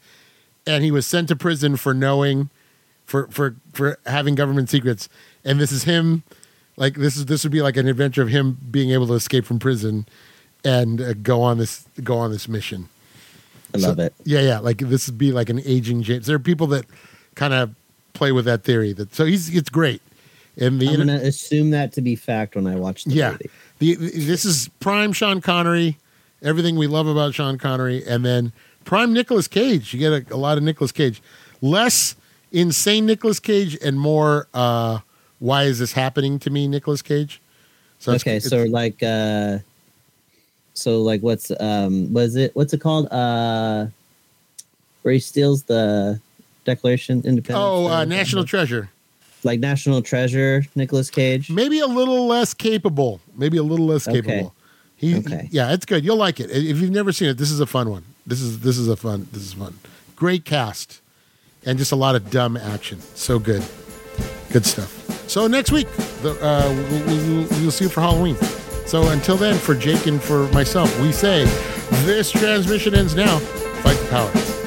[0.66, 2.48] and he was sent to prison for knowing,
[3.04, 5.08] for for for having government secrets,
[5.44, 6.22] and this is him.
[6.76, 9.44] Like this is this would be like an adventure of him being able to escape
[9.44, 10.06] from prison,
[10.64, 12.88] and uh, go on this go on this mission.
[13.74, 14.14] I love So- it.
[14.24, 14.58] Yeah, yeah.
[14.60, 16.26] Like this would be like an aging James.
[16.26, 16.86] There are people that
[17.34, 17.74] kind of
[18.14, 18.92] play with that theory.
[18.92, 20.00] That so he's it's great.
[20.56, 23.50] And the I'm gonna assume that to be fact when I watch the yeah, movie.
[23.78, 25.96] the, the- this is prime Sean Connery,
[26.42, 28.52] everything we love about Sean Connery, and then
[28.84, 29.92] prime Nicolas Cage.
[29.94, 31.22] You get a, a lot of Nicolas Cage,
[31.60, 32.16] less
[32.52, 34.98] insane Nicolas Cage, and more uh,
[35.40, 37.40] why is this happening to me, Nicolas Cage.
[37.98, 39.58] So okay, it's- so like uh
[40.74, 43.08] so like what's um was it what's it called?
[43.12, 43.86] Uh
[45.02, 46.20] where he steals the
[46.64, 47.56] Declaration Independence.
[47.58, 48.04] oh, uh?
[48.04, 48.90] National Treasure,
[49.44, 51.50] like National Treasure, Nicolas Cage.
[51.50, 54.20] maybe a little less capable, maybe a little less Okay.
[54.20, 54.54] capable.
[54.96, 55.48] He, Okay.
[55.50, 56.04] yeah, it's good.
[56.04, 57.38] You'll like it if you've never seen it.
[57.38, 58.04] This is a fun one.
[58.26, 59.26] This is this is a fun.
[59.32, 59.78] This is fun.
[60.16, 61.00] Great cast,
[61.64, 63.00] and just a lot of dumb action.
[63.14, 63.64] So good,
[64.52, 64.99] good stuff.
[65.30, 65.86] So next week,
[66.22, 68.34] the, uh, we'll, we'll, we'll see you for Halloween.
[68.84, 71.44] So until then, for Jake and for myself, we say
[72.04, 73.38] this transmission ends now.
[73.38, 74.59] Fight the power.